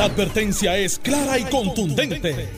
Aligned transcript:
La 0.00 0.06
advertencia 0.06 0.78
es 0.78 0.98
clara 0.98 1.38
y 1.38 1.44
contundente. 1.44 2.48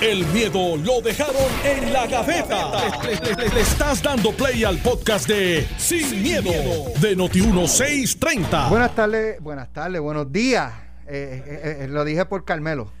El 0.00 0.24
miedo 0.26 0.76
lo 0.76 1.00
dejaron 1.00 1.50
en 1.64 1.92
la 1.92 2.06
gaveta. 2.06 2.70
Le, 3.02 3.60
estás 3.60 4.00
dando 4.00 4.30
play 4.30 4.62
al 4.62 4.78
podcast 4.78 5.26
de 5.26 5.66
Sin, 5.78 6.22
miedo, 6.22 6.52
de 7.00 7.16
Noti1630. 7.16 8.68
Buenas 8.68 8.94
tardes, 8.94 9.40
buenas 9.40 9.72
tardes, 9.72 10.00
buenos 10.00 10.30
días. 10.30 10.72
Eh, 11.08 11.42
eh, 11.44 11.78
eh, 11.80 11.88
lo 11.88 12.04
dije 12.04 12.24
por 12.24 12.44
Carmelo. 12.44 12.92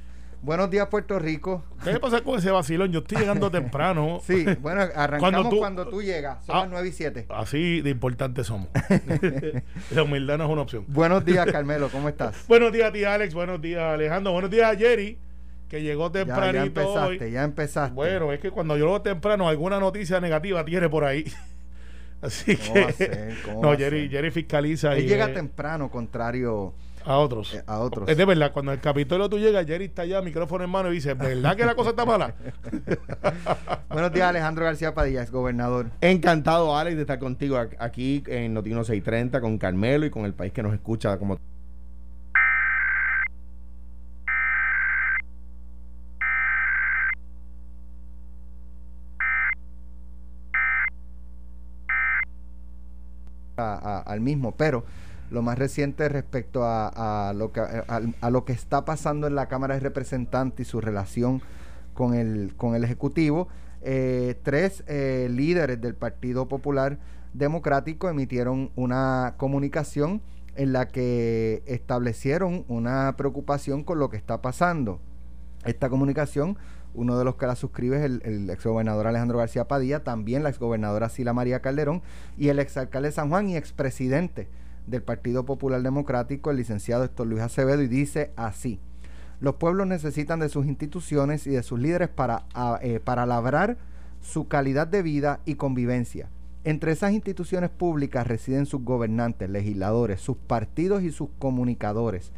Buenos 0.42 0.70
días, 0.70 0.88
Puerto 0.88 1.20
Rico. 1.20 1.62
¿Qué 1.84 2.00
pasa 2.00 2.20
con 2.20 2.36
ese 2.36 2.50
vacilón? 2.50 2.90
Yo 2.90 2.98
estoy 2.98 3.18
llegando 3.18 3.48
temprano. 3.52 4.20
Sí, 4.26 4.44
bueno, 4.60 4.80
arrancamos 4.80 5.54
cuando 5.54 5.86
tú, 5.86 6.02
llegas. 6.02 6.44
Son 6.44 6.56
las 6.56 6.68
9 6.68 6.88
y 6.88 6.92
7. 6.92 7.26
Así 7.28 7.80
de 7.80 7.90
importantes 7.90 8.48
somos. 8.48 8.68
La 9.92 10.02
humildad 10.02 10.38
no 10.38 10.44
es 10.44 10.50
una 10.50 10.62
opción. 10.62 10.84
Buenos 10.88 11.24
días, 11.24 11.46
Carmelo. 11.46 11.88
¿Cómo 11.90 12.08
estás? 12.08 12.44
buenos 12.48 12.72
días, 12.72 12.92
tía 12.92 13.14
Alex. 13.14 13.34
Buenos 13.34 13.62
días, 13.62 13.82
Alejandro. 13.82 14.32
Buenos 14.32 14.50
días, 14.50 14.76
Jerry 14.76 15.18
que 15.68 15.80
llegó 15.80 16.12
tempranito. 16.12 16.52
Ya, 16.52 16.64
empezaste, 16.64 17.30
ya 17.30 17.44
empezaste. 17.44 17.94
Bueno, 17.94 18.30
es 18.30 18.40
que 18.40 18.50
cuando 18.50 18.76
yo 18.76 18.84
lo 18.84 19.00
temprano, 19.00 19.48
alguna 19.48 19.80
noticia 19.80 20.20
negativa 20.20 20.62
tiene 20.66 20.90
por 20.90 21.02
ahí. 21.02 21.24
Así 22.20 22.56
que. 22.56 23.34
no, 23.58 23.74
Jerry, 23.74 24.10
Jerry 24.10 24.30
fiscaliza. 24.30 24.94
Él 24.94 25.08
llega 25.08 25.32
temprano, 25.32 25.90
contrario. 25.90 26.74
A 27.04 27.18
otros. 27.18 27.54
Eh, 27.54 27.62
a 27.66 27.80
otros. 27.80 28.08
Es 28.08 28.16
de 28.16 28.24
verdad, 28.24 28.52
cuando 28.52 28.72
el 28.72 28.80
Capitolio 28.80 29.28
tú 29.28 29.38
llegas, 29.38 29.66
Jerry 29.66 29.86
está 29.86 30.02
allá, 30.02 30.22
micrófono 30.22 30.64
en 30.64 30.70
mano 30.70 30.90
y 30.90 30.94
dice, 30.94 31.14
¿verdad 31.14 31.56
que 31.56 31.64
la 31.64 31.74
cosa 31.74 31.90
está 31.90 32.04
mala? 32.04 32.34
Buenos 33.90 34.12
días, 34.12 34.28
Alejandro 34.28 34.64
García 34.64 34.94
Padilla, 34.94 35.22
es 35.22 35.30
gobernador. 35.30 35.90
Encantado, 36.00 36.76
Alex, 36.76 36.96
de 36.96 37.02
estar 37.02 37.18
contigo 37.18 37.58
aquí 37.78 38.22
en 38.26 38.54
Notino 38.54 38.84
630 38.84 39.40
con 39.40 39.58
Carmelo 39.58 40.06
y 40.06 40.10
con 40.10 40.24
el 40.24 40.34
país 40.34 40.52
que 40.52 40.62
nos 40.62 40.72
escucha 40.74 41.18
como 41.18 41.38
al 53.56 54.20
mismo, 54.20 54.54
pero 54.56 54.84
lo 55.32 55.42
más 55.42 55.58
reciente 55.58 56.08
respecto 56.08 56.62
a, 56.64 57.32
lo 57.34 57.52
que, 58.44 58.52
está 58.52 58.84
pasando 58.84 59.26
en 59.26 59.34
la 59.34 59.48
Cámara 59.48 59.74
de 59.74 59.80
Representantes 59.80 60.66
y 60.66 60.70
su 60.70 60.80
relación 60.80 61.42
con 61.94 62.14
el, 62.14 62.54
con 62.56 62.74
el 62.74 62.84
Ejecutivo, 62.84 63.48
eh, 63.80 64.38
tres 64.42 64.84
eh, 64.86 65.28
líderes 65.30 65.80
del 65.80 65.94
Partido 65.94 66.46
Popular 66.46 66.98
Democrático 67.32 68.08
emitieron 68.08 68.70
una 68.76 69.34
comunicación 69.38 70.20
en 70.54 70.74
la 70.74 70.88
que 70.88 71.62
establecieron 71.66 72.66
una 72.68 73.14
preocupación 73.16 73.84
con 73.84 73.98
lo 73.98 74.10
que 74.10 74.18
está 74.18 74.42
pasando. 74.42 75.00
Esta 75.64 75.88
comunicación 75.88 76.58
uno 76.94 77.18
de 77.18 77.24
los 77.24 77.36
que 77.36 77.46
la 77.46 77.56
suscribe 77.56 77.96
es 77.96 78.02
el, 78.02 78.20
el 78.26 78.50
exgobernador 78.50 79.06
Alejandro 79.06 79.38
García 79.38 79.66
Padilla, 79.66 80.04
también 80.04 80.42
la 80.42 80.50
exgobernadora 80.50 81.08
Sila 81.08 81.32
María 81.32 81.60
Calderón 81.60 82.02
y 82.36 82.48
el 82.48 82.58
exalcalde 82.58 83.08
de 83.08 83.12
San 83.12 83.30
Juan 83.30 83.48
y 83.48 83.56
expresidente 83.56 84.46
del 84.86 85.02
Partido 85.02 85.44
Popular 85.44 85.82
Democrático, 85.82 86.50
el 86.50 86.56
licenciado 86.56 87.04
Héctor 87.04 87.26
Luis 87.26 87.42
Acevedo, 87.42 87.82
y 87.82 87.88
dice 87.88 88.32
así. 88.36 88.80
Los 89.40 89.56
pueblos 89.56 89.86
necesitan 89.86 90.40
de 90.40 90.48
sus 90.48 90.66
instituciones 90.66 91.46
y 91.46 91.50
de 91.50 91.62
sus 91.62 91.80
líderes 91.80 92.08
para, 92.08 92.44
eh, 92.80 93.00
para 93.02 93.26
labrar 93.26 93.76
su 94.20 94.46
calidad 94.46 94.86
de 94.86 95.02
vida 95.02 95.40
y 95.44 95.56
convivencia. 95.56 96.28
Entre 96.64 96.92
esas 96.92 97.12
instituciones 97.12 97.70
públicas 97.70 98.26
residen 98.26 98.66
sus 98.66 98.84
gobernantes, 98.84 99.50
legisladores, 99.50 100.20
sus 100.20 100.36
partidos 100.36 101.02
y 101.02 101.10
sus 101.10 101.28
comunicadores. 101.40 102.30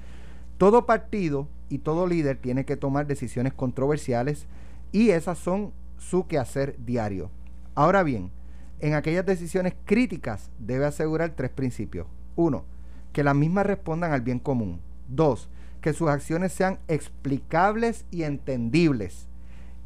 Todo 0.56 0.86
partido 0.86 1.46
y 1.68 1.78
todo 1.78 2.06
líder 2.06 2.38
tiene 2.38 2.64
que 2.64 2.76
tomar 2.76 3.06
decisiones 3.06 3.52
controversiales 3.52 4.46
y 4.92 5.10
esas 5.10 5.36
son 5.36 5.72
su 5.98 6.26
quehacer 6.26 6.76
diario. 6.78 7.30
Ahora 7.74 8.02
bien, 8.02 8.30
en 8.80 8.94
aquellas 8.94 9.26
decisiones 9.26 9.74
críticas 9.84 10.50
debe 10.58 10.86
asegurar 10.86 11.34
tres 11.36 11.50
principios. 11.50 12.06
Uno, 12.36 12.64
que 13.12 13.24
las 13.24 13.34
mismas 13.34 13.66
respondan 13.66 14.12
al 14.12 14.22
bien 14.22 14.38
común. 14.38 14.80
Dos, 15.08 15.48
que 15.80 15.92
sus 15.92 16.08
acciones 16.08 16.52
sean 16.52 16.78
explicables 16.88 18.04
y 18.10 18.22
entendibles. 18.22 19.28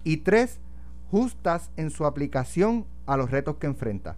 Y 0.05 0.19
tres, 0.19 0.61
justas 1.11 1.71
en 1.77 1.91
su 1.91 2.07
aplicación 2.07 2.87
a 3.07 3.17
los 3.17 3.31
retos 3.31 3.57
que 3.57 3.67
enfrenta. 3.67 4.17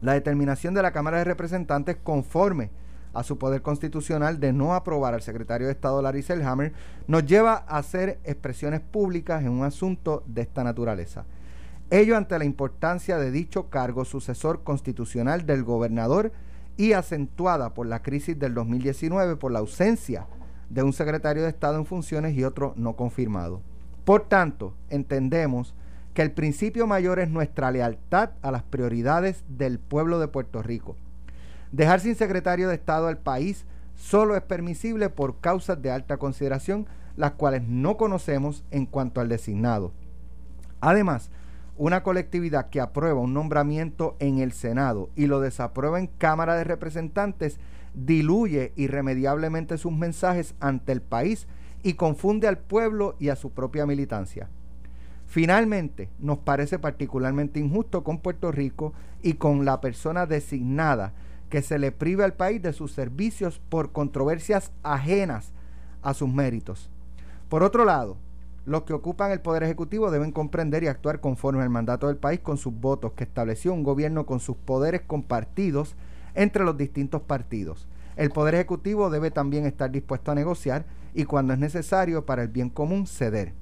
La 0.00 0.12
determinación 0.12 0.74
de 0.74 0.82
la 0.82 0.92
Cámara 0.92 1.18
de 1.18 1.24
Representantes 1.24 1.96
conforme 2.02 2.70
a 3.14 3.22
su 3.22 3.38
poder 3.38 3.62
constitucional 3.62 4.40
de 4.40 4.52
no 4.52 4.74
aprobar 4.74 5.14
al 5.14 5.22
secretario 5.22 5.66
de 5.66 5.72
Estado 5.72 6.02
Larry 6.02 6.22
Selhammer, 6.22 6.74
nos 7.06 7.24
lleva 7.24 7.64
a 7.66 7.78
hacer 7.78 8.20
expresiones 8.24 8.80
públicas 8.80 9.42
en 9.42 9.48
un 9.48 9.64
asunto 9.64 10.22
de 10.26 10.42
esta 10.42 10.62
naturaleza. 10.62 11.24
Ello 11.88 12.16
ante 12.16 12.38
la 12.38 12.44
importancia 12.44 13.16
de 13.16 13.30
dicho 13.30 13.70
cargo 13.70 14.04
sucesor 14.04 14.64
constitucional 14.64 15.46
del 15.46 15.64
gobernador 15.64 16.32
y 16.76 16.92
acentuada 16.92 17.74
por 17.74 17.86
la 17.86 18.02
crisis 18.02 18.38
del 18.38 18.54
2019 18.54 19.36
por 19.36 19.52
la 19.52 19.60
ausencia 19.60 20.26
de 20.68 20.82
un 20.82 20.92
secretario 20.92 21.42
de 21.42 21.48
Estado 21.48 21.78
en 21.78 21.86
funciones 21.86 22.34
y 22.34 22.44
otro 22.44 22.74
no 22.76 22.96
confirmado. 22.96 23.62
Por 24.04 24.28
tanto, 24.28 24.74
entendemos 24.90 25.74
que 26.14 26.22
el 26.22 26.32
principio 26.32 26.86
mayor 26.86 27.18
es 27.18 27.28
nuestra 27.30 27.70
lealtad 27.70 28.30
a 28.42 28.50
las 28.50 28.62
prioridades 28.62 29.44
del 29.48 29.78
pueblo 29.78 30.18
de 30.18 30.28
Puerto 30.28 30.62
Rico 30.62 30.96
Dejar 31.72 32.00
sin 32.00 32.14
secretario 32.14 32.68
de 32.68 32.74
Estado 32.74 33.08
al 33.08 33.18
país 33.18 33.66
solo 33.94 34.36
es 34.36 34.42
permisible 34.42 35.10
por 35.10 35.40
causas 35.40 35.80
de 35.82 35.90
alta 35.90 36.16
consideración, 36.16 36.86
las 37.16 37.32
cuales 37.32 37.62
no 37.66 37.96
conocemos 37.96 38.64
en 38.70 38.86
cuanto 38.86 39.20
al 39.20 39.28
designado. 39.28 39.92
Además, 40.80 41.30
una 41.76 42.02
colectividad 42.02 42.70
que 42.70 42.80
aprueba 42.80 43.20
un 43.20 43.34
nombramiento 43.34 44.16
en 44.18 44.38
el 44.38 44.52
Senado 44.52 45.10
y 45.14 45.26
lo 45.26 45.40
desaprueba 45.40 45.98
en 45.98 46.06
Cámara 46.06 46.54
de 46.54 46.64
Representantes 46.64 47.58
diluye 47.94 48.72
irremediablemente 48.76 49.78
sus 49.78 49.92
mensajes 49.92 50.54
ante 50.60 50.92
el 50.92 51.02
país 51.02 51.46
y 51.82 51.94
confunde 51.94 52.48
al 52.48 52.58
pueblo 52.58 53.16
y 53.18 53.28
a 53.28 53.36
su 53.36 53.50
propia 53.50 53.86
militancia. 53.86 54.48
Finalmente, 55.26 56.08
nos 56.18 56.38
parece 56.38 56.78
particularmente 56.78 57.58
injusto 57.58 58.04
con 58.04 58.18
Puerto 58.18 58.52
Rico 58.52 58.92
y 59.22 59.34
con 59.34 59.64
la 59.64 59.80
persona 59.80 60.26
designada 60.26 61.12
que 61.50 61.62
se 61.62 61.78
le 61.78 61.92
prive 61.92 62.24
al 62.24 62.34
país 62.34 62.62
de 62.62 62.72
sus 62.72 62.92
servicios 62.92 63.60
por 63.68 63.92
controversias 63.92 64.72
ajenas 64.82 65.52
a 66.02 66.14
sus 66.14 66.28
méritos. 66.28 66.90
Por 67.48 67.62
otro 67.62 67.84
lado, 67.84 68.16
los 68.66 68.82
que 68.82 68.92
ocupan 68.92 69.30
el 69.30 69.40
Poder 69.40 69.62
Ejecutivo 69.62 70.10
deben 70.10 70.32
comprender 70.32 70.82
y 70.82 70.88
actuar 70.88 71.20
conforme 71.20 71.62
al 71.62 71.70
mandato 71.70 72.08
del 72.08 72.16
país 72.16 72.40
con 72.40 72.58
sus 72.58 72.74
votos 72.74 73.12
que 73.12 73.22
estableció 73.22 73.72
un 73.72 73.84
gobierno 73.84 74.26
con 74.26 74.40
sus 74.40 74.56
poderes 74.56 75.02
compartidos 75.02 75.94
entre 76.34 76.64
los 76.64 76.76
distintos 76.76 77.22
partidos. 77.22 77.86
El 78.16 78.30
Poder 78.30 78.56
Ejecutivo 78.56 79.08
debe 79.08 79.30
también 79.30 79.66
estar 79.66 79.92
dispuesto 79.92 80.32
a 80.32 80.34
negociar 80.34 80.84
y 81.14 81.24
cuando 81.24 81.52
es 81.52 81.60
necesario 81.60 82.26
para 82.26 82.42
el 82.42 82.48
bien 82.48 82.68
común 82.68 83.06
ceder. 83.06 83.54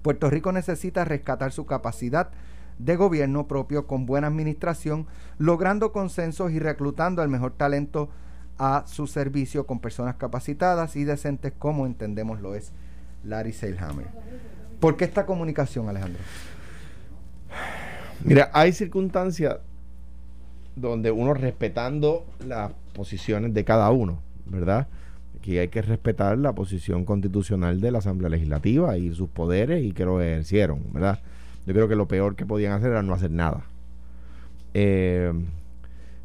Puerto 0.00 0.30
Rico 0.30 0.52
necesita 0.52 1.04
rescatar 1.04 1.50
su 1.50 1.66
capacidad 1.66 2.30
de 2.78 2.94
gobierno 2.94 3.48
propio 3.48 3.88
con 3.88 4.06
buena 4.06 4.28
administración, 4.28 5.08
logrando 5.38 5.90
consensos 5.90 6.52
y 6.52 6.60
reclutando 6.60 7.22
el 7.22 7.28
mejor 7.28 7.54
talento 7.56 8.10
a 8.58 8.84
su 8.86 9.08
servicio 9.08 9.66
con 9.66 9.80
personas 9.80 10.14
capacitadas 10.16 10.94
y 10.94 11.02
decentes 11.02 11.52
como 11.58 11.84
entendemos 11.84 12.40
lo 12.40 12.54
es 12.54 12.72
Larry 13.24 13.52
Seilhammer. 13.52 14.06
¿Por 14.78 14.96
qué 14.96 15.04
esta 15.04 15.26
comunicación, 15.26 15.88
Alejandro? 15.88 16.22
Mira, 18.24 18.50
hay 18.52 18.72
circunstancias 18.72 19.58
donde 20.76 21.10
uno 21.10 21.34
respetando 21.34 22.26
las 22.46 22.72
posiciones 22.92 23.52
de 23.54 23.64
cada 23.64 23.90
uno, 23.90 24.20
¿verdad? 24.46 24.88
Aquí 25.38 25.58
hay 25.58 25.68
que 25.68 25.82
respetar 25.82 26.38
la 26.38 26.54
posición 26.54 27.04
constitucional 27.04 27.80
de 27.80 27.90
la 27.90 27.98
Asamblea 27.98 28.28
Legislativa 28.28 28.96
y 28.98 29.14
sus 29.14 29.28
poderes 29.28 29.82
y 29.84 29.92
que 29.92 30.04
lo 30.04 30.20
ejercieron, 30.20 30.92
¿verdad? 30.92 31.20
Yo 31.66 31.74
creo 31.74 31.88
que 31.88 31.96
lo 31.96 32.08
peor 32.08 32.36
que 32.36 32.46
podían 32.46 32.72
hacer 32.72 32.90
era 32.90 33.02
no 33.02 33.14
hacer 33.14 33.30
nada. 33.30 33.64
Eh, 34.74 35.32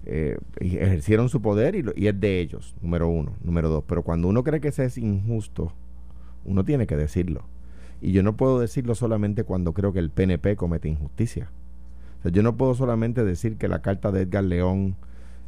eh, 0.05 0.37
ejercieron 0.59 1.29
su 1.29 1.41
poder 1.41 1.75
y, 1.95 2.07
es 2.07 2.19
de 2.19 2.39
ellos, 2.39 2.75
número 2.81 3.07
uno. 3.07 3.33
Número 3.43 3.69
dos, 3.69 3.83
pero 3.87 4.03
cuando 4.03 4.27
uno 4.27 4.43
cree 4.43 4.59
que 4.59 4.67
ese 4.67 4.85
es 4.85 4.97
injusto, 4.97 5.71
uno 6.45 6.63
tiene 6.63 6.87
que 6.87 6.95
decirlo. 6.95 7.43
Y 8.01 8.11
yo 8.11 8.23
no 8.23 8.35
puedo 8.35 8.59
decirlo 8.59 8.95
solamente 8.95 9.43
cuando 9.43 9.73
creo 9.73 9.93
que 9.93 9.99
el 9.99 10.09
PNP 10.09 10.55
comete 10.55 10.87
injusticia. 10.87 11.49
O 12.19 12.23
sea, 12.23 12.31
yo 12.31 12.43
no 12.43 12.55
puedo 12.55 12.73
solamente 12.75 13.23
decir 13.23 13.57
que 13.57 13.67
la 13.67 13.81
carta 13.81 14.11
de 14.11 14.21
Edgar 14.21 14.43
León 14.43 14.95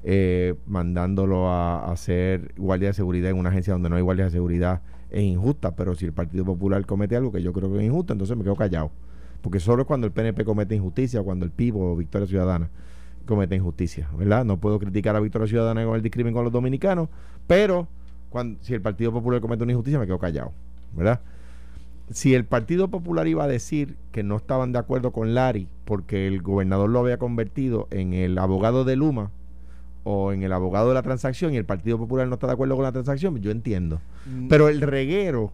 eh, 0.03 0.55
mandándolo 0.67 1.49
a, 1.49 1.91
hacer 1.91 2.53
guardia 2.57 2.89
de 2.89 2.93
seguridad 2.93 3.31
en 3.31 3.37
una 3.37 3.49
agencia 3.49 3.73
donde 3.73 3.89
no 3.89 3.95
hay 3.95 4.01
guardia 4.01 4.25
de 4.25 4.31
seguridad 4.31 4.81
es 5.09 5.23
injusta, 5.23 5.75
pero 5.75 5.95
si 5.95 6.05
el 6.05 6.13
Partido 6.13 6.45
Popular 6.45 6.85
comete 6.85 7.15
algo 7.15 7.31
que 7.31 7.41
yo 7.41 7.53
creo 7.53 7.71
que 7.71 7.79
es 7.79 7.83
injusto, 7.83 8.13
entonces 8.13 8.37
me 8.37 8.43
quedo 8.43 8.55
callado. 8.55 8.91
Porque 9.41 9.59
solo 9.59 9.83
es 9.83 9.87
cuando 9.87 10.07
el 10.07 10.13
PNP 10.13 10.45
comete 10.45 10.75
injusticia 10.75 11.21
cuando 11.23 11.45
el 11.45 11.51
PIB 11.51 11.77
o 11.77 11.95
Victoria 11.95 12.27
Ciudadana 12.27 12.69
comete 13.25 13.55
injusticia, 13.55 14.09
¿verdad? 14.17 14.45
No 14.45 14.57
puedo 14.57 14.79
criticar 14.79 15.15
a 15.15 15.19
Victoria 15.19 15.47
Ciudadana 15.47 15.85
con 15.85 15.95
el 15.95 16.01
discrimen 16.01 16.33
con 16.33 16.43
los 16.43 16.53
dominicanos, 16.53 17.09
pero 17.45 17.87
cuando, 18.29 18.59
si 18.63 18.73
el 18.73 18.81
Partido 18.81 19.11
Popular 19.11 19.41
comete 19.41 19.63
una 19.63 19.73
injusticia, 19.73 19.99
me 19.99 20.05
quedo 20.05 20.19
callado, 20.19 20.53
¿verdad? 20.93 21.21
Si 22.09 22.33
el 22.33 22.45
Partido 22.45 22.87
Popular 22.87 23.27
iba 23.27 23.43
a 23.43 23.47
decir 23.47 23.97
que 24.11 24.23
no 24.23 24.37
estaban 24.37 24.71
de 24.71 24.79
acuerdo 24.79 25.11
con 25.11 25.33
Lari 25.33 25.67
porque 25.83 26.27
el 26.27 26.41
gobernador 26.41 26.89
lo 26.89 26.99
había 26.99 27.17
convertido 27.17 27.87
en 27.91 28.13
el 28.13 28.37
abogado 28.37 28.85
de 28.85 28.95
Luma 28.95 29.31
o 30.03 30.31
en 30.31 30.41
el 30.41 30.53
abogado 30.53 30.87
de 30.87 30.93
la 30.93 31.01
transacción 31.01 31.53
y 31.53 31.57
el 31.57 31.65
Partido 31.65 31.97
Popular 31.97 32.27
no 32.27 32.35
está 32.35 32.47
de 32.47 32.53
acuerdo 32.53 32.75
con 32.75 32.83
la 32.83 32.93
transacción, 32.93 33.37
yo 33.41 33.51
entiendo. 33.51 33.99
Mm. 34.25 34.47
Pero 34.47 34.69
el 34.69 34.79
reguero 34.79 35.51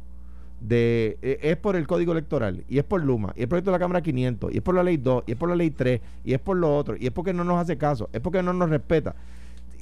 de 0.62 1.18
e, 1.22 1.40
es 1.42 1.58
por 1.58 1.76
el 1.76 1.88
código 1.88 2.12
electoral 2.12 2.64
y 2.70 2.78
es 2.78 2.84
por 2.84 3.04
Luma 3.04 3.34
y 3.36 3.42
es 3.42 3.48
por 3.48 3.62
de 3.62 3.72
la 3.72 3.80
Cámara 3.80 4.02
500 4.02 4.54
y 4.54 4.58
es 4.58 4.64
por 4.64 4.76
la 4.76 4.84
ley 4.84 4.98
2 4.98 5.24
y 5.28 5.32
es 5.32 5.38
por 5.38 5.50
la 5.50 5.56
ley 5.56 5.72
3 5.72 6.02
y 6.24 6.34
es 6.34 6.40
por 6.40 6.56
lo 6.56 6.76
otro 6.76 6.96
y 6.98 7.08
es 7.08 7.12
porque 7.12 7.34
no 7.34 7.44
nos 7.44 7.60
hace 7.60 7.78
caso, 7.78 8.10
es 8.14 8.22
porque 8.22 8.42
no 8.44 8.54
nos 8.54 8.70
respeta 8.70 9.16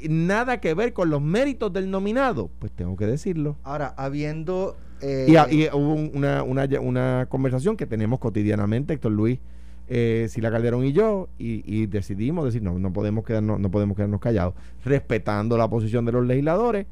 nada 0.10 0.60
que 0.60 0.74
ver 0.74 0.94
con 0.94 1.10
los 1.10 1.22
méritos 1.22 1.72
del 1.72 1.90
nominado, 1.90 2.50
pues 2.60 2.72
tengo 2.72 2.96
que 2.96 3.08
decirlo. 3.08 3.58
Ahora, 3.64 3.94
habiendo... 3.98 4.78
Eh, 5.02 5.28
y, 5.50 5.66
hubo 5.76 5.94
una, 5.94 6.44
una, 6.44 6.66
una, 6.80 7.26
conversación 7.28 7.76
que 7.76 7.88
tenemos 7.88 8.20
cotidianamente, 8.20 8.94
Héctor 8.94 9.12
Luis, 9.14 9.40
eh, 9.88 10.28
Sila 10.30 10.52
Calderón 10.52 10.86
y 10.86 10.94
yo, 10.94 11.28
y, 11.38 11.86
decidimos 11.88 12.46
decir, 12.46 12.62
no, 12.62 12.80
no 12.80 12.94
podemos, 12.94 13.26
quedarnos, 13.26 13.60
no 13.60 13.72
podemos 13.72 13.98
quedarnos 13.98 14.22
callados, 14.22 14.54
respetando 14.86 15.58
la 15.58 15.70
posición 15.70 16.06
de 16.06 16.12
los 16.12 16.26
legisladores, 16.26 16.86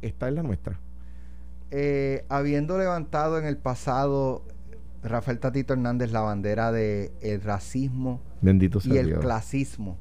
esta 0.00 0.28
es 0.28 0.34
la 0.34 0.42
nuestra. 0.42 0.80
Eh, 1.70 2.24
habiendo 2.28 2.78
levantado 2.78 3.38
en 3.38 3.44
el 3.44 3.56
pasado 3.56 4.44
Rafael 5.02 5.38
Tatito 5.40 5.72
Hernández 5.72 6.12
la 6.12 6.20
bandera 6.20 6.70
de 6.70 7.12
el 7.20 7.42
racismo 7.42 8.22
y 8.42 8.96
el 8.96 9.18
clasismo, 9.18 9.98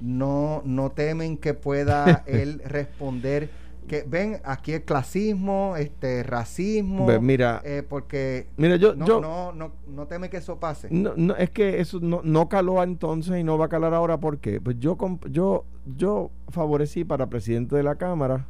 no, 0.00 0.62
no 0.64 0.90
temen 0.90 1.36
que 1.36 1.54
pueda 1.54 2.24
él 2.26 2.60
responder 2.64 3.50
que 3.90 4.04
ven 4.06 4.40
aquí 4.44 4.72
el 4.72 4.82
clasismo, 4.82 5.74
este 5.76 6.22
racismo, 6.22 7.08
mira, 7.20 7.60
eh, 7.64 7.82
porque 7.82 8.46
mira 8.56 8.76
yo 8.76 8.94
no, 8.94 9.04
yo 9.04 9.20
no, 9.20 9.52
no, 9.52 9.72
no 9.88 10.06
teme 10.06 10.30
que 10.30 10.36
eso 10.36 10.60
pase. 10.60 10.86
No, 10.92 11.14
no 11.16 11.34
es 11.34 11.50
que 11.50 11.80
eso 11.80 11.98
no, 12.00 12.20
no 12.22 12.48
caló 12.48 12.80
entonces 12.84 13.40
y 13.40 13.42
no 13.42 13.58
va 13.58 13.64
a 13.64 13.68
calar 13.68 13.92
ahora 13.92 14.18
porque 14.18 14.60
pues 14.60 14.78
yo 14.78 14.96
yo 15.28 15.64
yo 15.96 16.30
favorecí 16.50 17.02
para 17.02 17.26
presidente 17.26 17.74
de 17.74 17.82
la 17.82 17.96
cámara 17.96 18.46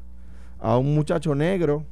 a 0.58 0.76
un 0.76 0.94
muchacho 0.94 1.34
negro 1.34 1.84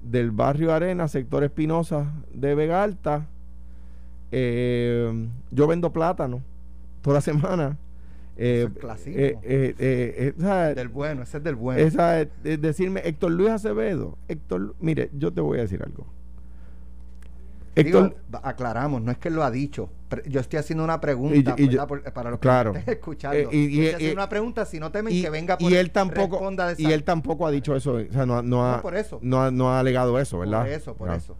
del 0.00 0.30
barrio 0.30 0.72
Arena, 0.72 1.08
sector 1.08 1.42
Espinosa 1.42 2.12
de 2.32 2.54
Vega 2.54 2.84
Alta. 2.84 3.26
Eh, 4.30 5.28
yo 5.50 5.66
vendo 5.66 5.92
plátano 5.92 6.42
toda 7.02 7.14
la 7.14 7.20
semana 7.22 7.76
eh, 8.36 8.68
eh, 8.84 9.38
eh, 9.78 10.34
eh 10.38 10.74
del 10.74 10.88
bueno, 10.88 11.22
ese 11.22 11.38
es 11.38 11.44
del 11.44 11.54
bueno. 11.54 11.80
Esa, 11.80 12.24
decirme, 12.42 13.02
Héctor 13.04 13.32
Luis 13.32 13.50
Acevedo, 13.50 14.16
Héctor, 14.28 14.74
mire, 14.80 15.10
yo 15.12 15.32
te 15.32 15.40
voy 15.40 15.58
a 15.58 15.62
decir 15.62 15.82
algo. 15.82 16.06
Héctor, 17.74 18.16
aclaramos, 18.42 19.00
no 19.00 19.10
es 19.10 19.18
que 19.18 19.30
lo 19.30 19.42
ha 19.42 19.50
dicho. 19.50 19.90
Yo 20.26 20.40
estoy 20.40 20.58
haciendo 20.58 20.84
una 20.84 21.00
pregunta 21.00 21.56
para 22.12 22.30
los 22.30 22.38
que 22.38 22.48
estén 22.48 22.94
escuchando. 22.94 23.38
y, 23.50 23.64
estoy 23.64 23.94
haciendo 23.94 24.14
una 24.14 24.28
pregunta, 24.28 24.64
si 24.66 24.78
no 24.78 24.90
temen 24.90 25.22
que 25.22 25.30
venga 25.30 25.56
por 25.56 25.70
y 25.70 25.76
él 25.76 25.90
tampoco 25.90 26.50
Y 26.76 26.92
él 26.92 27.04
tampoco 27.04 27.46
ha 27.46 27.50
dicho 27.50 27.74
eso, 27.74 27.94
o 27.94 28.12
sea, 28.12 28.26
no, 28.26 28.66
ha, 28.66 28.82
por 28.82 28.94
eso. 28.94 29.18
No, 29.22 29.50
no 29.50 29.72
ha 29.72 29.80
alegado 29.80 30.18
eso, 30.18 30.38
¿verdad? 30.38 30.60
Por 30.60 30.68
eso, 30.68 30.94
por 30.94 31.10
eso. 31.12 31.36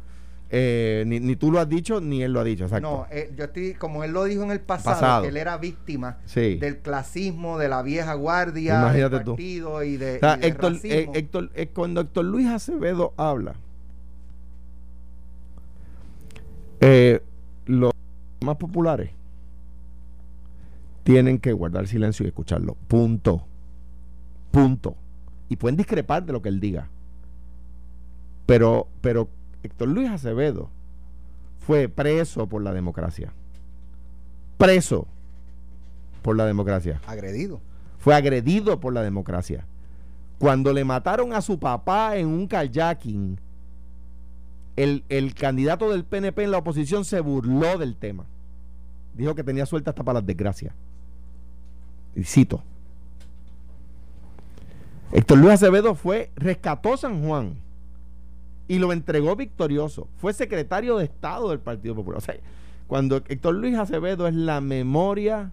Eh, 0.55 1.05
ni, 1.07 1.19
ni, 1.19 1.35
tú 1.35 1.51
lo 1.51 1.59
has 1.61 1.69
dicho 1.69 1.99
ni 2.03 2.23
él 2.23 2.35
lo 2.35 2.41
ha 2.41 2.45
dicho, 2.45 2.65
exacto. 2.65 2.87
No, 2.87 3.07
eh, 3.11 3.33
yo 3.35 3.45
estoy, 3.45 3.73
como 3.73 4.05
él 4.05 4.13
lo 4.13 4.25
dijo 4.25 4.43
en 4.43 4.51
el 4.51 4.61
pasado, 4.61 5.23
que 5.23 5.29
él 5.29 5.39
era 5.39 5.57
víctima 5.57 6.19
del 6.35 6.77
clasismo, 6.81 7.57
de 7.57 7.71
la 7.71 7.81
vieja 7.81 8.13
guardia, 8.13 8.81
Imagínate 8.81 9.17
del 9.17 9.25
partido 9.25 9.83
y 9.83 9.97
de, 9.97 10.17
Héctor, 10.43 10.77
eh, 10.85 11.09
Héctor, 11.15 11.51
cuando 11.73 12.03
Héctor 12.03 12.27
Luis 12.27 12.49
Acevedo 12.49 13.15
habla, 13.17 13.55
los 17.65 17.93
más 18.43 18.57
populares 18.57 19.11
tienen 21.03 21.39
que 21.39 21.55
guardar 21.55 21.87
silencio 21.87 22.27
y 22.27 22.29
escucharlo. 22.29 22.77
Punto. 22.89 23.43
Punto. 24.51 24.97
Y 25.49 25.57
pueden 25.57 25.79
discrepar 25.79 26.27
de 26.27 26.35
lo 26.35 26.43
que 26.43 26.51
él 26.51 26.61
diga. 26.61 26.89
Pero, 28.45 28.89
pero 29.01 29.29
Héctor 29.63 29.89
Luis 29.89 30.11
Acevedo 30.11 30.71
fue 31.61 31.89
preso 31.89 32.47
por 32.49 32.63
la 32.63 32.73
democracia. 32.73 33.33
Preso 34.59 35.07
por 36.23 36.37
la 36.37 36.47
democracia. 36.47 37.01
Agredido. 37.07 37.61
Fue 37.99 38.15
agredido 38.15 38.81
por 38.81 38.93
la 38.93 39.03
democracia. 39.03 39.65
Cuando 40.39 40.73
le 40.73 40.85
mataron 40.85 41.33
a 41.33 41.41
su 41.41 41.59
papá 41.59 42.17
en 42.17 42.27
un 42.27 42.49
kayaking, 42.49 43.39
el, 44.75 45.05
el 45.09 45.35
candidato 45.35 45.91
del 45.91 46.05
PNP 46.05 46.45
en 46.45 46.51
la 46.51 46.59
oposición 46.59 47.05
se 47.05 47.21
burló 47.21 47.79
del 47.79 47.97
tema. 47.97 48.25
Dijo 49.15 49.35
que 49.35 49.45
tenía 49.45 49.67
suerte 49.67 49.91
hasta 49.91 50.03
para 50.03 50.19
las 50.19 50.27
desgracias. 50.27 50.75
Y 52.17 52.25
cito. 52.25 52.63
Héctor 55.13 55.39
Luis 55.39 55.53
Acevedo 55.53 55.95
fue, 55.95 56.31
rescató 56.35 56.97
San 56.97 57.23
Juan 57.23 57.55
y 58.73 58.79
lo 58.79 58.91
entregó 58.95 59.37
victorioso. 59.37 60.09
Fue 60.17 60.33
secretario 60.33 60.97
de 60.97 61.05
Estado 61.05 61.51
del 61.51 61.59
Partido 61.59 61.95
Popular. 61.95 62.17
O 62.17 62.21
sea, 62.23 62.37
cuando 62.87 63.17
Héctor 63.17 63.57
Luis 63.57 63.77
Acevedo 63.77 64.27
es 64.27 64.35
la 64.35 64.63
memoria, 64.63 65.53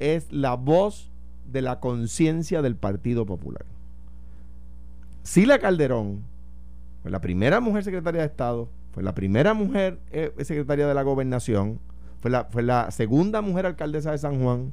es 0.00 0.32
la 0.32 0.54
voz 0.54 1.08
de 1.52 1.62
la 1.62 1.78
conciencia 1.78 2.60
del 2.60 2.74
Partido 2.74 3.26
Popular. 3.26 3.64
Sila 5.22 5.60
Calderón 5.60 6.24
fue 7.02 7.12
la 7.12 7.20
primera 7.20 7.60
mujer 7.60 7.84
secretaria 7.84 8.22
de 8.22 8.26
Estado, 8.26 8.68
fue 8.90 9.04
la 9.04 9.14
primera 9.14 9.54
mujer 9.54 10.00
eh, 10.10 10.34
secretaria 10.38 10.88
de 10.88 10.94
la 10.94 11.02
gobernación, 11.02 11.78
fue 12.20 12.32
la, 12.32 12.46
fue 12.46 12.64
la 12.64 12.90
segunda 12.90 13.40
mujer 13.40 13.66
alcaldesa 13.66 14.10
de 14.10 14.18
San 14.18 14.42
Juan, 14.42 14.72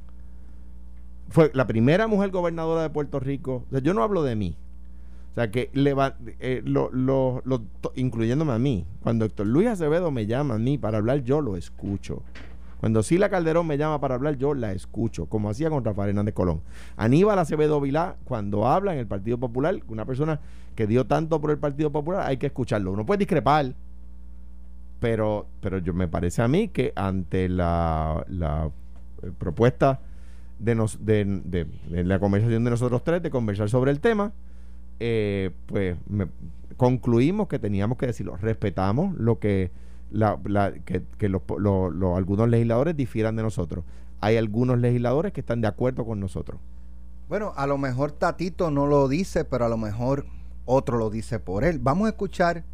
fue 1.28 1.52
la 1.54 1.68
primera 1.68 2.08
mujer 2.08 2.30
gobernadora 2.30 2.82
de 2.82 2.90
Puerto 2.90 3.20
Rico. 3.20 3.62
O 3.68 3.70
sea, 3.70 3.78
yo 3.78 3.94
no 3.94 4.02
hablo 4.02 4.24
de 4.24 4.34
mí, 4.34 4.56
sea 5.36 5.50
que 5.50 5.70
le 5.74 5.92
va, 5.92 6.16
eh, 6.40 6.62
lo, 6.64 6.90
lo, 6.90 7.42
incluyéndome 7.94 8.52
a 8.52 8.58
mí, 8.58 8.86
cuando 9.02 9.26
Héctor 9.26 9.46
Luis 9.46 9.68
Acevedo 9.68 10.10
me 10.10 10.26
llama 10.26 10.54
a 10.54 10.58
mí 10.58 10.78
para 10.78 10.96
hablar, 10.96 11.24
yo 11.24 11.42
lo 11.42 11.56
escucho. 11.56 12.22
Cuando 12.80 13.02
Sila 13.02 13.28
Calderón 13.28 13.66
me 13.66 13.76
llama 13.76 14.00
para 14.00 14.14
hablar, 14.14 14.38
yo 14.38 14.54
la 14.54 14.72
escucho, 14.72 15.26
como 15.26 15.50
hacía 15.50 15.68
con 15.68 15.84
Rafael 15.84 16.10
Hernández 16.10 16.34
Colón. 16.34 16.62
Aníbal 16.96 17.38
Acevedo 17.38 17.82
Vilá, 17.82 18.16
cuando 18.24 18.66
habla 18.66 18.94
en 18.94 18.98
el 18.98 19.06
Partido 19.06 19.36
Popular, 19.36 19.78
una 19.88 20.06
persona 20.06 20.40
que 20.74 20.86
dio 20.86 21.06
tanto 21.06 21.38
por 21.38 21.50
el 21.50 21.58
Partido 21.58 21.92
Popular, 21.92 22.26
hay 22.26 22.38
que 22.38 22.46
escucharlo. 22.46 22.92
Uno 22.92 23.04
puede 23.04 23.18
discrepar, 23.18 23.74
pero, 25.00 25.46
pero 25.60 25.78
yo 25.78 25.92
me 25.92 26.08
parece 26.08 26.40
a 26.40 26.48
mí 26.48 26.68
que 26.68 26.94
ante 26.96 27.50
la, 27.50 28.24
la 28.28 28.70
eh, 29.22 29.30
propuesta 29.36 30.00
de, 30.58 30.74
nos, 30.74 31.04
de, 31.04 31.24
de 31.44 32.04
la 32.04 32.18
conversación 32.18 32.64
de 32.64 32.70
nosotros 32.70 33.04
tres, 33.04 33.22
de 33.22 33.28
conversar 33.28 33.68
sobre 33.68 33.90
el 33.90 34.00
tema, 34.00 34.32
eh, 35.00 35.50
pues 35.66 35.96
concluimos 36.76 37.48
que 37.48 37.58
teníamos 37.58 37.98
que 37.98 38.06
decirlo. 38.06 38.36
Respetamos 38.36 39.14
lo 39.16 39.38
que, 39.38 39.70
la, 40.10 40.38
que, 40.84 41.02
algunos 41.26 42.48
legisladores 42.48 42.96
difieran 42.96 43.36
de 43.36 43.42
nosotros. 43.42 43.84
Hay 44.20 44.36
algunos 44.36 44.78
legisladores 44.78 45.32
que 45.32 45.40
están 45.40 45.60
de 45.60 45.68
acuerdo 45.68 46.04
con 46.04 46.20
nosotros. 46.20 46.60
Bueno, 47.28 47.52
a 47.56 47.66
lo 47.66 47.76
mejor 47.76 48.12
Tatito 48.12 48.70
no 48.70 48.86
lo 48.86 49.08
dice, 49.08 49.44
pero 49.44 49.64
a 49.64 49.68
lo 49.68 49.76
mejor 49.76 50.26
otro 50.64 50.98
lo 50.98 51.10
dice 51.10 51.38
por 51.38 51.64
él. 51.64 51.78
Vamos 51.80 52.06
a 52.06 52.10
escuchar 52.10 52.64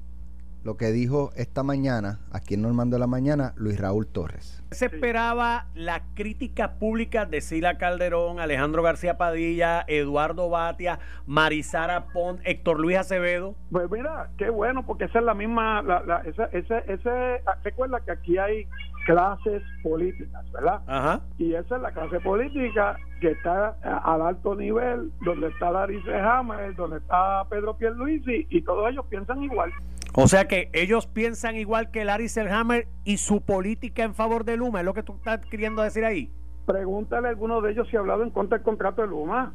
lo 0.64 0.76
que 0.76 0.92
dijo 0.92 1.30
esta 1.36 1.62
mañana, 1.62 2.20
aquí 2.30 2.54
en 2.54 2.62
Normando 2.62 2.96
de 2.96 3.00
la 3.00 3.06
Mañana, 3.06 3.52
Luis 3.56 3.80
Raúl 3.80 4.06
Torres. 4.06 4.62
Se 4.70 4.86
esperaba 4.86 5.66
la 5.74 6.02
crítica 6.14 6.78
pública 6.78 7.26
de 7.26 7.40
Sila 7.40 7.78
Calderón, 7.78 8.38
Alejandro 8.38 8.82
García 8.82 9.18
Padilla, 9.18 9.84
Eduardo 9.88 10.48
Batia, 10.48 11.00
Marisara 11.26 12.06
Pont, 12.12 12.40
Héctor 12.44 12.80
Luis 12.80 12.96
Acevedo. 12.96 13.54
Pues 13.70 13.90
mira, 13.90 14.30
qué 14.38 14.50
bueno, 14.50 14.86
porque 14.86 15.04
esa 15.04 15.18
es 15.18 15.24
la 15.24 15.34
misma, 15.34 15.82
la, 15.82 16.22
ese, 16.24 16.82
ese, 16.86 17.42
ah, 17.46 17.58
recuerda 17.64 18.00
que 18.00 18.12
aquí 18.12 18.38
hay 18.38 18.66
clases 19.04 19.62
políticas, 19.82 20.50
¿verdad? 20.52 20.80
Ajá. 20.86 21.20
Y 21.38 21.54
esa 21.54 21.76
es 21.76 21.82
la 21.82 21.92
clase 21.92 22.20
política 22.20 22.96
que 23.20 23.30
está 23.30 23.76
al 24.04 24.22
alto 24.22 24.54
nivel, 24.54 25.12
donde 25.24 25.48
está 25.48 25.70
Larry 25.70 26.02
Hammer, 26.08 26.74
donde 26.74 26.98
está 26.98 27.44
Pedro 27.48 27.76
Pierluisi, 27.76 28.46
y 28.50 28.62
todos 28.62 28.90
ellos 28.90 29.06
piensan 29.08 29.42
igual. 29.42 29.70
O 30.14 30.28
sea 30.28 30.46
que 30.46 30.68
ellos 30.72 31.06
piensan 31.06 31.56
igual 31.56 31.90
que 31.90 32.04
Larry 32.04 32.28
Selhammer 32.28 32.86
y 33.04 33.16
su 33.16 33.40
política 33.40 34.02
en 34.04 34.14
favor 34.14 34.44
de 34.44 34.56
Luma, 34.56 34.80
es 34.80 34.84
lo 34.84 34.92
que 34.92 35.02
tú 35.02 35.14
estás 35.14 35.40
queriendo 35.46 35.82
decir 35.82 36.04
ahí. 36.04 36.30
Pregúntale 36.66 37.28
a 37.28 37.30
alguno 37.30 37.60
de 37.60 37.72
ellos 37.72 37.88
si 37.88 37.96
ha 37.96 38.00
hablado 38.00 38.22
en 38.22 38.30
contra 38.30 38.58
del 38.58 38.64
contrato 38.64 39.02
de 39.02 39.08
Luma. 39.08 39.52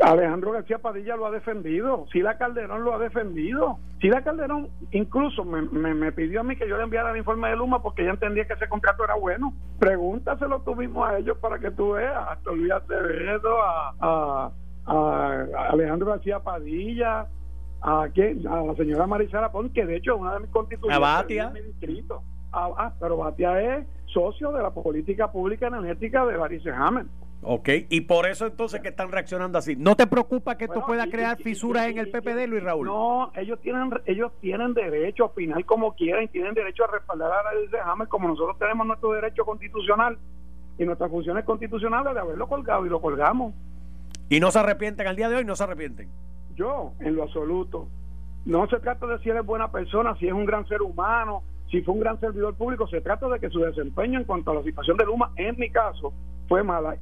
Alejandro 0.00 0.52
García 0.52 0.78
Padilla 0.78 1.16
lo 1.16 1.26
ha 1.26 1.30
defendido, 1.30 2.06
Sila 2.12 2.38
Calderón 2.38 2.84
lo 2.84 2.94
ha 2.94 2.98
defendido. 2.98 3.78
Sila 4.00 4.22
Calderón 4.22 4.68
incluso 4.92 5.44
me, 5.44 5.62
me, 5.62 6.12
pidió 6.12 6.40
a 6.40 6.42
mí 6.42 6.56
que 6.56 6.68
yo 6.68 6.76
le 6.76 6.84
enviara 6.84 7.10
el 7.10 7.18
informe 7.18 7.50
de 7.50 7.56
Luma 7.56 7.82
porque 7.82 8.02
ella 8.02 8.12
entendía 8.12 8.46
que 8.46 8.54
ese 8.54 8.68
contrato 8.68 9.04
era 9.04 9.14
bueno. 9.14 9.52
Pregúntaselo 9.78 10.60
tú 10.62 10.74
mismo 10.74 11.04
a 11.04 11.18
ellos 11.18 11.36
para 11.38 11.58
que 11.58 11.70
tú 11.70 11.92
veas, 11.92 12.16
a 12.16 12.38
Luis 12.52 12.72
Acevedo, 12.72 13.62
a, 13.62 14.50
a 14.86 15.46
Alejandro 15.70 16.10
García 16.10 16.40
Padilla, 16.40 17.26
a, 17.82 18.08
¿quién? 18.12 18.46
a 18.46 18.62
la 18.62 18.74
señora 18.74 19.06
Marisara 19.06 19.52
Pon, 19.52 19.70
que 19.70 19.86
de 19.86 19.96
hecho 19.96 20.14
es 20.14 20.20
una 20.20 20.34
de 20.34 20.40
mis 20.40 20.50
constituyentes. 20.50 20.96
A 20.96 20.98
Batia. 20.98 21.50
mi 21.50 21.60
distrito. 21.60 22.22
Ah, 22.52 22.70
ah, 22.76 22.92
pero 22.98 23.16
Batia 23.16 23.60
es 23.60 23.86
socio 24.06 24.52
de 24.52 24.62
la 24.62 24.70
política 24.70 25.30
pública 25.30 25.68
energética 25.68 26.26
de 26.26 26.36
Barice 26.36 26.70
Hammer. 26.70 27.06
Ok, 27.42 27.68
y 27.88 28.02
por 28.02 28.26
eso 28.26 28.46
entonces 28.46 28.80
que 28.80 28.88
están 28.88 29.10
reaccionando 29.10 29.56
así. 29.58 29.74
¿No 29.74 29.96
te 29.96 30.06
preocupa 30.06 30.58
que 30.58 30.64
esto 30.64 30.74
Bueno, 30.80 30.86
pueda 30.88 31.06
y- 31.06 31.10
crear 31.10 31.40
y- 31.40 31.42
fisuras 31.42 31.86
y- 31.88 31.92
en 31.92 31.98
el 31.98 32.10
PPD, 32.10 32.46
Luis 32.46 32.62
Raúl? 32.62 32.86
No, 32.86 33.32
ellos 33.34 33.58
tienen 33.62 33.90
ellos 34.04 34.30
tienen 34.40 34.74
derecho 34.74 35.24
a 35.24 35.26
opinar 35.28 35.64
como 35.64 35.94
quieran 35.94 36.24
y 36.24 36.28
tienen 36.28 36.52
derecho 36.52 36.84
a 36.84 36.88
respaldar 36.88 37.32
a 37.32 37.42
Barice 37.42 37.78
Hammer 37.82 38.08
como 38.08 38.28
nosotros 38.28 38.58
tenemos 38.58 38.86
nuestro 38.86 39.12
derecho 39.12 39.44
constitucional 39.46 40.18
y 40.78 40.84
nuestras 40.84 41.10
funciones 41.10 41.44
constitucionales 41.46 42.12
de 42.12 42.20
haberlo 42.20 42.46
colgado 42.46 42.84
y 42.84 42.90
lo 42.90 43.00
colgamos. 43.00 43.54
Y 44.28 44.38
no 44.38 44.50
se 44.50 44.58
arrepienten 44.58 45.06
al 45.06 45.16
día 45.16 45.28
de 45.30 45.36
hoy, 45.36 45.44
no 45.46 45.56
se 45.56 45.64
arrepienten. 45.64 46.10
Yo, 46.56 46.92
en 47.00 47.16
lo 47.16 47.22
absoluto. 47.22 47.88
No 48.44 48.66
se 48.68 48.78
trata 48.80 49.06
de 49.06 49.18
si 49.20 49.30
él 49.30 49.38
es 49.38 49.46
buena 49.46 49.70
persona, 49.72 50.14
si 50.18 50.26
es 50.26 50.32
un 50.32 50.44
gran 50.44 50.66
ser 50.68 50.82
humano, 50.82 51.42
si 51.70 51.80
fue 51.82 51.94
un 51.94 52.00
gran 52.00 52.20
servidor 52.20 52.54
público, 52.54 52.86
se 52.86 53.00
trata 53.00 53.28
de 53.28 53.40
que 53.40 53.48
su 53.48 53.60
desempeño 53.60 54.18
en 54.18 54.24
cuanto 54.26 54.50
a 54.50 54.54
la 54.54 54.62
situación 54.62 54.96
de 54.98 55.06
Luma, 55.06 55.32
en 55.36 55.56
mi 55.58 55.70
caso, 55.70 56.12
fue 56.46 56.62
mala. 56.62 56.96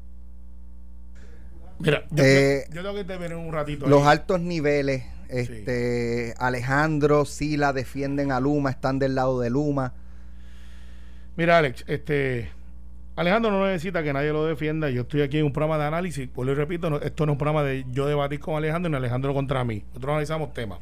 Mira, 1.78 2.04
yo, 2.10 2.24
Eh, 2.24 2.64
yo- 2.68 2.74
yo 2.76 2.82
tengo 2.82 2.94
que 2.94 3.00
intervenir 3.02 3.36
un 3.36 3.52
ratito. 3.52 3.86
Los 3.86 4.02
ahí. 4.02 4.08
altos 4.08 4.40
niveles, 4.40 5.04
este 5.28 6.34
Alejandro, 6.38 7.24
Sila 7.24 7.72
defienden 7.72 8.32
a 8.32 8.40
Luma, 8.40 8.70
están 8.70 8.98
del 8.98 9.14
lado 9.14 9.40
de 9.40 9.50
Luma. 9.50 9.94
Mira, 11.36 11.58
Alex, 11.58 11.84
este 11.86 12.50
Alejandro 13.16 13.50
no 13.50 13.66
necesita 13.66 14.02
que 14.02 14.12
nadie 14.12 14.32
lo 14.32 14.44
defienda. 14.44 14.90
Yo 14.90 15.02
estoy 15.02 15.22
aquí 15.22 15.38
en 15.38 15.44
un 15.46 15.52
programa 15.52 15.78
de 15.78 15.84
análisis. 15.88 16.28
Pues 16.32 16.46
lo 16.46 16.54
repito, 16.54 16.88
no- 16.90 16.98
esto 17.00 17.26
no 17.26 17.32
es 17.32 17.34
un 17.34 17.38
programa 17.38 17.62
de 17.64 17.84
yo 17.92 18.06
debatir 18.06 18.38
con 18.40 18.54
Alejandro 18.56 18.90
ni 18.90 18.96
Alejandro 18.96 19.34
contra 19.34 19.64
mí. 19.64 19.82
Nosotros 19.88 20.10
analizamos 20.10 20.52
temas. 20.54 20.78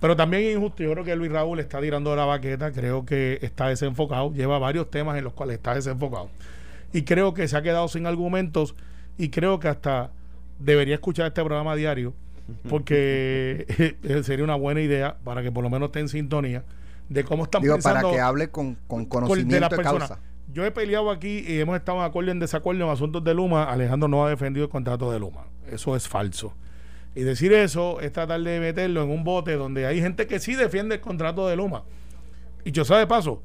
Pero 0.00 0.14
también 0.14 0.44
es 0.44 0.54
injusto. 0.56 0.82
Yo 0.82 0.92
creo 0.92 1.04
que 1.04 1.16
Luis 1.16 1.32
Raúl 1.32 1.58
está 1.58 1.80
tirando 1.80 2.10
de 2.10 2.16
la 2.16 2.24
baqueta. 2.24 2.70
Creo 2.70 3.04
que 3.06 3.38
está 3.42 3.68
desenfocado. 3.68 4.32
Lleva 4.32 4.58
varios 4.58 4.90
temas 4.90 5.16
en 5.18 5.24
los 5.24 5.32
cuales 5.32 5.56
está 5.56 5.74
desenfocado. 5.74 6.28
Y 6.92 7.02
creo 7.02 7.32
que 7.34 7.48
se 7.48 7.56
ha 7.56 7.62
quedado 7.62 7.88
sin 7.88 8.06
argumentos. 8.06 8.74
Y 9.18 9.30
creo 9.30 9.58
que 9.58 9.68
hasta 9.68 10.10
debería 10.58 10.94
escuchar 10.94 11.26
este 11.26 11.42
programa 11.44 11.74
diario. 11.76 12.14
Porque 12.68 13.96
sería 14.22 14.44
una 14.44 14.54
buena 14.54 14.80
idea 14.80 15.16
para 15.24 15.42
que 15.42 15.50
por 15.50 15.64
lo 15.64 15.70
menos 15.70 15.88
esté 15.88 16.00
en 16.00 16.08
sintonía 16.08 16.64
de 17.08 17.24
cómo 17.24 17.44
están 17.44 17.62
Digo, 17.62 17.74
pensando 17.74 18.02
para 18.02 18.14
que 18.14 18.20
hable 18.20 18.48
con, 18.50 18.74
con 18.86 19.04
con- 19.06 19.26
conocimiento 19.26 19.76
de, 19.76 19.82
causa. 19.82 20.20
Yo 20.52 20.64
he 20.64 20.70
peleado 20.70 21.10
aquí 21.10 21.44
y 21.46 21.58
hemos 21.60 21.76
estado 21.76 21.98
en 21.98 22.04
acuerdo 22.04 22.30
y 22.30 22.32
en 22.32 22.38
desacuerdo 22.40 22.84
en 22.84 22.90
asuntos 22.90 23.22
de 23.24 23.34
Luma. 23.34 23.64
Alejandro 23.64 24.08
no 24.08 24.24
ha 24.24 24.30
defendido 24.30 24.64
el 24.64 24.70
contrato 24.70 25.10
de 25.10 25.18
Luma. 25.18 25.46
Eso 25.70 25.96
es 25.96 26.06
falso. 26.08 26.54
Y 27.14 27.22
decir 27.22 27.52
eso 27.52 28.00
es 28.00 28.12
tratar 28.12 28.40
de 28.40 28.60
meterlo 28.60 29.02
en 29.02 29.10
un 29.10 29.24
bote 29.24 29.54
donde 29.56 29.86
hay 29.86 30.00
gente 30.00 30.26
que 30.26 30.38
sí 30.38 30.54
defiende 30.54 30.96
el 30.96 31.00
contrato 31.00 31.48
de 31.48 31.56
Luma. 31.56 31.82
Y 32.64 32.72
yo 32.72 32.84
sé 32.84 32.94
de 32.94 33.06
paso, 33.06 33.42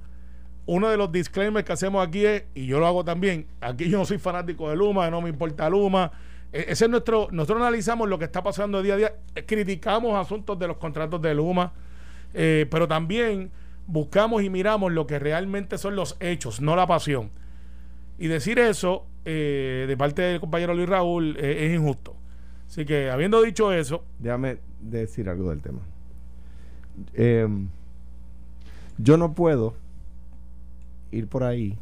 uno 0.65 0.89
de 0.89 0.97
los 0.97 1.11
disclaimers 1.11 1.65
que 1.65 1.73
hacemos 1.73 2.05
aquí 2.05 2.25
es, 2.25 2.43
y 2.53 2.65
yo 2.65 2.79
lo 2.79 2.87
hago 2.87 3.03
también, 3.03 3.47
aquí 3.61 3.89
yo 3.89 3.97
no 3.97 4.05
soy 4.05 4.17
fanático 4.17 4.69
de 4.69 4.75
Luma, 4.75 5.09
no 5.09 5.21
me 5.21 5.29
importa 5.29 5.69
Luma. 5.69 6.11
E- 6.53 6.65
Ese 6.69 6.85
es 6.85 6.91
nuestro, 6.91 7.27
nosotros 7.31 7.61
analizamos 7.61 8.09
lo 8.09 8.19
que 8.19 8.25
está 8.25 8.43
pasando 8.43 8.81
día 8.81 8.93
a 8.95 8.97
día, 8.97 9.13
eh, 9.35 9.45
criticamos 9.45 10.15
asuntos 10.15 10.57
de 10.59 10.67
los 10.67 10.77
contratos 10.77 11.21
de 11.21 11.33
Luma, 11.33 11.73
eh, 12.33 12.67
pero 12.69 12.87
también 12.87 13.51
buscamos 13.87 14.43
y 14.43 14.49
miramos 14.49 14.91
lo 14.91 15.07
que 15.07 15.19
realmente 15.19 15.77
son 15.77 15.95
los 15.95 16.17
hechos, 16.19 16.61
no 16.61 16.75
la 16.75 16.87
pasión. 16.87 17.29
Y 18.19 18.27
decir 18.27 18.59
eso 18.59 19.05
eh, 19.25 19.85
de 19.87 19.97
parte 19.97 20.21
del 20.21 20.39
compañero 20.39 20.73
Luis 20.73 20.87
Raúl 20.89 21.37
eh, 21.39 21.65
es 21.67 21.75
injusto. 21.79 22.15
Así 22.67 22.85
que 22.85 23.09
habiendo 23.09 23.41
dicho 23.41 23.73
eso, 23.73 24.03
Déjame 24.19 24.59
decir 24.79 25.27
algo 25.27 25.49
del 25.49 25.61
tema. 25.61 25.79
Em, 27.13 27.67
yo 28.97 29.17
no 29.17 29.33
puedo 29.33 29.75
ir 31.11 31.27
por 31.27 31.43
ahí 31.43 31.77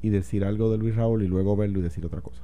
y 0.00 0.08
decir 0.10 0.44
algo 0.44 0.70
de 0.70 0.78
Luis 0.78 0.96
Raúl 0.96 1.22
y 1.22 1.28
luego 1.28 1.56
verlo 1.56 1.78
y 1.80 1.82
decir 1.82 2.06
otra 2.06 2.20
cosa. 2.20 2.40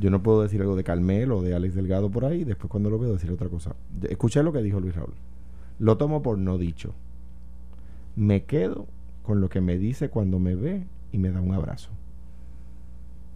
Yo 0.00 0.08
no 0.08 0.22
puedo 0.22 0.42
decir 0.42 0.62
algo 0.62 0.76
de 0.76 0.82
Carmelo 0.82 1.38
o 1.38 1.42
de 1.42 1.54
Alex 1.54 1.74
Delgado 1.74 2.10
por 2.10 2.24
ahí 2.24 2.44
después 2.44 2.70
cuando 2.70 2.88
lo 2.88 2.98
veo 2.98 3.12
decir 3.12 3.30
otra 3.30 3.50
cosa. 3.50 3.74
Escuché 4.08 4.42
lo 4.42 4.50
que 4.50 4.62
dijo 4.62 4.80
Luis 4.80 4.96
Raúl. 4.96 5.12
Lo 5.78 5.98
tomo 5.98 6.22
por 6.22 6.38
no 6.38 6.56
dicho. 6.56 6.94
Me 8.16 8.44
quedo 8.44 8.86
con 9.22 9.42
lo 9.42 9.50
que 9.50 9.60
me 9.60 9.76
dice 9.76 10.08
cuando 10.08 10.38
me 10.38 10.54
ve 10.54 10.86
y 11.12 11.18
me 11.18 11.30
da 11.30 11.42
un 11.42 11.52
abrazo. 11.52 11.90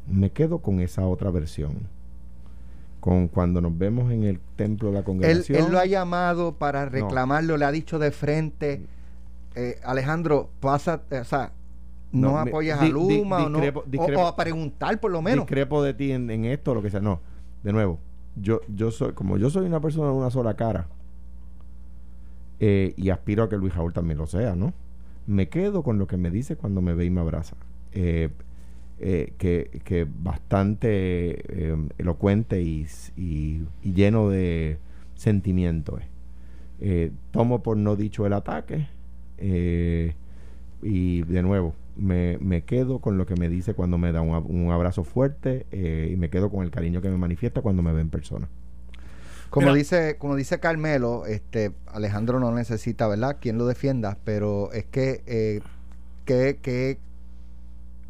Me 0.08 0.30
quedo 0.30 0.60
con 0.60 0.80
esa 0.80 1.06
otra 1.06 1.30
versión. 1.30 1.86
Con 2.98 3.28
cuando 3.28 3.60
nos 3.60 3.76
vemos 3.76 4.10
en 4.10 4.24
el 4.24 4.40
templo 4.56 4.88
de 4.88 4.94
la 4.94 5.04
congregación. 5.04 5.62
él 5.62 5.70
lo 5.70 5.78
ha 5.78 5.84
llamado 5.84 6.54
para 6.54 6.86
reclamarlo, 6.86 7.58
le 7.58 7.66
ha 7.66 7.72
dicho 7.72 7.98
de 7.98 8.10
frente, 8.10 8.86
eh, 9.54 9.78
Alejandro, 9.84 10.48
pasa, 10.60 11.02
o 11.10 11.24
sea, 11.24 11.52
no, 12.20 12.38
apoyas 12.38 12.80
di- 12.80 12.84
a 12.84 12.88
di- 12.88 12.92
Luma 12.92 13.44
o 13.46 13.48
no, 13.48 13.58
discrepo- 13.58 13.84
o- 14.20 14.24
o, 14.24 14.26
a 14.28 14.36
preguntar 14.36 15.00
por 15.00 15.10
lo 15.10 15.20
menos. 15.22 15.44
discrepo 15.46 15.82
de 15.82 15.94
ti 15.94 16.12
en, 16.12 16.30
en 16.30 16.44
esto, 16.44 16.74
lo 16.74 16.82
que 16.82 16.90
sea. 16.90 17.00
No, 17.00 17.20
de 17.62 17.72
nuevo, 17.72 17.98
yo, 18.36 18.60
yo 18.74 18.90
soy, 18.90 19.12
como 19.12 19.36
yo 19.38 19.50
soy 19.50 19.66
una 19.66 19.80
persona 19.80 20.08
de 20.08 20.14
una 20.14 20.30
sola 20.30 20.54
cara, 20.54 20.86
eh, 22.60 22.94
y 22.96 23.10
aspiro 23.10 23.42
a 23.44 23.48
que 23.48 23.56
Luis 23.56 23.74
Raúl 23.74 23.92
también 23.92 24.18
lo 24.18 24.26
sea, 24.26 24.54
¿no? 24.54 24.72
Me 25.26 25.48
quedo 25.48 25.82
con 25.82 25.98
lo 25.98 26.06
que 26.06 26.16
me 26.16 26.30
dice 26.30 26.56
cuando 26.56 26.80
me 26.80 26.94
ve 26.94 27.04
y 27.06 27.10
me 27.10 27.20
abraza. 27.20 27.56
Eh, 27.92 28.30
eh, 29.00 29.32
que, 29.38 29.80
que 29.84 30.06
bastante 30.08 31.72
elocuente 31.98 32.62
y, 32.62 32.86
y- 33.16 33.62
y 33.82 33.92
lleno 33.92 34.28
de 34.28 34.78
sentimiento 35.14 35.98
es. 35.98 36.04
Eh, 36.80 37.10
tomo 37.30 37.62
por 37.62 37.76
no 37.76 37.96
dicho 37.96 38.26
el 38.26 38.32
ataque 38.34 38.88
eh, 39.38 40.14
y 40.82 41.22
de 41.22 41.42
nuevo 41.42 41.74
me, 41.96 42.38
me 42.40 42.62
quedo 42.64 42.98
con 43.00 43.18
lo 43.18 43.26
que 43.26 43.34
me 43.36 43.48
dice 43.48 43.74
cuando 43.74 43.98
me 43.98 44.12
da 44.12 44.20
un, 44.20 44.30
un 44.34 44.70
abrazo 44.72 45.04
fuerte 45.04 45.66
eh, 45.70 46.10
y 46.12 46.16
me 46.16 46.28
quedo 46.30 46.50
con 46.50 46.64
el 46.64 46.70
cariño 46.70 47.00
que 47.00 47.08
me 47.08 47.16
manifiesta 47.16 47.60
cuando 47.62 47.82
me 47.82 47.92
ve 47.92 48.00
en 48.00 48.10
persona. 48.10 48.48
Como 49.50 49.66
Mira. 49.68 49.76
dice, 49.78 50.16
como 50.18 50.34
dice 50.34 50.58
Carmelo, 50.58 51.26
este 51.26 51.72
Alejandro 51.86 52.40
no 52.40 52.50
necesita, 52.52 53.06
¿verdad? 53.06 53.36
Quien 53.40 53.56
lo 53.58 53.66
defienda, 53.66 54.18
pero 54.24 54.72
es 54.72 54.84
que 54.86 55.22
eh, 55.26 55.60
que, 56.24 56.58
que 56.60 56.98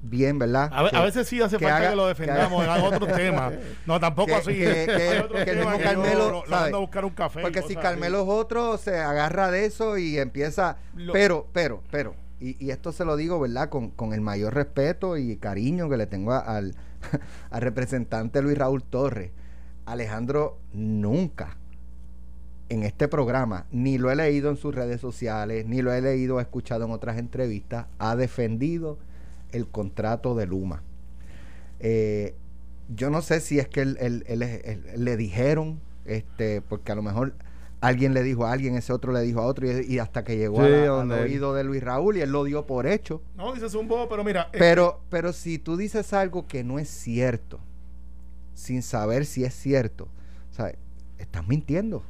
bien, 0.03 0.38
¿verdad? 0.38 0.71
a, 0.73 0.83
ve- 0.83 0.91
Que- 0.91 0.97
a 0.97 1.03
veces 1.03 1.26
sí 1.29 1.41
hace 1.43 1.57
que 1.59 1.64
falta 1.64 1.79
haga- 1.79 1.91
que 1.91 1.97
lo 1.97 2.07
defendamos 2.07 2.64
que 2.64 2.71
en 2.71 2.83
otros 2.83 3.12
temas. 3.17 3.53
No, 3.87 4.00
tampoco 4.00 4.29
que- 4.29 4.35
así. 4.35 4.55
que- 4.55 4.85
el 4.85 5.59
yo 5.59 5.79
Carmelo, 5.83 6.31
lo- 6.31 6.47
lo 6.47 6.57
a 6.57 6.79
buscar 6.79 7.05
un 7.05 7.11
café. 7.11 7.41
Porque 7.43 7.62
si 7.62 7.75
Carmelo 7.76 8.23
es 8.23 8.29
otro, 8.29 8.76
se 8.79 8.97
agarra 8.99 9.50
de 9.50 9.67
eso 9.67 9.99
y 9.99 10.19
empieza. 10.19 10.76
Lo- 10.95 11.12
pero, 11.12 11.47
pero, 11.53 11.83
pero, 11.91 12.14
y, 12.41 12.71
esto 12.71 12.93
se 12.93 13.05
lo 13.05 13.17
digo, 13.17 13.41
¿verdad? 13.41 13.69
Con, 13.69 13.91
con 13.91 14.12
el 14.12 14.21
mayor 14.21 14.55
respeto 14.55 15.17
y 15.17 15.37
cariño 15.37 15.88
que 15.88 15.97
le 15.97 16.07
tengo 16.07 16.33
al, 16.33 16.75
representante 17.50 18.43
Luis 18.43 18.59
Raúl 18.59 18.83
Torres. 18.83 19.31
Alejandro 19.87 20.59
nunca 20.73 21.57
en 22.71 22.83
este 22.83 23.09
programa, 23.09 23.67
ni 23.71 23.99
lo 23.99 24.11
he 24.11 24.17
leído 24.17 24.50
en 24.50 24.57
sus 24.57 24.75
redes 24.75 25.00
sociales, 25.00 25.67
ni 25.67 25.83
lo 25.83 25.93
he 25.93 26.00
leído 26.00 26.37
o 26.37 26.41
escuchado 26.41 26.87
en 26.87 26.91
otras 26.93 27.19
entrevistas, 27.19 27.87
ha 27.99 28.17
defendido 28.17 28.99
el 29.53 29.69
contrato 29.69 30.35
de 30.35 30.47
Luma. 30.47 30.83
Eh, 31.81 32.35
yo 32.95 33.11
no 33.11 33.21
sé 33.23 33.41
si 33.41 33.59
es 33.59 33.69
que 33.69 33.83
él, 33.83 33.99
él- 34.00 34.25
él 34.26 35.05
le 35.05 35.17
dijeron, 35.17 35.81
este, 36.07 36.62
porque 36.62 36.93
a 36.93 36.95
lo 36.95 37.03
mejor 37.03 37.35
alguien 37.81 38.14
le 38.14 38.23
dijo 38.23 38.47
a 38.47 38.52
alguien, 38.52 38.76
ese 38.76 38.93
otro 38.93 39.12
le 39.12 39.21
dijo 39.21 39.40
a 39.40 39.47
otro, 39.47 39.66
y, 39.71 39.85
y 39.95 39.99
hasta 39.99 40.25
que 40.25 40.37
llegó 40.37 40.57
Sí, 40.64 40.73
a 40.73 40.87
la- 40.87 41.00
al 41.00 41.11
oído 41.12 41.54
de 41.54 41.64
Luis 41.64 41.83
Raúl 41.83 42.16
y 42.16 42.21
él 42.23 42.31
lo 42.31 42.45
dio 42.45 42.66
por 42.66 42.87
hecho. 42.87 43.21
No, 43.37 43.52
dices 43.52 43.75
un 43.75 43.88
bobo, 43.88 44.09
pero 44.09 44.25
mira. 44.25 44.49
eh, 44.52 44.57
Pero, 44.59 45.00
pero 45.11 45.33
si 45.33 45.59
tú 45.59 45.76
dices 45.76 46.12
algo 46.12 46.47
que 46.47 46.64
no 46.64 46.78
es 46.78 46.88
cierto, 46.88 47.61
sin 48.54 48.83
saber 48.83 49.26
si 49.26 49.45
es 49.45 49.54
cierto, 49.54 50.09
¿sabes? 50.50 50.76
estás 51.19 51.47
mintiendo. 51.47 52.02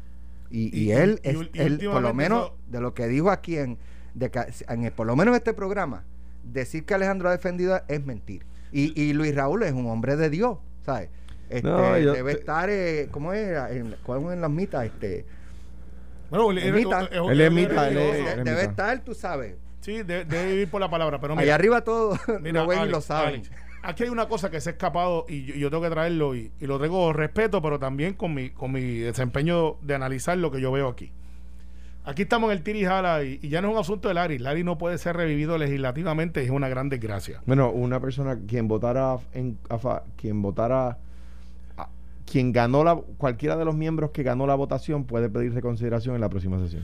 Y, 0.50 0.76
y 0.76 0.84
Y- 0.84 0.92
él, 0.92 1.20
es- 1.22 1.36
él, 1.54 1.80
por 1.90 2.02
lo 2.02 2.14
menos, 2.14 2.46
eso- 2.46 2.56
de 2.70 2.80
lo 2.80 2.94
que 2.94 3.06
dijo 3.08 3.30
aquí 3.30 3.56
en, 3.58 3.78
de 4.14 4.30
que- 4.30 4.46
en 4.68 4.84
el- 4.84 4.92
por 4.92 5.06
lo 5.06 5.16
menos 5.16 5.32
en 5.32 5.36
este 5.38 5.54
programa, 5.54 6.04
decir 6.44 6.84
que 6.84 6.94
Alejandro 6.94 7.28
ha 7.28 7.32
defendido 7.32 7.80
es 7.88 8.04
mentir. 8.04 8.44
Y, 8.70 9.00
y 9.00 9.12
Luis 9.12 9.34
Raúl 9.34 9.62
es 9.62 9.72
un 9.72 9.86
hombre 9.86 10.16
de 10.16 10.30
Dios, 10.30 10.58
¿sabes? 10.84 11.08
Este, 11.48 11.66
No, 11.68 11.98
yo 11.98 12.12
debe 12.12 12.32
estar, 12.32 12.68
eh, 12.70 13.08
¿cómo 13.10 13.32
es? 13.32 13.48
En, 13.70 13.94
¿Cuál 14.04 14.22
es 14.26 14.32
en 14.32 14.40
las 14.40 14.50
mitas? 14.50 14.84
Este, 14.86 15.24
bueno, 16.30 16.50
él, 16.50 16.58
él- 16.58 16.68
Emita. 16.68 17.00
él- 17.00 17.08
Él 17.12 17.30
él- 17.30 17.40
emita, 17.40 17.88
él- 17.88 17.96
él 17.96 18.02
él- 18.02 18.14
es- 18.16 18.24
de- 18.24 18.32
él 18.32 18.44
debe 18.44 18.62
estar, 18.62 18.98
tú 19.04 19.14
sabes. 19.14 19.56
Sí, 19.80 20.02
de- 20.02 20.24
debe 20.24 20.46
vivir 20.52 20.68
por 20.70 20.80
la 20.80 20.88
palabra, 20.90 21.20
pero 21.20 21.34
mira. 21.34 21.42
Allá 21.44 21.54
arriba 21.56 21.82
todo 21.82 22.16
Mira, 22.40 22.62
lo 22.62 22.68
ven 22.68 22.84
y 22.84 22.88
lo 22.88 23.00
saben. 23.00 23.34
Alex, 23.34 23.50
aquí 23.82 24.04
hay 24.04 24.08
una 24.08 24.26
cosa 24.28 24.50
que 24.50 24.60
se 24.60 24.70
ha 24.70 24.72
escapado 24.72 25.26
y 25.28 25.44
yo, 25.44 25.54
yo 25.56 25.70
tengo 25.70 25.82
que 25.82 25.90
traerlo 25.90 26.34
y, 26.34 26.50
y 26.58 26.66
lo 26.66 26.78
traigo 26.78 27.04
con 27.06 27.14
respeto, 27.14 27.60
pero 27.60 27.78
también 27.78 28.14
con 28.14 28.32
mi, 28.34 28.50
con 28.50 28.72
mi 28.72 28.98
desempeño 28.98 29.76
de 29.82 29.94
analizar 29.94 30.38
lo 30.38 30.50
que 30.50 30.60
yo 30.60 30.72
veo 30.72 30.88
aquí. 30.88 31.12
Aquí 32.06 32.22
estamos 32.22 32.50
en 32.50 32.58
el 32.58 32.62
tiri 32.62 32.80
y 32.80 32.84
jala 32.84 33.22
y, 33.24 33.38
ya 33.48 33.62
no 33.62 33.68
es 33.68 33.74
un 33.74 33.80
asunto 33.80 34.08
de 34.08 34.14
Larry. 34.14 34.38
Larry 34.38 34.62
no 34.62 34.76
puede 34.76 34.98
ser 34.98 35.16
revivido 35.16 35.56
legislativamente 35.56 36.42
y 36.42 36.46
es 36.46 36.50
una 36.50 36.68
gran 36.68 36.90
desgracia. 36.90 37.40
Bueno, 37.46 37.70
una 37.70 37.98
persona 37.98 38.38
quien 38.46 38.68
votara 38.68 39.16
en 39.32 39.56
a 39.70 39.78
fa- 39.78 40.02
quien 40.16 40.42
votara 40.42 40.98
quien 42.30 42.52
ganó 42.52 42.84
la, 42.84 42.96
cualquiera 42.96 43.56
de 43.56 43.64
los 43.64 43.74
miembros 43.76 44.10
que 44.10 44.22
ganó 44.22 44.46
la 44.46 44.54
votación 44.54 45.04
puede 45.04 45.28
pedir 45.28 45.52
reconsideración 45.54 46.14
en 46.14 46.20
la 46.20 46.28
próxima 46.28 46.58
sesión. 46.58 46.82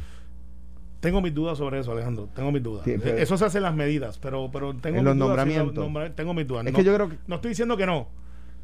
Tengo 1.00 1.22
mis 1.22 1.32
dudas 1.34 1.56
sobre 1.56 1.80
eso, 1.80 1.92
Alejandro. 1.92 2.28
Tengo 2.34 2.52
mis 2.52 2.62
dudas. 2.62 2.84
Sí, 2.84 2.94
pero- 3.02 3.16
eso 3.16 3.36
se 3.38 3.44
hace 3.46 3.56
en 3.58 3.64
las 3.64 3.74
medidas, 3.74 4.18
pero, 4.18 4.50
pero 4.52 4.74
tengo 4.76 4.98
En 4.98 5.04
mis 5.04 5.04
los 5.04 5.14
dudas, 5.16 5.28
nombramientos. 5.28 5.74
nombra- 5.84 6.14
tengo 6.14 6.34
mis 6.34 6.46
dudas. 6.46 6.66
Es 6.66 6.72
no, 6.72 6.78
que 6.78 6.84
yo 6.84 6.94
creo 6.94 7.08
que- 7.08 7.18
no 7.26 7.36
estoy 7.36 7.48
diciendo 7.50 7.76
que 7.78 7.86
no, 7.86 8.08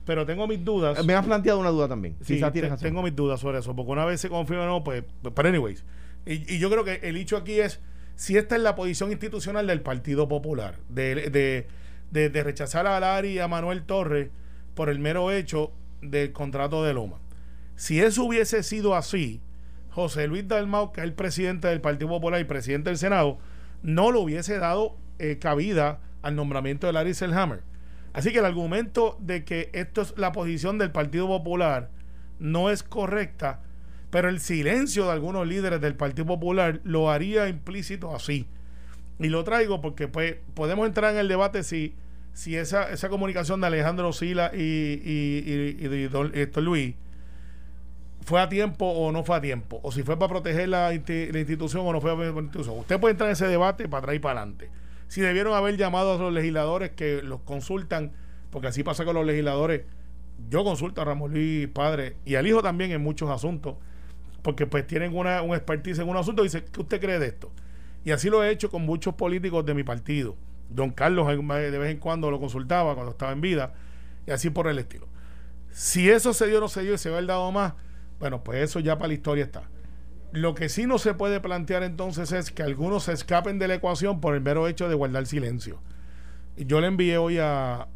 pero 0.04 0.26
tengo 0.26 0.47
mis 0.47 0.62
dudas. 0.62 1.02
Me 1.06 1.14
has 1.14 1.25
planteado 1.25 1.59
una 1.59 1.71
duda 1.71 1.88
también. 1.88 2.14
Sí, 2.21 2.38
te- 2.38 2.71
tengo 2.76 3.02
mis 3.02 3.16
dudas 3.16 3.40
sobre 3.40 3.59
eso, 3.61 3.75
porque 3.75 3.90
una 3.92 4.04
vez 4.04 4.21
se 4.21 4.28
confirma 4.28 4.64
o 4.64 4.66
no, 4.66 4.85
pues, 4.85 5.02
pues, 5.23 5.33
pero 5.35 5.49
anyways. 5.49 5.83
Y, 6.26 6.54
y 6.56 6.59
yo 6.59 6.68
creo 6.68 6.85
que 6.85 7.00
el 7.04 7.16
hecho 7.16 7.38
aquí 7.38 7.59
es, 7.59 7.80
si 8.16 8.37
esta 8.37 8.56
es 8.56 8.61
la 8.62 8.75
posición 8.75 9.11
institucional 9.12 9.66
del 9.66 9.80
Partido 9.80 10.28
Popular, 10.28 10.75
de, 10.90 11.14
de, 11.30 11.66
de- 12.11 12.28
de 12.30 12.42
rechazar 12.42 12.87
a 12.87 13.00
Lari 13.00 13.30
y 13.30 13.38
a 13.38 13.49
Manuel 13.49 13.85
Torres 13.85 14.28
por 14.75 14.90
el 14.90 14.99
mero 14.99 15.30
hecho 15.33 15.73
del 16.00 16.32
contrato 16.32 16.84
de 16.84 16.94
Loma. 16.94 17.18
Si 17.74 18.00
eso 18.00 18.24
hubiese 18.24 18.62
sido 18.62 18.94
así, 18.94 19.40
José 19.90 20.26
Luis 20.26 20.46
Dalmau, 20.46 20.92
que 20.92 21.00
es 21.00 21.04
el 21.04 21.14
presidente 21.14 21.68
del 21.68 21.80
Partido 21.80 22.08
Popular 22.08 22.40
y 22.40 22.44
presidente 22.44 22.90
del 22.90 22.98
Senado, 22.98 23.38
no 23.82 24.12
le 24.12 24.18
hubiese 24.18 24.58
dado 24.58 24.96
eh, 25.18 25.38
cabida 25.38 26.00
al 26.22 26.36
nombramiento 26.36 26.86
de 26.86 26.92
Larry 26.92 27.14
Selhammer. 27.14 27.62
Así 28.12 28.32
que 28.32 28.38
el 28.38 28.44
argumento 28.44 29.16
de 29.20 29.44
que 29.44 29.70
esto 29.74 30.02
es 30.02 30.14
la 30.16 30.32
posición 30.32 30.78
del 30.78 30.90
Partido 30.90 31.26
Popular 31.26 31.90
no 32.38 32.70
es 32.70 32.82
correcta, 32.82 33.60
pero 34.10 34.28
el 34.28 34.40
silencio 34.40 35.04
de 35.04 35.12
algunos 35.12 35.46
líderes 35.46 35.80
del 35.80 35.96
Partido 35.96 36.26
Popular 36.26 36.80
lo 36.84 37.10
haría 37.10 37.48
implícito 37.48 38.14
así. 38.14 38.46
Y 39.18 39.28
lo 39.28 39.44
traigo 39.44 39.80
porque 39.80 40.08
pues, 40.08 40.36
podemos 40.54 40.86
entrar 40.86 41.12
en 41.12 41.18
el 41.18 41.28
debate 41.28 41.62
si, 41.62 41.94
si 42.37 42.55
esa, 42.55 42.90
esa 42.93 43.09
comunicación 43.09 43.62
de 43.62 43.69
Alejandro 43.69 44.12
Sila 44.12 44.50
y, 44.55 44.59
y, 44.61 45.75
y- 45.78 45.88
de 45.88 46.43
Héctor 46.43 46.62
Luis 46.62 46.95
fue 48.21 48.43
a 48.43 48.49
tiempo 48.50 48.85
o 48.87 49.11
no 49.11 49.25
fue 49.25 49.37
a 49.37 49.40
tiempo, 49.40 49.81
o 49.83 49.90
si 49.90 50.02
fue 50.02 50.19
para 50.19 50.28
proteger 50.28 50.69
la, 50.69 50.90
la 50.90 51.38
institución 51.38 51.87
o 51.87 51.93
no 51.93 52.00
fue 52.02 52.11
para 52.11 52.16
proteger 52.16 52.35
la 52.35 52.43
institución. 52.43 52.78
Usted 52.81 53.00
puede 53.00 53.12
entrar 53.12 53.28
en 53.31 53.33
ese 53.33 53.47
debate 53.47 53.88
para 53.88 54.00
atrás 54.00 54.16
y 54.16 54.19
para 54.19 54.40
adelante. 54.43 54.69
Si 55.09 55.23
debieron 55.23 55.55
haber 55.55 55.78
llamado 55.78 56.12
a 56.14 56.19
los 56.19 56.33
legisladores 56.33 56.90
que 56.90 57.23
los 57.23 57.40
consultan, 57.40 58.12
porque 58.50 58.69
así 58.69 58.83
pasa 58.83 59.05
con 59.07 59.14
los 59.14 59.25
legisladores. 59.25 59.83
Yo 60.50 60.62
consulto 60.64 61.00
a 61.00 61.05
Ramón 61.07 61.33
Luis 61.33 61.69
Padre 61.69 62.16
y 62.26 62.35
al 62.35 62.47
hijo 62.47 62.62
también 62.62 62.90
en 62.90 63.00
muchos 63.00 63.31
asuntos, 63.31 63.76
porque 64.43 64.66
pues 64.66 64.87
tienen 64.87 65.16
una, 65.16 65.40
un 65.40 65.55
expertise 65.55 66.00
en 66.00 66.09
un 66.09 66.16
asunto 66.19 66.43
y 66.43 66.47
dice, 66.49 66.64
¿qué 66.71 66.81
usted 66.81 67.00
cree 67.00 67.19
de 67.19 67.28
esto? 67.28 67.50
Y 68.05 68.11
así 68.11 68.28
lo 68.28 68.45
he 68.45 68.50
hecho 68.50 68.71
con 68.71 68.83
muchos 68.83 69.14
políticos 69.14 69.64
de 69.64 69.73
mi 69.73 69.85
partido. 69.85 70.37
Don 70.68 70.90
Carlos 70.90 71.28
de 71.28 71.78
vez 71.78 71.90
en 71.90 71.99
cuando 71.99 72.30
lo 72.30 72.40
consultaba 72.40 72.94
cuando 72.94 73.12
estaba 73.12 73.32
en 73.32 73.40
vida 73.40 73.75
y 74.26 74.30
así 74.30 74.50
por 74.50 74.68
el 74.68 74.78
estilo. 74.78 75.06
Si 75.70 76.11
eso 76.11 76.32
se 76.32 76.46
dio 76.46 76.58
o 76.58 76.61
no 76.61 76.68
se 76.68 76.82
dio 76.82 76.94
y 76.94 76.99
se 76.99 77.11
va 77.11 77.18
el 77.18 77.26
dado 77.26 77.50
más, 77.52 77.75
bueno, 78.18 78.42
pues 78.42 78.62
eso 78.62 78.80
ya 78.80 78.96
para 78.96 79.08
la 79.08 79.14
historia 79.14 79.44
está. 79.44 79.64
Lo 80.32 80.54
que 80.54 80.68
sí 80.68 80.87
no 80.87 80.99
se 80.99 81.14
puede 81.14 81.40
plantear 81.40 81.82
entonces 81.82 82.32
es 82.32 82.50
que 82.50 82.62
algunos 82.62 83.04
se 83.04 83.12
escapen 83.12 83.58
de 83.58 83.68
la 83.68 83.75
ecuación 83.75 84.20
por 84.20 84.35
el 84.35 84.40
mero 84.40 84.68
hecho 84.68 84.88
de 84.88 84.94
guardar 84.94 85.26
silencio. 85.26 85.80
Yo 86.56 86.80
le 86.80 86.88
envié 86.88 87.18
hoy 87.18 87.38
a, 87.38 87.88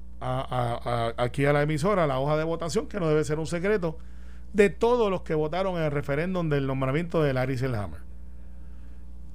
aquí 1.17 1.47
a 1.47 1.53
la 1.53 1.63
emisora 1.63 2.07
la 2.07 2.19
hoja 2.19 2.37
de 2.37 2.45
votación, 2.45 2.87
que 2.87 3.01
no 3.01 3.09
debe 3.09 3.25
ser 3.25 3.39
un 3.39 3.47
secreto, 3.47 3.99
de 4.53 4.69
todos 4.69 5.11
los 5.11 5.23
que 5.23 5.35
votaron 5.35 5.77
en 5.77 5.85
el 5.85 5.91
referéndum 5.91 6.49
del 6.49 6.67
nombramiento 6.67 7.23
de 7.23 7.33
Larry 7.33 7.59
Selhammer. 7.59 8.01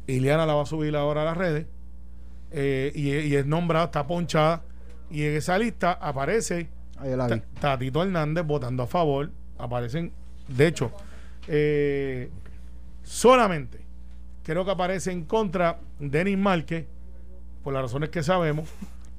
Ileana 0.08 0.46
la 0.46 0.54
va 0.54 0.64
a 0.64 0.68
subir 0.68 0.96
ahora 0.96 1.24
a 1.24 1.26
las 1.26 1.38
redes 1.38 1.66
eh, 2.52 2.92
y, 2.96 3.10
y 3.12 3.36
es 3.36 3.46
nombrada, 3.46 3.86
está 3.86 4.06
ponchada, 4.08 4.64
y 5.10 5.24
en 5.24 5.36
esa 5.36 5.58
lista 5.58 5.94
aparece 5.94 6.70
Tatito 7.60 8.02
Hernández 8.02 8.46
votando 8.46 8.84
a 8.84 8.88
favor. 8.88 9.32
Aparecen, 9.58 10.12
de 10.48 10.68
hecho, 10.68 10.92
eh, 11.48 12.30
solamente 13.04 13.80
creo 14.44 14.66
que 14.66 14.72
aparece 14.72 15.12
en 15.12 15.26
contra 15.26 15.80
Denis 16.00 16.38
Márquez, 16.38 16.86
por 17.64 17.74
las 17.74 17.84
razones 17.84 18.10
que 18.10 18.22
sabemos. 18.24 18.70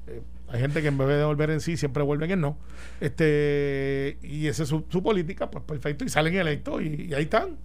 Eh, 0.07 0.21
hay 0.49 0.61
gente 0.61 0.81
que 0.81 0.87
en 0.87 0.97
vez 0.97 1.07
de 1.07 1.25
volver 1.25 1.49
en 1.49 1.59
sí 1.59 1.75
siempre 1.75 2.03
vuelven 2.03 2.31
en 2.31 2.41
no. 2.41 2.57
Este, 3.01 4.17
y 4.21 4.47
esa 4.47 4.63
es 4.63 4.69
su, 4.69 4.85
su 4.89 5.03
política, 5.03 5.51
pues 5.51 5.63
perfecto, 5.63 6.05
y 6.05 6.09
salen 6.09 6.35
electos 6.35 6.81
y, 6.81 7.07
y 7.09 7.13
ahí 7.13 7.23
están. 7.23 7.57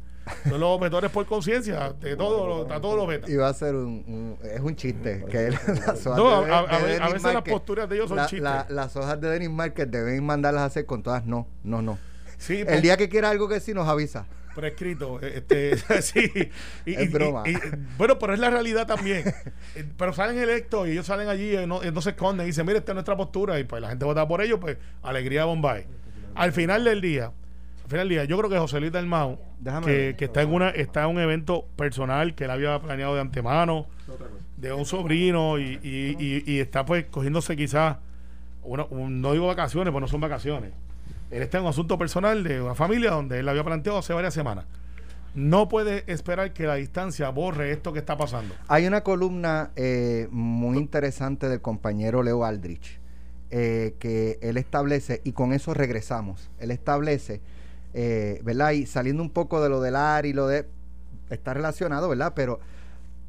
Son 0.49 0.61
los 0.61 0.79
vetores 0.81 1.11
por 1.11 1.27
conciencia, 1.27 1.93
de 2.01 2.15
todo, 2.17 2.47
lo- 2.67 2.73
a 2.75 2.81
todos 2.81 2.97
los 2.97 3.07
vetan. 3.09 3.31
Iba 3.31 3.49
a 3.49 3.55
ser 3.55 3.75
un, 3.75 4.05
un- 4.07 4.39
es 4.49 4.61
un 4.61 4.77
chiste 4.77 5.25
que 5.31 5.51
No, 6.17 6.45
de- 6.45 6.53
a- 6.53 6.63
de 6.79 6.99
veces 7.13 7.23
las 7.35 7.43
posturas 7.43 7.89
de 7.89 7.97
ellos 7.97 8.09
son 8.09 8.17
la- 8.19 8.27
chistes. 8.27 8.43
la- 8.43 8.67
las 8.69 8.95
hojas 8.97 9.21
de 9.21 9.29
Denis 9.31 9.51
Márquez 9.51 9.91
deben 9.91 10.25
mandarlas 10.25 10.63
a 10.63 10.67
hacer 10.67 10.87
con 10.87 11.03
todas 11.03 11.25
no, 11.27 11.49
no, 11.65 11.83
no. 11.83 11.99
Sí, 12.39 12.65
El 12.67 12.83
día 12.83 12.97
que 12.97 13.09
quiera 13.09 13.31
algo 13.31 13.49
que 13.49 13.61
sí 13.61 13.73
nos 13.75 13.89
avisa. 13.89 14.27
prescrito. 14.55 15.19
eh, 15.23 15.39
Este, 15.39 15.77
sí. 16.03 16.31
Y, 16.87 16.95
Es 16.95 17.05
y- 17.05 17.09
broma. 17.09 17.43
y- 17.47 17.53
y- 17.53 17.59
bueno, 17.99 18.19
pero 18.19 18.35
es 18.35 18.39
la 18.41 18.51
realidad 18.51 18.87
también. 18.87 19.25
Eh, 19.75 19.85
pero 19.97 20.13
salen 20.13 20.39
electos 20.39 20.87
y 20.89 20.93
ellos 20.93 21.07
salen 21.07 21.29
allí 21.29 21.57
y 21.57 21.67
no, 21.67 21.83
y 21.83 21.91
no 21.91 22.01
se 22.03 22.11
esconden 22.11 22.45
y 22.47 22.51
dicen, 22.51 22.67
mire, 22.67 22.79
esta 22.79 22.93
es 22.93 22.95
nuestra 22.95 23.17
postura. 23.17 23.59
Y 23.59 23.65
pues 23.65 23.81
la 23.83 23.89
gente 23.89 24.05
vota 24.05 24.27
por 24.29 24.43
ellos, 24.43 24.59
pues 24.61 24.77
alegría 25.03 25.41
de 25.41 25.47
Bombay. 25.47 25.87
Al 26.35 26.53
final 26.53 26.85
del 26.85 27.01
día, 27.01 27.33
final 27.91 28.09
del 28.09 28.17
día, 28.17 28.25
yo 28.25 28.39
creo 28.39 28.49
que 28.51 28.59
José 28.59 28.81
Luis 28.81 28.93
Dalmau, 28.93 29.39
Déjame 29.61 29.87
que, 29.87 29.93
ver. 29.93 30.17
que 30.17 30.25
está 30.27 30.43
en 30.43 30.53
una 30.53 30.71
está 30.71 31.05
en 31.05 31.11
un 31.11 31.19
evento 31.21 31.67
personal 31.77 32.35
que 32.35 32.45
él 32.45 32.51
había 32.51 32.79
planeado 32.81 33.15
de 33.15 33.21
antemano, 33.21 33.87
de 34.57 34.73
un 34.73 34.85
sobrino, 34.85 35.59
y, 35.59 35.79
y- 35.83 36.17
y- 36.19 36.45
y 36.47 36.61
está 36.61 36.85
pues 36.85 37.07
cogiéndose 37.07 37.57
quizás, 37.57 37.97
un- 38.63 39.21
no 39.21 39.33
digo 39.33 39.47
vacaciones, 39.47 39.91
pues 39.93 40.01
no 40.01 40.09
son 40.09 40.21
vacaciones. 40.21 40.71
Él 41.31 41.43
está 41.43 41.59
en 41.59 41.65
un 41.65 41.71
asunto 41.71 41.97
personal 41.99 42.45
de 42.45 42.61
una 42.61 42.75
familia 42.75 43.11
donde 43.13 43.39
él 43.41 43.49
había 43.49 43.65
planteado 43.65 43.99
hace 43.99 44.13
varias 44.13 44.35
semanas. 44.35 44.67
No 45.35 45.67
puede 45.69 46.05
esperar 46.13 46.53
que 46.53 46.67
la 46.67 46.75
distancia 46.75 47.31
borre 47.31 47.73
esto 47.73 47.93
que 47.95 47.99
está 48.01 48.19
pasando. 48.19 48.55
Hay 48.69 48.87
una 48.87 49.03
columna 49.03 49.71
eh, 49.77 50.29
muy 50.31 50.77
interesante 50.77 51.49
del 51.49 51.63
compañero 51.63 52.23
Leo 52.23 52.45
Aldrich 52.45 52.99
eh, 53.51 53.95
que 53.99 54.39
él 54.43 54.59
establece, 54.59 55.23
y 55.25 55.33
con 55.33 55.53
eso 55.55 55.73
regresamos, 55.75 56.51
él 56.59 56.71
establece, 56.71 57.41
eh, 57.95 58.41
¿verdad? 58.45 58.73
Y 58.73 58.87
saliendo 58.87 59.23
un 59.23 59.31
poco 59.31 59.63
de 59.63 59.69
lo 59.69 59.81
del 59.81 59.97
AR 59.97 60.27
y 60.27 60.33
lo 60.33 60.47
de... 60.47 60.67
Está 61.31 61.55
relacionado, 61.55 62.09
¿verdad? 62.09 62.33
Pero, 62.35 62.61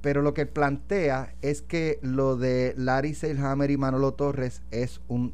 pero 0.01 0.21
lo 0.21 0.33
que 0.33 0.45
plantea 0.45 1.33
es 1.41 1.61
que 1.61 1.99
lo 2.01 2.35
de 2.35 2.73
Larry 2.75 3.13
Seilhammer 3.13 3.71
y 3.71 3.77
Manolo 3.77 4.13
Torres 4.13 4.61
es 4.71 4.99
un 5.07 5.33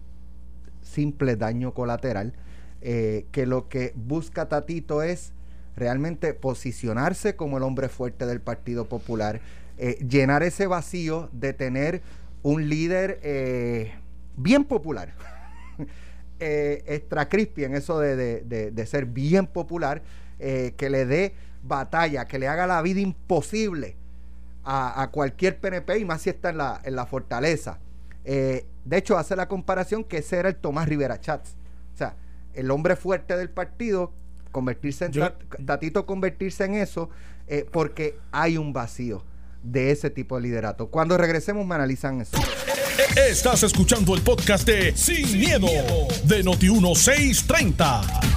simple 0.84 1.36
daño 1.36 1.74
colateral, 1.74 2.34
eh, 2.82 3.26
que 3.32 3.46
lo 3.46 3.70
que 3.70 3.94
busca 3.96 4.48
Tatito 4.50 5.02
es 5.02 5.34
realmente 5.76 6.34
posicionarse 6.34 7.36
como 7.36 7.58
el 7.58 7.64
hombre 7.64 7.90
fuerte 7.90 8.26
del 8.26 8.42
Partido 8.42 8.86
Popular, 8.86 9.42
eh, 9.78 9.98
llenar 10.08 10.44
ese 10.44 10.68
vacío 10.68 11.30
de 11.32 11.54
tener 11.54 12.02
un 12.44 12.70
líder 12.70 13.20
eh, 13.24 13.94
bien 14.36 14.66
popular, 14.66 15.14
eh, 16.40 16.84
extra 16.88 17.28
crispy 17.30 17.64
en 17.66 17.76
eso 17.76 18.00
de, 18.00 18.16
de- 18.16 18.42
de- 18.42 18.72
de 18.72 18.86
ser 18.86 19.06
bien 19.06 19.48
popular, 19.48 20.02
eh, 20.40 20.74
que 20.78 20.90
le 20.90 21.06
dé 21.06 21.34
batalla, 21.64 22.26
que 22.26 22.40
le 22.40 22.48
haga 22.48 22.66
la 22.68 22.82
vida 22.82 23.00
imposible 23.02 23.96
a, 24.64 25.02
a 25.02 25.12
cualquier 25.12 25.60
PNP 25.60 26.00
y 26.00 26.06
más 26.06 26.22
si 26.22 26.30
está 26.30 26.50
en 26.50 26.58
la, 26.58 26.82
en 26.84 26.96
la 26.96 27.06
fortaleza. 27.06 27.80
Eh, 28.26 28.66
de 28.86 28.98
hecho, 28.98 29.18
hace 29.18 29.36
la 29.36 29.48
comparación 29.48 30.04
que 30.04 30.18
ese 30.20 30.38
era 30.38 30.50
el 30.50 30.56
Tomás 30.56 30.88
Rivera 30.88 31.20
Chats. 31.20 31.56
O 31.94 31.98
sea, 31.98 32.16
el 32.54 32.70
hombre 32.72 32.96
fuerte 32.96 33.36
del 33.38 33.50
partido, 33.50 34.12
convertirse 34.52 35.06
en 35.06 35.12
Yo- 35.12 35.22
Tat- 35.24 35.66
Tatito, 35.66 36.06
convertirse 36.06 36.66
en 36.66 36.76
eso, 36.76 37.10
eh, 37.48 37.66
porque 37.72 38.18
hay 38.32 38.58
un 38.58 38.74
vacío 38.74 39.24
de 39.64 39.92
ese 39.92 40.10
tipo 40.10 40.36
de 40.36 40.44
liderato. 40.44 40.88
Cuando 40.88 41.18
regresemos 41.18 41.66
me 41.66 41.76
analizan 41.76 42.22
eso. 42.22 42.38
Estás 43.16 43.64
escuchando 43.64 44.14
el 44.14 44.22
podcast 44.22 44.68
de 44.68 44.96
Sin, 44.96 45.40
miedo, 45.40 45.68
de 46.26 46.44
Noti1630. 46.44 48.30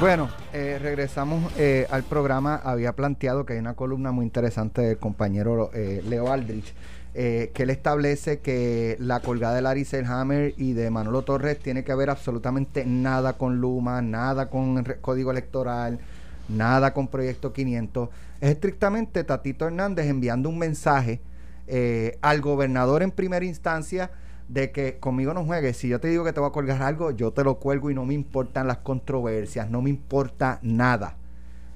Bueno, 0.00 0.28
eh, 0.52 0.78
regresamos 0.82 1.52
eh, 1.56 1.86
al 1.90 2.02
programa. 2.02 2.56
Había 2.56 2.92
planteado 2.92 3.46
que 3.46 3.54
hay 3.54 3.60
una 3.60 3.74
columna 3.74 4.12
muy 4.12 4.24
interesante 4.26 4.82
del 4.82 4.98
compañero 4.98 5.70
eh, 5.72 6.02
Leo 6.08 6.30
Aldrich, 6.32 6.74
que 7.14 7.52
él 7.54 7.70
establece 7.70 8.40
que 8.40 8.96
la 8.98 9.20
colgada 9.20 9.54
de 9.54 9.62
Larry 9.62 9.84
Selhammer 9.84 10.52
y 10.56 10.72
de 10.72 10.90
Manolo 10.90 11.22
Torres 11.22 11.60
tiene 11.60 11.84
que 11.84 11.94
ver 11.94 12.10
absolutamente 12.10 12.84
nada 12.84 13.34
con 13.34 13.60
Luma, 13.60 14.02
nada 14.02 14.50
con 14.50 14.78
el 14.78 15.00
código 15.00 15.30
electoral, 15.30 16.00
nada 16.48 16.92
con 16.92 17.06
Proyecto 17.06 17.52
500. 17.52 18.08
Es 18.44 18.50
estrictamente 18.50 19.24
Tatito 19.24 19.66
Hernández 19.66 20.04
enviando 20.04 20.50
un 20.50 20.58
mensaje 20.58 21.22
eh, 21.66 22.18
al 22.20 22.42
gobernador 22.42 23.02
en 23.02 23.10
primera 23.10 23.42
instancia 23.46 24.10
de 24.48 24.70
que 24.70 24.98
conmigo 24.98 25.32
no 25.32 25.46
juegues. 25.46 25.78
Si 25.78 25.88
yo 25.88 25.98
te 25.98 26.08
digo 26.08 26.24
que 26.24 26.34
te 26.34 26.40
voy 26.40 26.50
a 26.50 26.52
colgar 26.52 26.82
algo, 26.82 27.10
yo 27.10 27.32
te 27.32 27.42
lo 27.42 27.58
cuelgo 27.58 27.90
y 27.90 27.94
no 27.94 28.04
me 28.04 28.12
importan 28.12 28.66
las 28.66 28.76
controversias, 28.76 29.70
no 29.70 29.80
me 29.80 29.88
importa 29.88 30.58
nada. 30.60 31.16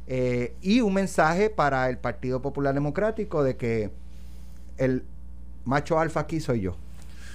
Eh, 0.06 0.56
y 0.60 0.82
un 0.82 0.92
mensaje 0.92 1.48
para 1.48 1.88
el 1.88 1.96
Partido 1.96 2.42
Popular 2.42 2.74
Democrático 2.74 3.42
de 3.42 3.56
que 3.56 3.90
el 4.76 5.04
macho 5.64 5.98
alfa 5.98 6.20
aquí 6.20 6.38
soy 6.38 6.60
yo. 6.60 6.76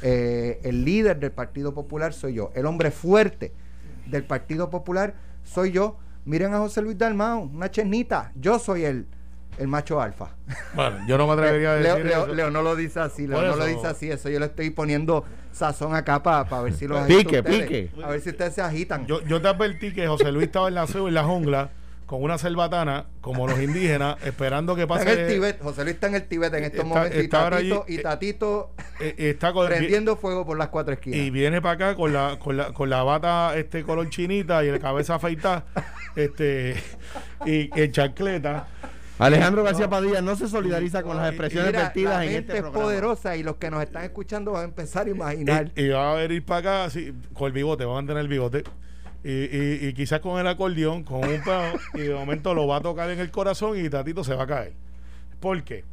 Eh, 0.04 0.60
el 0.62 0.86
líder 0.86 1.20
del 1.20 1.32
Partido 1.32 1.74
Popular 1.74 2.14
soy 2.14 2.36
yo. 2.36 2.52
El 2.54 2.68
hombre 2.68 2.92
fuerte 2.92 3.52
del 4.06 4.26
Partido 4.26 4.70
Popular 4.70 5.16
soy 5.44 5.72
yo. 5.72 5.98
Miren 6.24 6.54
a 6.54 6.60
José 6.60 6.84
Luis 6.84 7.00
Dalmao, 7.00 7.40
una 7.40 7.72
chernita. 7.72 8.32
Yo 8.36 8.60
soy 8.60 8.86
el, 8.86 9.08
el 9.58 9.68
macho 9.68 10.02
alfa. 10.02 10.30
Bueno, 10.74 10.98
yo 11.08 11.18
no 11.18 11.28
me 11.28 11.34
atrevería 11.34 11.74
a 11.74 11.76
Leo, 11.78 11.96
decir 11.96 12.10
Leo- 12.12 12.24
eso. 12.26 12.34
Leo 12.36 12.50
no 12.52 12.62
lo 12.62 12.76
dice 12.76 13.00
así, 13.00 13.28
Leo 13.28 13.42
no 13.42 13.56
lo 13.56 13.66
dice 13.66 13.88
así. 13.88 14.10
Eso 14.10 14.30
yo 14.30 14.40
le 14.40 14.48
estoy 14.48 14.70
poniendo 14.72 15.24
sazón 15.52 15.96
acá 15.96 16.22
para 16.24 16.62
ver 16.62 16.74
si 16.74 16.88
los 16.88 17.02
Pique, 17.08 17.40
ustedes. 17.40 17.62
pique. 17.64 17.92
A 18.04 18.10
ver 18.10 18.22
si 18.22 18.30
ustedes 18.30 18.54
se 18.56 18.62
agitan. 18.62 19.06
Yo, 19.06 19.22
yo 19.24 19.42
te 19.42 19.48
advertí 19.48 19.94
que 19.94 20.08
José 20.08 20.32
Luis 20.32 20.48
estaba 20.48 20.68
en 20.68 20.76
la 20.76 20.88
selva, 20.88 21.08
en 21.10 21.14
la 21.14 21.24
jungla, 21.24 21.70
con 22.06 22.22
una 22.22 22.38
cerbatana, 22.38 23.06
como 23.22 23.48
los 23.48 23.60
indígenas, 23.60 24.18
esperando 24.26 24.76
que 24.76 24.82
está 24.84 24.96
pase. 24.96 25.14
en 25.14 25.20
el 25.20 25.28
Tíbet, 25.28 25.62
José 25.62 25.84
Luis 25.84 25.96
está 25.96 26.08
en 26.08 26.16
el 26.16 26.24
Tíbet 26.28 26.54
en 26.54 26.64
estos 26.66 26.80
Está- 26.80 26.88
momentos 26.88 27.18
y 27.18 27.24
está 27.24 27.50
Tatito, 27.50 27.84
allí, 27.88 27.96
y 27.96 27.98
eh, 27.98 28.02
Tatito 28.04 28.72
eh, 29.00 29.16
está 29.18 29.54
con, 29.54 29.68
prendiendo 29.68 30.16
fuego 30.18 30.46
por 30.46 30.58
las 30.58 30.68
cuatro 30.68 30.94
esquinas. 30.94 31.20
y 31.20 31.30
viene 31.30 31.62
para 31.62 31.74
acá 31.92 31.96
con 31.96 32.12
la, 32.14 32.38
con 32.40 32.58
la, 32.58 32.74
con 32.74 32.90
la 32.90 33.02
bata 33.04 33.56
este 33.58 33.84
color 33.84 34.10
chinita 34.10 34.64
y 34.66 34.72
la 34.72 34.80
cabeza 34.80 35.16
afeitada, 35.16 35.64
este, 36.16 36.76
y 37.46 37.70
en 37.80 37.92
chancleta. 37.92 38.68
Alejandro 39.20 39.64
García 39.64 39.90
Padilla 39.90 40.22
no 40.22 40.36
se 40.36 40.48
solidariza 40.48 41.04
con 41.04 41.16
las 41.18 41.30
expresiones 41.30 41.68
Mira, 41.72 41.84
vertidas 41.84 42.18
la 42.18 42.26
en 42.26 42.32
este 42.32 42.54
es 42.54 42.62
programa. 42.62 42.84
poderosa 42.84 43.38
y 43.38 43.44
los 43.44 43.56
que 43.58 43.70
nos 43.70 43.84
están 43.84 44.04
escuchando 44.04 44.52
van 44.54 44.62
a 44.62 44.66
empezar 44.66 45.08
a 45.08 45.10
imaginar. 45.10 45.72
Y, 45.76 45.84
y 45.84 45.90
va 45.90 46.14
a 46.14 46.16
venir 46.16 46.44
para 46.44 46.86
acá 46.86 47.00
con 47.34 47.48
el 47.48 47.54
bigote, 47.54 47.86
va 47.86 47.92
a 47.92 47.96
mantener 47.96 48.22
el 48.22 48.28
bigote. 48.28 48.64
Y, 49.24 49.30
y, 49.30 49.88
y 49.88 49.94
quizás 49.94 50.20
con 50.20 50.40
el 50.40 50.48
acordeón, 50.48 51.04
con 51.04 51.20
un 51.20 51.42
pedo, 51.42 51.64
y 51.94 52.00
de 52.00 52.14
momento 52.14 52.54
lo 52.54 52.68
va 52.68 52.78
a 52.78 52.82
tocar 52.82 53.10
en 53.10 53.20
el 53.20 53.32
corazón 53.32 53.78
y 53.78 53.90
Tatito 53.90 54.24
se 54.24 54.36
va 54.36 54.44
a 54.44 54.48
caer. 54.48 54.74
¿Por 55.40 55.64
qué? 55.64 55.86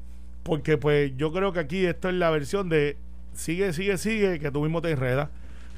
Porque 0.42 0.78
pues 0.78 1.12
yo 1.16 1.33
creo 1.33 1.52
que 1.52 1.61
aquí 1.61 1.85
esto 1.87 2.09
es 2.09 2.14
la 2.14 2.30
versión 2.30 2.68
de 2.68 2.96
sigue, 3.35 3.72
sigue, 3.72 3.98
sigue, 3.98 4.40
que 4.40 4.50
tú 4.50 4.62
mismo 4.62 4.83
te 4.83 4.90
enredas. 4.90 5.28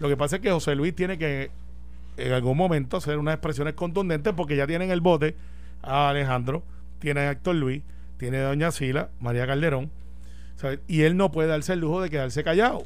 Lo 0.00 0.08
que 0.08 0.16
pasa 0.16 0.36
es 0.36 0.42
que 0.42 0.50
José 0.50 0.74
Luis 0.74 0.94
tiene 0.94 1.18
que 1.18 1.50
en 2.16 2.32
algún 2.32 2.56
momento 2.56 2.96
hacer 2.96 3.18
unas 3.18 3.34
expresiones 3.34 3.74
contundentes 3.74 4.32
porque 4.34 4.56
ya 4.56 4.66
tienen 4.66 4.90
el 4.90 5.00
bote 5.00 5.34
a 5.82 6.08
Alejandro, 6.08 6.62
tiene 7.02 7.22
a 7.22 7.32
Héctor 7.32 7.56
Luis, 7.56 7.82
tiene 8.16 8.38
Doña 8.38 8.70
Sila, 8.70 9.10
María 9.18 9.44
Calderón, 9.44 9.90
y 10.86 11.02
él 11.02 11.16
no 11.16 11.32
puede 11.32 11.48
darse 11.48 11.72
el 11.72 11.80
lujo 11.80 12.00
de 12.00 12.08
quedarse 12.08 12.44
callado. 12.44 12.84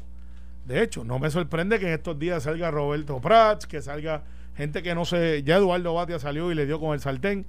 De 0.65 0.81
hecho, 0.81 1.03
no 1.03 1.19
me 1.19 1.29
sorprende 1.29 1.79
que 1.79 1.85
en 1.85 1.93
estos 1.93 2.17
días 2.17 2.43
salga 2.43 2.71
Roberto 2.71 3.21
Prats, 3.21 3.67
que 3.67 3.79
salga 3.79 4.23
gente 4.55 4.81
que 4.81 4.95
no 4.95 5.05
sé, 5.05 5.43
ya 5.43 5.57
Eduardo 5.57 5.93
Batia 5.93 6.17
salió 6.17 6.51
y 6.51 6.55
le 6.55 6.65
dio 6.65 6.79
con 6.79 6.95
el 6.95 6.99
sartén, 6.99 7.45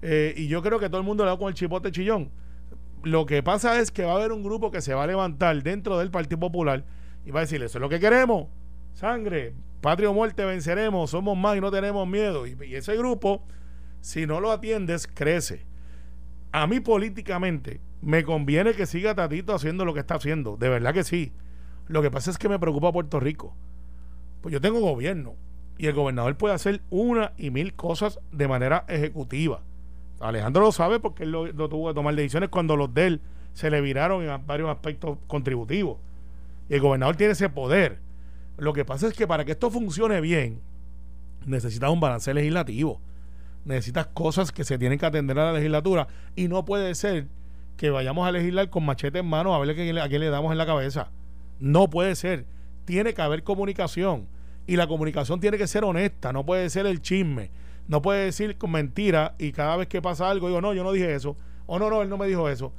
eh, 0.00 0.32
y 0.36 0.46
yo 0.46 0.62
creo 0.62 0.78
que 0.78 0.88
todo 0.88 0.98
el 1.00 1.06
mundo 1.06 1.24
le 1.24 1.30
da 1.30 1.36
con 1.36 1.48
el 1.48 1.54
chipote 1.54 1.90
chillón. 1.90 2.30
Lo 3.02 3.26
que 3.26 3.42
pasa 3.42 3.80
es 3.80 3.90
que 3.90 4.04
va 4.04 4.12
a 4.12 4.16
haber 4.16 4.30
un 4.30 4.44
grupo 4.44 4.70
que 4.70 4.80
se 4.80 4.94
va 4.94 5.02
a 5.02 5.06
levantar 5.08 5.60
dentro 5.64 5.98
del 5.98 6.12
Partido 6.12 6.38
Popular 6.38 6.84
y 7.26 7.32
va 7.32 7.40
a 7.40 7.42
decir, 7.42 7.60
eso 7.60 7.78
es 7.78 7.82
lo 7.82 7.88
que 7.88 7.98
queremos, 7.98 8.46
sangre, 8.94 9.54
patria 9.80 10.10
o 10.10 10.14
muerte 10.14 10.44
venceremos, 10.44 11.10
somos 11.10 11.36
más 11.36 11.56
y 11.56 11.60
no 11.60 11.72
tenemos 11.72 12.06
miedo. 12.06 12.46
Y 12.46 12.76
ese 12.76 12.96
grupo, 12.96 13.42
si 14.00 14.24
no 14.24 14.40
lo 14.40 14.52
atiendes, 14.52 15.08
crece. 15.08 15.71
A 16.52 16.66
mí 16.66 16.80
políticamente 16.80 17.80
me 18.02 18.24
conviene 18.24 18.74
que 18.74 18.86
siga 18.86 19.14
Tatito 19.14 19.54
haciendo 19.54 19.84
lo 19.84 19.94
que 19.94 20.00
está 20.00 20.16
haciendo, 20.16 20.56
de 20.56 20.68
verdad 20.68 20.92
que 20.92 21.02
sí. 21.02 21.32
Lo 21.88 22.02
que 22.02 22.10
pasa 22.10 22.30
es 22.30 22.38
que 22.38 22.48
me 22.48 22.58
preocupa 22.58 22.92
Puerto 22.92 23.20
Rico. 23.20 23.54
Pues 24.42 24.52
yo 24.52 24.60
tengo 24.60 24.80
gobierno 24.80 25.34
y 25.78 25.86
el 25.86 25.94
gobernador 25.94 26.36
puede 26.36 26.54
hacer 26.54 26.82
una 26.90 27.32
y 27.38 27.50
mil 27.50 27.74
cosas 27.74 28.20
de 28.30 28.48
manera 28.48 28.84
ejecutiva. 28.88 29.62
Alejandro 30.20 30.62
lo 30.62 30.72
sabe 30.72 31.00
porque 31.00 31.24
él 31.24 31.32
lo, 31.32 31.68
tuvo 31.68 31.88
que 31.88 31.94
tomar 31.94 32.14
decisiones 32.14 32.50
cuando 32.50 32.76
los 32.76 32.92
de 32.92 33.06
él 33.06 33.20
se 33.54 33.70
le 33.70 33.80
viraron 33.80 34.22
en 34.22 34.46
varios 34.46 34.70
aspectos 34.70 35.18
contributivos. 35.26 35.98
Y 36.68 36.74
el 36.74 36.80
gobernador 36.80 37.16
tiene 37.16 37.32
ese 37.32 37.48
poder. 37.48 37.98
Lo 38.58 38.72
que 38.72 38.84
pasa 38.84 39.08
es 39.08 39.14
que 39.14 39.26
para 39.26 39.44
que 39.44 39.52
esto 39.52 39.70
funcione 39.70 40.20
bien, 40.20 40.60
necesitas 41.46 41.90
un 41.90 42.00
balance 42.00 42.32
legislativo. 42.32 43.00
Necesitas 43.64 44.06
cosas 44.08 44.50
que 44.52 44.64
se 44.64 44.78
tienen 44.78 44.98
que 44.98 45.06
atender 45.06 45.38
a 45.38 45.46
la 45.46 45.52
legislatura. 45.52 46.08
Y 46.34 46.48
no 46.48 46.64
puede 46.64 46.94
ser 46.94 47.28
que 47.76 47.90
vayamos 47.90 48.26
a 48.26 48.32
legislar 48.32 48.70
con 48.70 48.84
machete 48.84 49.20
en 49.20 49.26
mano 49.26 49.54
a 49.54 49.58
ver 49.58 49.70
a 49.70 49.74
quién, 50.08 50.20
le- 50.20 50.30
damos 50.30 50.52
en 50.52 50.58
la 50.58 50.66
cabeza. 50.66 51.10
No 51.60 51.88
puede 51.88 52.14
ser. 52.16 52.46
Tiene 52.84 53.14
que 53.14 53.22
haber 53.22 53.44
comunicación. 53.44 54.26
Y 54.66 54.76
la 54.76 54.86
comunicación 54.86 55.40
tiene 55.40 55.58
que 55.58 55.66
ser 55.66 55.84
honesta. 55.84 56.32
No 56.32 56.44
puede 56.44 56.70
ser 56.70 56.86
el 56.86 57.00
chisme. 57.00 57.50
No 57.88 58.02
puede 58.02 58.24
decir 58.26 58.58
con 58.58 58.70
mentira 58.70 59.34
y 59.38 59.52
cada 59.52 59.76
vez 59.76 59.88
que 59.88 60.02
pasa 60.02 60.30
algo 60.30 60.48
digo, 60.48 60.60
no, 60.60 60.72
yo 60.74 60.84
no 60.84 60.92
dije 60.92 61.14
eso. 61.14 61.36
O 61.66 61.78
no, 61.78 61.90
no, 61.90 62.02
él 62.02 62.08
no 62.08 62.18
me 62.18 62.26
dijo 62.26 62.48
eso. 62.48 62.72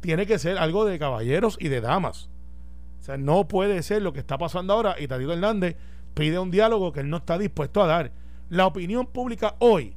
Tiene 0.00 0.26
que 0.26 0.38
ser 0.38 0.58
algo 0.58 0.84
de 0.84 0.98
caballeros 0.98 1.56
y 1.60 1.68
de 1.68 1.80
damas. 1.80 2.28
O 3.00 3.04
sea, 3.04 3.16
no 3.16 3.48
puede 3.48 3.82
ser 3.82 4.02
lo 4.02 4.12
que 4.12 4.20
está 4.20 4.38
pasando 4.38 4.72
ahora 4.72 4.96
y 4.98 5.08
Tatito 5.08 5.32
Hernández 5.32 5.76
pide 6.14 6.38
un 6.38 6.50
diálogo 6.50 6.92
que 6.92 7.00
él 7.00 7.10
no 7.10 7.18
está 7.18 7.38
dispuesto 7.38 7.82
a 7.82 7.86
dar. 7.86 8.12
La 8.48 8.66
opinión 8.66 9.06
pública 9.06 9.56
hoy 9.58 9.95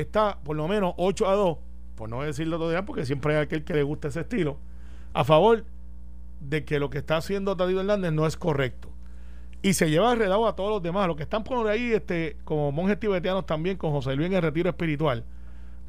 está 0.00 0.38
por 0.42 0.56
lo 0.56 0.68
menos 0.68 0.94
8 0.96 1.28
a 1.28 1.34
2, 1.34 1.58
por 1.94 2.08
no 2.08 2.22
decirlo 2.22 2.58
todavía, 2.58 2.84
porque 2.84 3.06
siempre 3.06 3.36
hay 3.36 3.42
aquel 3.42 3.64
que 3.64 3.74
le 3.74 3.82
gusta 3.82 4.08
ese 4.08 4.20
estilo, 4.20 4.58
a 5.12 5.24
favor 5.24 5.64
de 6.40 6.64
que 6.64 6.78
lo 6.78 6.90
que 6.90 6.98
está 6.98 7.16
haciendo 7.16 7.56
Tatito 7.56 7.80
Hernández 7.80 8.12
no 8.12 8.26
es 8.26 8.36
correcto. 8.36 8.90
Y 9.62 9.72
se 9.72 9.90
lleva 9.90 10.12
enredado 10.12 10.46
a 10.46 10.54
todos 10.54 10.70
los 10.70 10.82
demás, 10.82 11.08
los 11.08 11.16
que 11.16 11.22
están 11.22 11.42
por 11.42 11.66
ahí, 11.66 11.92
este, 11.92 12.36
como 12.44 12.70
monjes 12.72 13.00
tibetanos 13.00 13.46
también, 13.46 13.76
con 13.76 13.90
José 13.90 14.14
Luis 14.14 14.28
en 14.28 14.34
el 14.34 14.42
retiro 14.42 14.68
espiritual, 14.68 15.24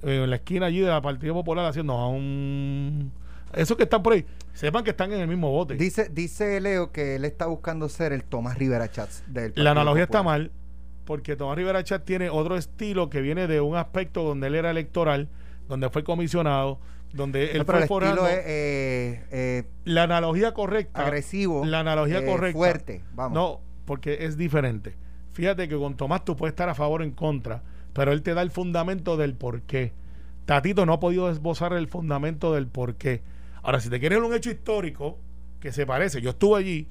eh, 0.03 0.23
en 0.23 0.29
la 0.29 0.37
esquina 0.37 0.67
allí 0.67 0.79
de 0.79 0.87
la 0.87 1.01
Partido 1.01 1.33
Popular 1.33 1.65
haciendo 1.65 2.07
un... 2.09 3.11
Esos 3.53 3.77
que 3.77 3.83
están 3.83 4.03
por 4.03 4.13
ahí, 4.13 4.25
sepan 4.53 4.83
que 4.83 4.89
están 4.91 5.11
en 5.13 5.21
el 5.21 5.27
mismo 5.27 5.51
bote. 5.51 5.75
Dice, 5.75 6.09
dice 6.09 6.59
Leo 6.59 6.91
que 6.91 7.15
él 7.15 7.25
está 7.25 7.45
buscando 7.45 7.87
ser 7.87 8.11
el 8.11 8.23
Tomás 8.23 8.57
Rivera 8.57 8.89
Chats 8.89 9.23
del 9.27 9.51
Partido 9.51 9.63
La 9.63 9.71
analogía 9.71 10.03
está 10.03 10.23
mal, 10.23 10.51
porque 11.07 11.37
Tomás 11.37 11.55
Rivera 11.57 11.83
Chat 11.85 12.03
tiene 12.03 12.29
otro 12.29 12.57
estilo 12.57 13.09
que 13.09 13.21
viene 13.21 13.47
de 13.47 13.61
un 13.61 13.77
aspecto 13.77 14.23
donde 14.23 14.47
él 14.47 14.55
era 14.55 14.69
electoral, 14.71 15.29
donde 15.69 15.89
fue 15.89 16.03
comisionado, 16.03 16.79
donde 17.13 17.51
él 17.53 17.59
No, 17.59 17.65
fue 17.65 17.75
el 17.77 17.83
estilo 17.83 17.87
forando. 17.99 18.27
es 18.27 18.39
eh, 18.45 19.23
eh, 19.31 19.63
La 19.85 20.03
analogía 20.03 20.53
correcta. 20.53 21.01
agresivo, 21.01 21.65
La 21.65 21.79
analogía 21.79 22.19
eh, 22.19 22.25
correcta. 22.25 22.57
fuerte, 22.57 23.03
vamos. 23.13 23.33
No, 23.33 23.61
porque 23.85 24.25
es 24.25 24.35
diferente. 24.35 24.95
Fíjate 25.31 25.69
que 25.69 25.77
con 25.77 25.95
Tomás 25.95 26.25
tú 26.25 26.35
puedes 26.35 26.51
estar 26.51 26.67
a 26.67 26.75
favor 26.75 26.99
o 27.01 27.03
en 27.05 27.11
contra, 27.11 27.63
pero 27.93 28.11
él 28.11 28.21
te 28.21 28.33
da 28.33 28.41
el 28.41 28.51
fundamento 28.51 29.15
del 29.15 29.33
por 29.33 29.61
qué. 29.61 29.93
Tatito 30.45 30.85
no 30.85 30.91
ha 30.91 30.99
podido 30.99 31.29
esbozar 31.31 31.71
el 31.71 31.87
fundamento 31.87 32.53
del 32.53 32.67
por 32.67 32.95
qué. 32.95 33.21
Ahora, 33.63 33.79
si 33.79 33.89
te 33.89 33.99
quieres 34.01 34.19
un 34.19 34.33
hecho 34.33 34.49
histórico 34.51 35.17
que 35.61 35.71
se 35.71 35.85
parece, 35.85 36.19
yo 36.21 36.31
estuve 36.31 36.59
allí, 36.59 36.87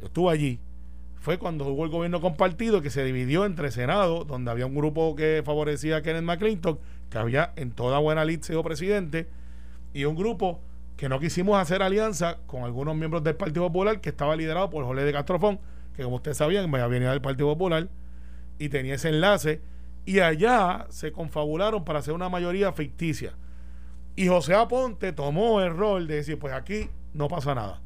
yo 0.00 0.06
estuve 0.06 0.32
allí, 0.32 0.58
fue 1.20 1.38
cuando 1.38 1.66
hubo 1.66 1.84
el 1.84 1.90
gobierno 1.90 2.20
compartido 2.20 2.82
que 2.82 2.90
se 2.90 3.04
dividió 3.04 3.44
entre 3.44 3.70
Senado, 3.70 4.24
donde 4.24 4.50
había 4.50 4.66
un 4.66 4.74
grupo 4.74 5.16
que 5.16 5.42
favorecía 5.44 5.96
a 5.96 6.02
Kenneth 6.02 6.22
McClinton, 6.22 6.78
que 7.10 7.18
había 7.18 7.52
en 7.56 7.72
toda 7.72 7.98
buena 7.98 8.24
lid 8.24 8.42
sido 8.42 8.62
presidente, 8.62 9.28
y 9.92 10.04
un 10.04 10.14
grupo 10.14 10.60
que 10.96 11.08
no 11.08 11.20
quisimos 11.20 11.58
hacer 11.58 11.82
alianza 11.82 12.38
con 12.46 12.62
algunos 12.64 12.96
miembros 12.96 13.22
del 13.22 13.34
Partido 13.34 13.66
Popular, 13.66 14.00
que 14.00 14.10
estaba 14.10 14.36
liderado 14.36 14.70
por 14.70 14.84
Jorge 14.84 15.04
de 15.04 15.12
Castrofón, 15.12 15.58
que 15.94 16.02
como 16.02 16.16
ustedes 16.16 16.36
sabían, 16.36 16.70
venía 16.70 17.10
del 17.10 17.20
Partido 17.20 17.48
Popular, 17.48 17.88
y 18.58 18.68
tenía 18.68 18.94
ese 18.94 19.08
enlace, 19.08 19.60
y 20.04 20.20
allá 20.20 20.86
se 20.90 21.12
confabularon 21.12 21.84
para 21.84 21.98
hacer 21.98 22.14
una 22.14 22.28
mayoría 22.28 22.72
ficticia. 22.72 23.32
Y 24.14 24.28
José 24.28 24.54
Aponte 24.54 25.12
tomó 25.12 25.60
el 25.60 25.76
rol 25.76 26.06
de 26.06 26.16
decir, 26.16 26.38
pues 26.38 26.54
aquí 26.54 26.88
no 27.12 27.28
pasa 27.28 27.54
nada. 27.54 27.82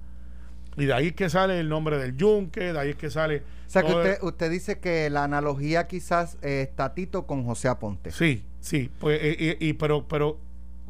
Y 0.76 0.86
de 0.86 0.92
ahí 0.94 1.08
es 1.08 1.12
que 1.14 1.28
sale 1.28 1.58
el 1.60 1.68
nombre 1.68 1.98
del 1.98 2.16
Yunque, 2.16 2.72
de 2.72 2.78
ahí 2.78 2.90
es 2.90 2.96
que 2.96 3.10
sale... 3.10 3.38
O 3.66 3.70
sea 3.70 3.82
que 3.82 3.90
el- 3.92 3.96
usted, 3.98 4.18
usted 4.22 4.50
dice 4.50 4.78
que 4.78 5.10
la 5.10 5.24
analogía 5.24 5.86
quizás 5.86 6.36
eh, 6.42 6.66
es 6.68 6.76
Tatito 6.76 7.26
con 7.26 7.44
José 7.44 7.68
Aponte. 7.68 8.10
Sí, 8.12 8.44
sí, 8.60 8.90
pues, 8.98 9.20
eh, 9.22 9.56
y, 9.60 9.68
y- 9.68 9.72
pero, 9.74 10.06
pero 10.08 10.38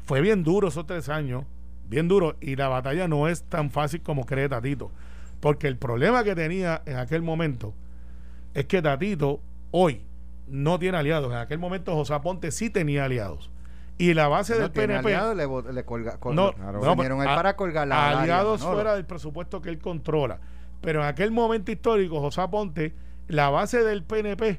fue 0.04 0.20
bien 0.20 0.42
duro 0.44 0.68
esos 0.68 0.86
tres 0.86 1.08
años, 1.08 1.44
bien 1.88 2.08
duro, 2.08 2.36
y 2.40 2.56
la 2.56 2.68
batalla 2.68 3.08
no 3.08 3.26
es 3.28 3.42
tan 3.44 3.70
fácil 3.70 4.00
como 4.02 4.24
cree 4.26 4.48
Tatito, 4.48 4.90
porque 5.40 5.66
el 5.66 5.76
problema 5.76 6.22
que 6.24 6.34
tenía 6.34 6.82
en 6.86 6.96
aquel 6.96 7.22
momento 7.22 7.74
es 8.54 8.66
que 8.66 8.80
Tatito 8.82 9.40
hoy 9.70 10.02
no 10.48 10.78
tiene 10.78 10.98
aliados, 10.98 11.30
en 11.32 11.38
aquel 11.38 11.58
momento 11.58 11.94
José 11.94 12.14
Aponte 12.14 12.50
sí 12.50 12.70
tenía 12.70 13.04
aliados, 13.04 13.50
y 14.00 14.14
la 14.14 14.28
base 14.28 14.54
No 14.54 14.60
del 14.60 14.70
PNP... 14.70 15.14
aliado, 15.14 15.62
le, 15.62 15.72
le 15.74 15.84
colga, 15.84 16.18
No, 16.32 16.52
claro, 16.52 16.80
no, 16.82 16.94
vinieron 16.96 17.18
pero 17.18 17.20
ahí 17.20 17.28
a- 17.28 17.36
para 17.36 17.56
colgar 17.56 17.86
la 17.88 18.08
al 18.08 18.18
área, 18.18 18.22
aliados 18.22 18.62
fuera 18.62 18.94
del 18.94 19.04
presupuesto 19.04 19.60
que 19.60 19.68
él 19.68 19.78
controla. 19.78 20.40
Pero 20.80 21.00
en 21.02 21.06
aquel 21.06 21.30
momento 21.30 21.70
histórico, 21.70 22.20
José 22.20 22.40
Aponte, 22.40 22.94
la 23.28 23.50
base 23.50 23.84
del 23.84 24.02
PNP 24.02 24.58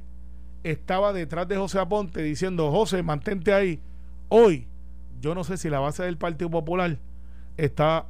estaba 0.64 1.12
detrás 1.14 1.48
de 1.48 1.58
José 1.58 1.80
Aponte 1.80 2.22
diciendo, 2.22 2.70
José, 2.72 3.02
mantente 3.02 3.52
ahí. 3.54 3.80
Hoy, 4.30 4.68
yo 5.20 5.34
no 5.34 5.44
sé 5.44 5.58
si 5.58 5.70
la 5.70 5.80
base 5.80 6.04
del 6.04 6.18
Partido 6.18 6.52
Popular 6.52 6.98
está 7.58 8.06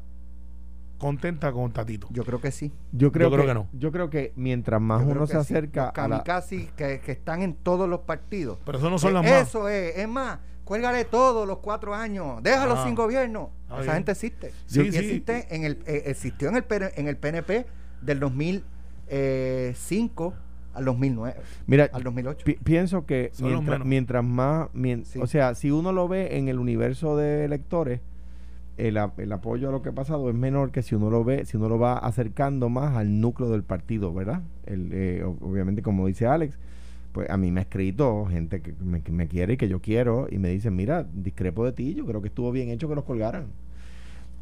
contenta 1.01 1.51
con 1.51 1.71
Tatito. 1.73 2.07
Yo 2.11 2.23
creo 2.23 2.39
que 2.39 2.51
sí. 2.51 2.71
Yo 2.93 3.11
creo, 3.11 3.27
Yo 3.29 3.33
creo 3.35 3.43
que, 3.43 3.47
que 3.49 3.53
no. 3.55 3.67
Yo 3.73 3.91
creo 3.91 4.09
que 4.09 4.31
mientras 4.35 4.79
más 4.79 5.03
uno 5.05 5.25
se 5.27 5.33
sí. 5.33 5.39
acerca 5.39 5.89
a 5.89 6.07
la, 6.07 6.23
kamikazes 6.23 6.71
que, 6.73 7.01
que 7.01 7.11
están 7.11 7.41
en 7.41 7.55
todos 7.55 7.89
los 7.89 8.01
partidos. 8.01 8.59
Pero 8.65 8.77
eso 8.77 8.89
no 8.89 8.97
son 8.99 9.11
Eh, 9.11 9.13
las 9.15 9.23
más. 9.23 9.47
Eso 9.49 9.67
es, 9.67 9.97
es 9.97 10.07
más, 10.07 10.39
cuélgale 10.63 11.03
todos 11.05 11.45
los 11.47 11.57
cuatro 11.57 11.93
años, 11.95 12.41
déjalo 12.43 12.75
Ah. 12.77 12.85
sin 12.85 12.93
gobierno. 12.95 13.49
Ah, 13.67 13.75
Esa 13.75 13.81
bien. 13.83 13.93
gente 13.95 14.11
existe. 14.13 14.51
Sí, 14.67 14.81
y 14.81 14.91
sí. 14.91 14.97
existe 14.97 15.47
en 15.55 15.63
el, 15.65 15.79
eh, 15.85 16.03
existió 16.05 16.49
en 16.49 16.55
el, 16.57 16.65
en 16.95 17.07
el 17.07 17.17
PNP 17.17 17.65
del 18.01 18.19
2005 18.19 20.33
al 20.73 20.85
2009, 20.85 21.35
Mira, 21.67 21.89
al 21.91 22.01
2008. 22.03 22.45
pi- 22.45 22.57
pienso 22.63 23.05
que 23.05 23.31
mientras, 23.83 24.23
más, 24.23 24.69
mien- 24.73 25.03
Sí. 25.05 25.19
o 25.21 25.27
sea, 25.27 25.53
si 25.53 25.69
uno 25.69 25.91
lo 25.91 26.07
ve 26.07 26.37
en 26.37 26.47
el 26.47 26.59
universo 26.59 27.17
de 27.17 27.43
electores, 27.43 27.99
el, 28.87 28.97
apoyo 28.97 29.69
a 29.69 29.71
lo 29.71 29.81
que 29.81 29.89
ha 29.89 29.93
pasado 29.93 30.29
es 30.29 30.35
menor 30.35 30.71
que 30.71 30.81
si 30.81 30.95
uno 30.95 31.09
lo 31.09 31.23
ve, 31.23 31.45
si 31.45 31.57
uno 31.57 31.69
lo 31.69 31.79
va 31.79 31.97
acercando 31.97 32.69
más 32.69 32.95
al 32.95 33.21
núcleo 33.21 33.49
del 33.49 33.63
partido, 33.63 34.13
¿verdad? 34.13 34.41
Eh, 34.65 35.23
obviamente, 35.41 35.81
como 35.81 36.07
dice 36.07 36.25
Alex, 36.27 36.57
pues 37.11 37.29
a 37.29 37.37
mí 37.37 37.51
me 37.51 37.61
ha 37.61 37.63
escrito 37.63 38.25
gente 38.25 38.61
que 38.61 38.73
me, 38.83 39.01
que 39.01 39.11
me 39.11 39.27
quiere 39.27 39.53
y 39.53 39.57
que 39.57 39.67
yo 39.67 39.81
quiero 39.81 40.27
y 40.29 40.37
me 40.37 40.49
dicen, 40.49 40.75
mira, 40.75 41.05
discrepo 41.13 41.65
de 41.65 41.73
ti, 41.73 41.93
yo 41.93 42.05
creo 42.05 42.21
que 42.21 42.29
estuvo 42.29 42.51
bien 42.51 42.69
hecho 42.69 42.87
que 42.89 42.95
los 42.95 43.03
colgaran. 43.03 43.47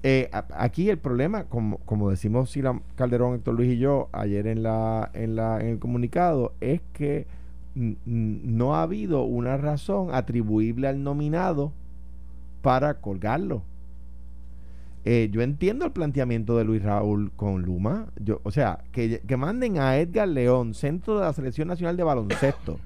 Eh, 0.01 0.29
aquí 0.31 0.89
el 0.89 0.97
problema, 0.97 1.43
como, 1.45 2.09
decimos 2.09 2.51
Sila 2.51 2.79
Calderón, 2.95 3.35
Héctor 3.35 3.55
Luis 3.55 3.73
y 3.73 3.77
yo 3.77 4.07
ayer 4.13 4.47
en 4.47 4.63
la, 4.63 5.09
en 5.13 5.35
la 5.35 5.59
en 5.59 5.67
el 5.67 5.79
comunicado, 5.79 6.53
es 6.61 6.81
que 6.93 7.27
no 7.75 8.75
ha 8.75 8.83
habido 8.83 9.23
una 9.23 9.57
razón 9.57 10.13
atribuible 10.13 10.87
al 10.87 11.03
nominado 11.03 11.73
para 12.61 12.95
colgarlo. 12.95 13.61
Eh, 15.05 15.29
yo 15.31 15.41
entiendo 15.41 15.85
el 15.85 15.91
planteamiento 15.91 16.57
de 16.57 16.65
Luis 16.65 16.83
Raúl 16.83 17.31
con 17.35 17.61
Luma. 17.61 18.07
Yo, 18.19 18.41
o 18.43 18.51
sea, 18.51 18.83
que, 18.91 19.21
que 19.21 19.37
manden 19.37 19.79
a 19.79 19.97
Edgar 19.97 20.27
León, 20.27 20.73
centro 20.73 21.17
de 21.17 21.25
la 21.25 21.33
Selección 21.33 21.67
Nacional 21.69 21.95
de 21.97 22.03
Baloncesto, 22.03 22.79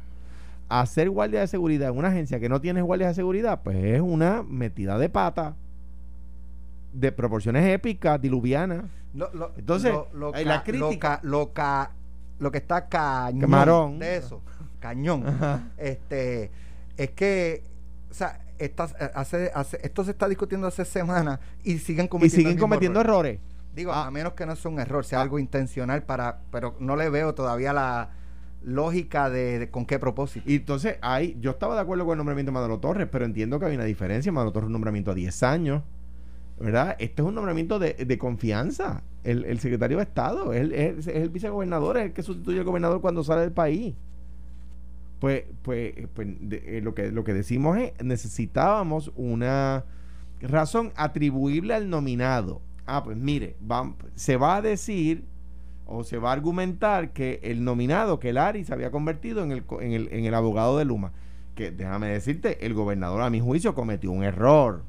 a 0.70 0.82
hacer 0.82 1.10
guardia 1.10 1.40
de 1.42 1.48
seguridad 1.48 1.90
en 1.90 1.98
una 1.98 2.10
agencia 2.10 2.40
que 2.40 2.50
no 2.50 2.62
tiene 2.62 2.82
guardia 2.82 3.08
de 3.08 3.14
seguridad, 3.16 3.62
pues 3.64 3.78
es 3.78 4.02
una 4.02 4.44
metida 4.44 4.98
de 4.98 5.10
pata 5.10 5.56
de 6.94 7.12
proporciones 7.12 7.66
épicas, 7.74 8.22
diluvianas. 8.22 8.86
Lo- 9.16 9.34
lo- 9.34 9.52
Entonces, 9.58 9.94
lo, 10.14 10.34
eh, 10.36 10.46
la 10.46 10.58
ca- 10.58 10.64
crítica- 10.64 11.20
lo 11.24 11.52
ca- 11.54 11.92
lo 12.40 12.50
ca- 12.50 12.52
que 12.52 12.58
está 12.60 12.88
cañón 12.88 13.42
Camarón. 13.42 14.00
de 14.00 14.18
eso, 14.18 14.42
cañón, 14.80 15.28
Ajá. 15.28 15.64
este, 15.78 16.52
es 16.98 17.10
que, 17.12 17.64
o 18.12 18.14
sea, 18.14 18.40
estas- 18.60 18.96
eh, 19.00 19.10
hace, 19.16 19.52
hace- 19.54 19.80
esto 19.84 20.04
se 20.04 20.12
está 20.12 20.28
discutiendo 20.28 20.68
hace 20.68 20.86
semanas 20.86 21.40
y 21.64 21.78
siguen 21.80 22.06
Y 22.06 22.10
cometiendo, 22.10 22.36
siguen 22.36 22.48
el 22.52 22.56
mismo 22.56 22.68
cometiendo 22.68 23.00
error. 23.02 23.26
errores. 23.26 23.40
Digo, 23.76 23.92
Ah. 23.92 24.06
a 24.08 24.12
menos 24.12 24.34
que 24.34 24.46
no 24.46 24.56
sea 24.56 24.70
un 24.72 24.80
error, 24.80 25.04
sea 25.06 25.22
algo 25.22 25.40
intencional 25.40 26.04
para, 26.04 26.42
pero 26.52 26.76
no 26.80 26.96
le 26.96 27.10
veo 27.10 27.34
todavía 27.34 27.74
la 27.74 28.12
lógica 28.62 29.30
de, 29.30 29.60
de 29.60 29.70
con 29.70 29.86
qué 29.86 30.00
propósito. 30.00 30.50
Y 30.50 30.56
entonces, 30.58 30.98
hay, 31.02 31.38
yo 31.42 31.52
estaba 31.52 31.76
de 31.76 31.82
acuerdo 31.82 32.06
con 32.06 32.14
el 32.14 32.18
nombramiento 32.18 32.52
de 32.52 32.54
Manolo 32.54 32.80
Torres, 32.80 33.08
pero 33.12 33.26
entiendo 33.26 33.60
que 33.60 33.66
hay 33.66 33.76
una 33.76 33.84
diferencia. 33.84 34.32
Manolo 34.32 34.52
Torres 34.54 34.66
es 34.66 34.68
un 34.68 34.74
nombramiento 34.74 35.12
a 35.12 35.16
10 35.16 35.44
años, 35.44 35.84
¿verdad? 36.60 36.96
Este 37.00 37.22
es 37.22 37.28
un 37.28 37.36
nombramiento 37.36 37.80
de, 37.80 37.94
de 37.94 38.18
confianza. 38.18 39.02
El, 39.24 39.44
el 39.46 39.60
secretario 39.60 39.98
de 39.98 40.04
Estado 40.04 40.54
es 40.54 40.62
el, 40.62 40.72
es, 40.74 41.08
es 41.08 41.16
el 41.16 41.30
vicegobernador, 41.30 41.98
es 41.98 42.06
el 42.06 42.14
que 42.14 42.24
sustituye 42.24 42.60
al 42.60 42.66
gobernador 42.66 43.02
cuando 43.02 43.24
sale 43.24 43.42
del 43.42 43.52
país. 43.54 43.96
Pues, 45.24 45.46
pues, 45.62 45.94
pues 46.14 46.28
eh, 46.52 46.82
lo, 46.84 46.94
que, 46.94 47.10
lo 47.10 47.24
que 47.24 47.34
decimos 47.34 47.78
es, 47.78 47.94
necesitábamos 48.04 49.10
una 49.16 49.86
razón 50.42 50.92
atribuible 50.98 51.74
al 51.74 51.90
nominado. 51.90 52.62
Ah, 52.86 53.06
pues 53.06 53.16
mire, 53.16 53.56
se 54.16 54.36
va 54.36 54.58
a 54.58 54.62
decir 54.62 55.24
o 55.86 56.04
se 56.04 56.18
va 56.18 56.32
a 56.32 56.34
argumentar 56.34 57.14
que 57.14 57.40
el 57.42 57.64
nominado, 57.64 58.20
que 58.20 58.32
el 58.32 58.38
ARI 58.38 58.66
se 58.66 58.74
había 58.74 58.92
convertido 58.92 59.46
en 59.46 59.54
el, 59.54 59.64
en 59.80 59.94
el, 59.94 60.10
en 60.12 60.26
el 60.26 60.34
abogado 60.34 60.78
de 60.78 60.84
Luma. 60.84 61.14
Que 61.56 61.72
déjame 61.72 62.08
decirte, 62.08 62.66
el 62.66 62.74
gobernador 62.74 63.22
a 63.22 63.30
mi 63.30 63.40
juicio 63.40 63.74
cometió 63.76 64.12
un 64.12 64.26
error 64.26 64.84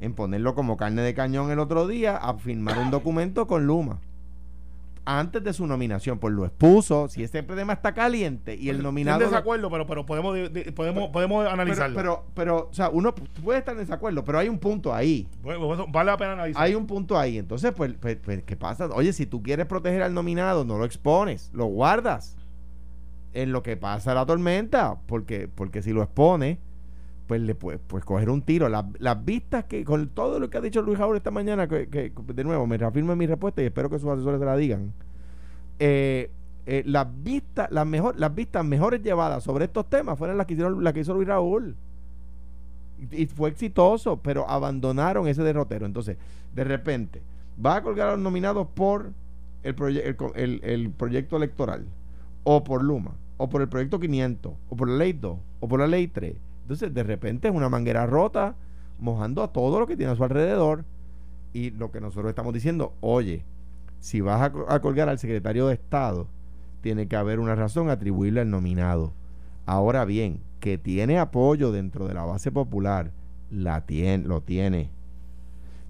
en 0.00 0.14
ponerlo 0.14 0.56
como 0.56 0.76
carne 0.76 1.02
de 1.02 1.14
cañón 1.14 1.52
el 1.52 1.60
otro 1.60 1.86
día 1.86 2.16
a 2.16 2.34
firmar 2.38 2.76
un 2.80 2.90
documento 2.90 3.46
con 3.46 3.68
Luma. 3.68 4.00
Antes 5.06 5.44
de 5.44 5.52
su 5.52 5.66
nominación, 5.66 6.18
pues 6.18 6.32
lo 6.32 6.46
expuso. 6.46 7.08
Si 7.08 7.22
ese 7.22 7.42
tema 7.42 7.74
está 7.74 7.92
caliente 7.92 8.56
y 8.56 8.70
el 8.70 8.82
nominado... 8.82 9.18
Estoy 9.18 9.26
en 9.26 9.32
desacuerdo, 9.32 9.70
pero, 9.70 9.86
pero 9.86 10.06
podemos, 10.06 10.38
podemos, 11.12 11.46
analizarlo. 11.46 11.94
pero, 11.94 12.24
pero, 12.34 12.68
o 12.70 12.74
sea, 12.74 12.88
uno 12.88 13.14
puede 13.14 13.58
estar 13.58 13.74
en 13.74 13.80
desacuerdo, 13.80 14.24
pero 14.24 14.38
hay 14.38 14.48
un 14.48 14.58
punto 14.58 14.94
ahí. 14.94 15.28
Bueno, 15.42 15.66
bueno, 15.66 15.86
vale 15.88 16.10
la 16.10 16.16
pena 16.16 16.32
analizar. 16.32 16.62
Hay 16.62 16.74
un 16.74 16.86
punto 16.86 17.18
ahí. 17.18 17.36
Entonces, 17.36 17.72
pues, 17.76 17.92
pues, 18.00 18.16
pues, 18.16 18.42
¿qué 18.44 18.56
pasa? 18.56 18.88
Oye, 18.94 19.12
si 19.12 19.26
tú 19.26 19.42
quieres 19.42 19.66
proteger 19.66 20.02
al 20.02 20.14
nominado, 20.14 20.64
no 20.64 20.78
lo 20.78 20.86
expones, 20.86 21.50
lo 21.52 21.66
guardas 21.66 22.36
en 23.34 23.52
lo 23.52 23.62
que 23.62 23.76
pasa 23.76 24.14
la 24.14 24.24
tormenta, 24.24 24.96
porque, 25.06 25.48
porque 25.48 25.82
si 25.82 25.92
lo 25.92 26.02
expones, 26.02 26.58
pues 27.26 27.40
le 27.40 27.54
puedes 27.54 27.80
pues, 27.86 28.04
coger 28.04 28.30
un 28.30 28.42
tiro. 28.42 28.68
Las, 28.68 28.84
las 28.98 29.24
vistas 29.24 29.64
que, 29.64 29.84
con 29.84 30.08
todo 30.08 30.38
lo 30.40 30.50
que 30.50 30.58
ha 30.58 30.60
dicho 30.60 30.82
Luis 30.82 30.98
Jaúl 30.98 31.16
esta 31.16 31.30
mañana, 31.30 31.66
que, 31.68 31.88
que, 31.88 32.12
de 32.34 32.44
nuevo, 32.44 32.66
me 32.66 32.76
reafirmo 32.78 33.12
en 33.12 33.18
mi 33.18 33.26
respuesta 33.26 33.62
y 33.62 33.66
espero 33.66 33.90
que 33.90 33.98
sus 33.98 34.08
asesores 34.10 34.40
se 34.40 34.46
la 34.46 34.56
digan. 34.56 34.92
Eh, 35.78 36.30
eh, 36.66 36.82
las 36.86 37.06
vistas, 37.22 37.70
las 37.70 37.86
mejor, 37.86 38.18
las 38.18 38.34
vistas 38.34 38.64
mejores 38.64 39.02
llevadas 39.02 39.44
sobre 39.44 39.66
estos 39.66 39.88
temas 39.90 40.18
fueron 40.18 40.38
las 40.38 40.46
que 40.46 40.54
hicieron, 40.54 40.82
las 40.82 40.92
que 40.94 41.00
hizo 41.00 41.14
Luis 41.14 41.28
Raúl 41.28 41.76
y 43.10 43.26
fue 43.26 43.50
exitoso, 43.50 44.18
pero 44.22 44.48
abandonaron 44.48 45.26
ese 45.28 45.42
derrotero. 45.42 45.84
Entonces, 45.86 46.16
de 46.54 46.64
repente, 46.64 47.22
va 47.64 47.76
a 47.76 47.82
colgar 47.82 48.08
a 48.08 48.12
los 48.12 48.20
nominados 48.20 48.66
por 48.74 49.10
el, 49.62 49.74
el, 49.98 50.16
el- 50.36 50.60
el 50.64 50.90
proyecto 50.90 51.36
electoral, 51.36 51.84
o 52.44 52.62
por 52.64 52.82
Luma, 52.82 53.12
o 53.36 53.48
por 53.48 53.62
el 53.62 53.68
proyecto 53.68 53.98
500, 53.98 54.52
o 54.70 54.76
por 54.76 54.88
la 54.88 54.96
ley 54.96 55.12
2, 55.12 55.38
o 55.60 55.68
por 55.68 55.80
la 55.80 55.86
ley 55.86 56.06
3. 56.08 56.34
Entonces, 56.64 56.94
de 56.94 57.02
repente 57.02 57.48
es 57.48 57.54
una 57.54 57.68
manguera 57.68 58.06
rota, 58.06 58.56
mojando 58.98 59.42
a 59.42 59.52
todo 59.52 59.78
lo 59.78 59.86
que 59.86 59.96
tiene 59.96 60.12
a 60.12 60.16
su 60.16 60.24
alrededor. 60.24 60.84
Y 61.52 61.70
lo 61.70 61.92
que 61.92 62.00
nosotros 62.00 62.30
estamos 62.30 62.52
diciendo, 62.52 62.94
oye, 63.00 63.44
si 64.00 64.20
vas 64.20 64.42
a, 64.42 64.50
co- 64.50 64.66
a 64.68 64.80
colgar 64.80 65.08
al 65.08 65.18
secretario 65.18 65.68
de 65.68 65.74
Estado, 65.74 66.26
tiene 66.80 67.06
que 67.06 67.16
haber 67.16 67.38
una 67.38 67.54
razón 67.54 67.90
atribuible 67.90 68.40
al 68.40 68.50
nominado. 68.50 69.12
Ahora 69.66 70.04
bien, 70.04 70.40
que 70.60 70.78
tiene 70.78 71.18
apoyo 71.18 71.70
dentro 71.70 72.08
de 72.08 72.14
la 72.14 72.24
base 72.24 72.50
popular, 72.50 73.10
la 73.50 73.82
tiene, 73.86 74.26
lo 74.26 74.40
tiene. 74.40 74.90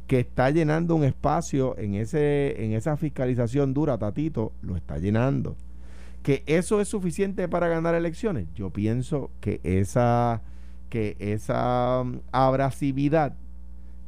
Que 0.06 0.20
está 0.20 0.50
llenando 0.50 0.94
un 0.94 1.04
espacio 1.04 1.78
en, 1.78 1.94
ese, 1.94 2.62
en 2.64 2.72
esa 2.72 2.96
fiscalización 2.96 3.72
dura, 3.72 3.96
Tatito, 3.96 4.52
lo 4.60 4.76
está 4.76 4.98
llenando. 4.98 5.56
Que 6.22 6.42
eso 6.46 6.80
es 6.80 6.88
suficiente 6.88 7.48
para 7.48 7.68
ganar 7.68 7.94
elecciones. 7.94 8.48
Yo 8.54 8.70
pienso 8.70 9.30
que 9.40 9.60
esa, 9.62 10.42
que 10.94 11.16
esa 11.18 12.02
um, 12.02 12.20
abrasividad, 12.30 13.34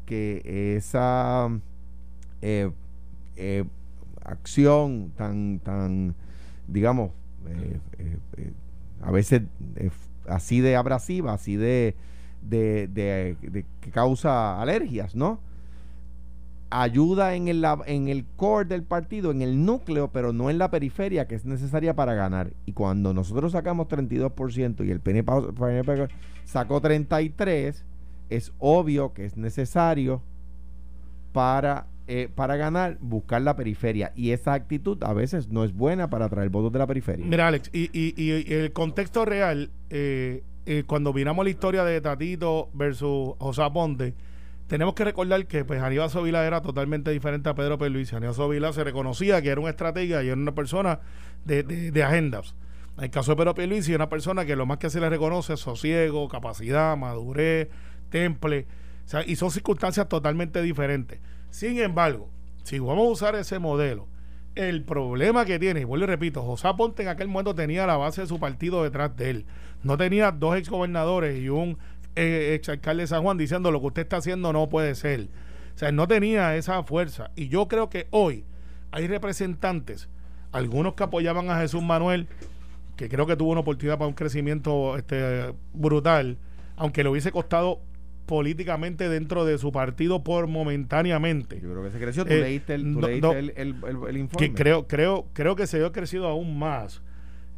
que 0.07 0.77
esa 0.79 1.51
eh, 2.43 2.71
eh, 3.37 3.65
acción 4.25 5.13
tan, 5.17 5.59
tan, 5.61 6.15
digamos, 6.69 7.11
eh, 7.49 7.81
eh, 8.39 8.53
a 9.03 9.11
veces 9.11 9.43
así 10.29 10.61
de 10.61 10.77
abrasiva, 10.77 11.33
así 11.35 11.57
de, 11.57 11.97
de, 12.43 12.87
de- 12.89 13.37
de- 13.43 13.65
que 13.81 13.91
causa 13.91 14.63
alergias, 14.63 15.17
¿no? 15.17 15.41
Ayuda 16.71 17.35
en 17.37 17.47
el, 17.49 17.65
en 17.87 18.09
el 18.09 18.25
core 18.37 18.65
del 18.69 18.83
partido, 18.83 19.31
en 19.31 19.41
el 19.41 19.65
núcleo, 19.65 20.11
pero 20.13 20.33
no 20.33 20.51
en 20.51 20.59
la 20.59 20.71
periferia 20.71 21.27
que 21.29 21.37
es 21.37 21.45
necesaria 21.45 21.95
para 21.95 22.15
ganar. 22.15 22.53
Y 22.67 22.73
cuando 22.73 23.15
nosotros 23.15 23.53
sacamos 23.53 23.87
32% 23.89 24.85
y 24.85 24.91
el 24.91 25.01
PNP, 25.01 25.33
PNP 25.53 26.09
sacó 26.45 26.83
33%, 26.83 27.83
es 28.31 28.53
obvio 28.59 29.13
que 29.13 29.25
es 29.25 29.37
necesario 29.37 30.21
para, 31.33 31.87
eh, 32.09 32.29
para 32.35 32.57
ganar, 32.57 32.99
buscar 33.01 33.43
la 33.43 33.57
periferia. 33.57 34.13
Y 34.17 34.31
esa 34.33 34.53
actitud 34.55 34.99
a 35.05 35.13
veces 35.13 35.49
no 35.49 35.65
es 35.65 35.73
buena 35.75 36.11
para 36.11 36.27
atraer 36.27 36.49
votos 36.51 36.73
de 36.73 36.79
la 36.79 36.87
periferia. 36.87 37.25
Mira, 37.27 37.47
Alex, 37.49 37.71
y, 37.73 37.91
y, 37.93 38.15
y- 38.21 38.53
el 38.53 38.73
contexto 38.73 39.25
real, 39.25 39.71
eh, 39.91 40.43
eh, 40.67 40.85
cuando 40.87 41.13
miramos 41.13 41.45
la 41.45 41.51
historia 41.51 41.85
de 41.85 42.01
Tatito 42.01 42.71
versus 42.75 43.35
José 43.39 43.63
Aponte, 43.63 44.15
tenemos 44.67 44.95
que 44.95 45.05
recordar 45.05 45.47
que 45.47 45.65
pues 45.65 45.81
Aníbal 45.81 46.11
Sovila 46.11 46.47
era 46.47 46.61
totalmente 46.61 47.11
diferente 47.11 47.49
a 47.49 47.55
Pedro 47.55 47.79
Pierluisi. 47.79 48.17
Aníbal 48.17 48.35
Sovila 48.35 48.73
se 48.73 48.83
reconocía 48.85 49.41
que 49.43 49.51
era 49.51 49.61
un 49.61 49.69
estratega 49.69 50.23
y 50.23 50.27
era 50.29 50.37
una 50.37 50.55
persona 50.55 51.01
de, 51.45 51.63
de- 51.63 52.03
agendas. 52.03 52.55
En 52.99 53.05
el 53.05 53.11
caso 53.11 53.33
de 53.33 53.37
Pedro 53.37 53.55
Pierluisi, 53.55 53.93
es 53.93 53.97
una 53.97 54.09
persona 54.09 54.45
que 54.45 54.57
lo 54.57 54.67
más 54.67 54.79
que 54.79 54.91
se 54.91 55.01
le 55.01 55.09
reconoce 55.09 55.53
es 55.55 55.61
sosiego, 55.61 56.29
capacidad, 56.29 56.97
madurez, 56.97 57.69
temple. 58.11 58.67
O 59.05 59.09
sea, 59.09 59.23
y 59.25 59.37
son 59.37 59.51
circunstancias 59.51 60.09
totalmente 60.09 60.63
diferentes. 60.63 61.21
Sin 61.51 61.79
embargo, 61.79 62.29
si 62.65 62.79
vamos 62.79 63.07
a 63.07 63.11
usar 63.11 63.35
ese 63.37 63.59
modelo, 63.59 64.09
el 64.57 64.83
problema 64.85 65.45
que 65.45 65.59
tiene, 65.59 65.83
y 65.83 65.85
vuelvo 65.85 66.05
y 66.05 66.09
repito, 66.09 66.43
José 66.43 66.67
Aponte 66.69 67.03
en 67.03 67.09
aquel 67.09 67.29
momento 67.29 67.55
tenía 67.55 67.87
la 67.87 67.99
base 67.99 68.23
de 68.23 68.27
su 68.27 68.41
partido 68.41 68.83
detrás 68.83 69.15
de 69.17 69.31
él. 69.31 69.47
No 69.83 69.99
tenía 69.99 70.33
dos 70.33 70.57
exgobernadores 70.57 71.39
y 71.39 71.51
un 71.51 71.77
eh, 72.17 72.55
exalcalde 72.55 73.03
de 73.03 73.07
San 73.07 73.23
Juan 73.23 73.37
diciendo 73.39 73.71
lo 73.71 73.81
que 73.81 73.87
usted 73.87 74.03
está 74.03 74.17
haciendo 74.17 74.53
no 74.53 74.69
puede 74.69 74.95
ser. 74.95 75.29
O 75.75 75.79
sea, 75.79 75.93
no 75.93 76.09
tenía 76.09 76.57
esa 76.57 76.83
fuerza. 76.83 77.31
Y 77.37 77.49
yo 77.49 77.69
creo 77.69 77.89
que 77.91 78.07
hoy 78.11 78.45
hay 78.91 79.07
representantes, 79.07 80.09
algunos 80.53 80.95
que 80.95 81.05
apoyaban 81.05 81.51
a 81.51 81.59
Jesús 81.61 81.83
Manuel, 81.83 82.27
que 82.97 83.09
creo 83.11 83.27
que 83.27 83.37
tuvo 83.37 83.51
una 83.53 83.61
oportunidad 83.61 83.99
para 83.99 84.09
un 84.09 84.15
crecimiento 84.15 84.97
este, 84.97 85.53
brutal, 85.75 86.39
aunque 86.77 87.03
le 87.03 87.11
hubiese 87.11 87.31
costado 87.31 87.81
políticamente 88.25 89.09
dentro 89.09 89.45
de 89.45 89.59
su 89.59 89.71
partido 89.71 90.25
por 90.25 90.47
momentáneamente. 90.49 91.61
Yo 91.61 91.71
creo 91.71 91.83
que 91.85 91.91
se 91.91 91.99
creció. 92.01 92.25
Tú 92.25 92.33
Eh, 92.33 92.41
leíste, 92.41 92.75
el, 92.75 92.83
tú 92.95 93.01
no- 93.01 93.07
leíste 93.07 93.27
no. 93.27 93.33
el, 93.35 93.53
el- 93.57 93.77
el- 93.85 94.09
el 94.09 94.17
informe. 94.17 94.49
Que 94.49 94.55
creo, 94.55 94.87
creo, 94.89 95.27
creo 95.33 95.55
que 95.57 95.67
se 95.67 95.79
dio 95.79 95.93
crecido 95.93 96.27
aún 96.27 96.59
más. 96.59 97.03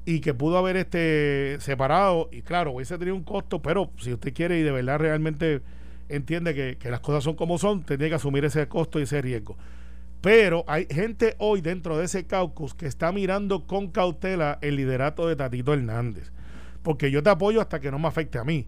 Y 0.09 0.21
que 0.21 0.33
pudo 0.33 0.57
haber 0.57 0.79
este 0.79 1.59
separado 1.61 2.31
y 2.33 2.41
claro, 2.41 2.73
hubiese 2.73 2.97
tenido 2.97 3.15
un 3.15 3.25
costo, 3.25 3.61
pero 3.61 3.91
si 3.99 4.11
usted 4.11 4.33
quiere 4.33 4.59
y 4.59 4.63
de 4.63 4.71
verdad 4.71 4.99
realmente 4.99 5.61
entiende 6.09 6.55
que, 6.55 6.79
que 6.79 6.91
las 6.91 7.01
cosas 7.01 7.25
son 7.25 7.35
como 7.35 7.59
son, 7.59 7.83
tendría 7.83 8.09
que 8.09 8.15
asumir 8.15 8.43
ese 8.47 8.67
costo 8.69 8.99
y 8.99 9.03
ese 9.03 9.21
riesgo. 9.21 9.59
Pero 10.23 10.65
hay 10.67 10.87
gente 10.91 11.35
hoy 11.37 11.61
dentro 11.61 11.99
de 11.99 12.07
ese 12.07 12.27
caucus 12.27 12.73
que 12.73 12.87
está 12.87 13.13
mirando 13.13 13.67
con 13.67 13.89
cautela 13.89 14.59
el 14.63 14.77
liderato 14.77 15.29
de 15.29 15.37
Tatito 15.37 15.75
Hernández. 15.75 16.33
Porque 16.83 17.11
yo 17.11 17.23
te 17.23 17.29
apoyo 17.29 17.61
hasta 17.61 17.79
que 17.79 17.91
no 17.91 17.99
me 17.99 18.09
afecte 18.09 18.39
a 18.39 18.45
mí. 18.45 18.67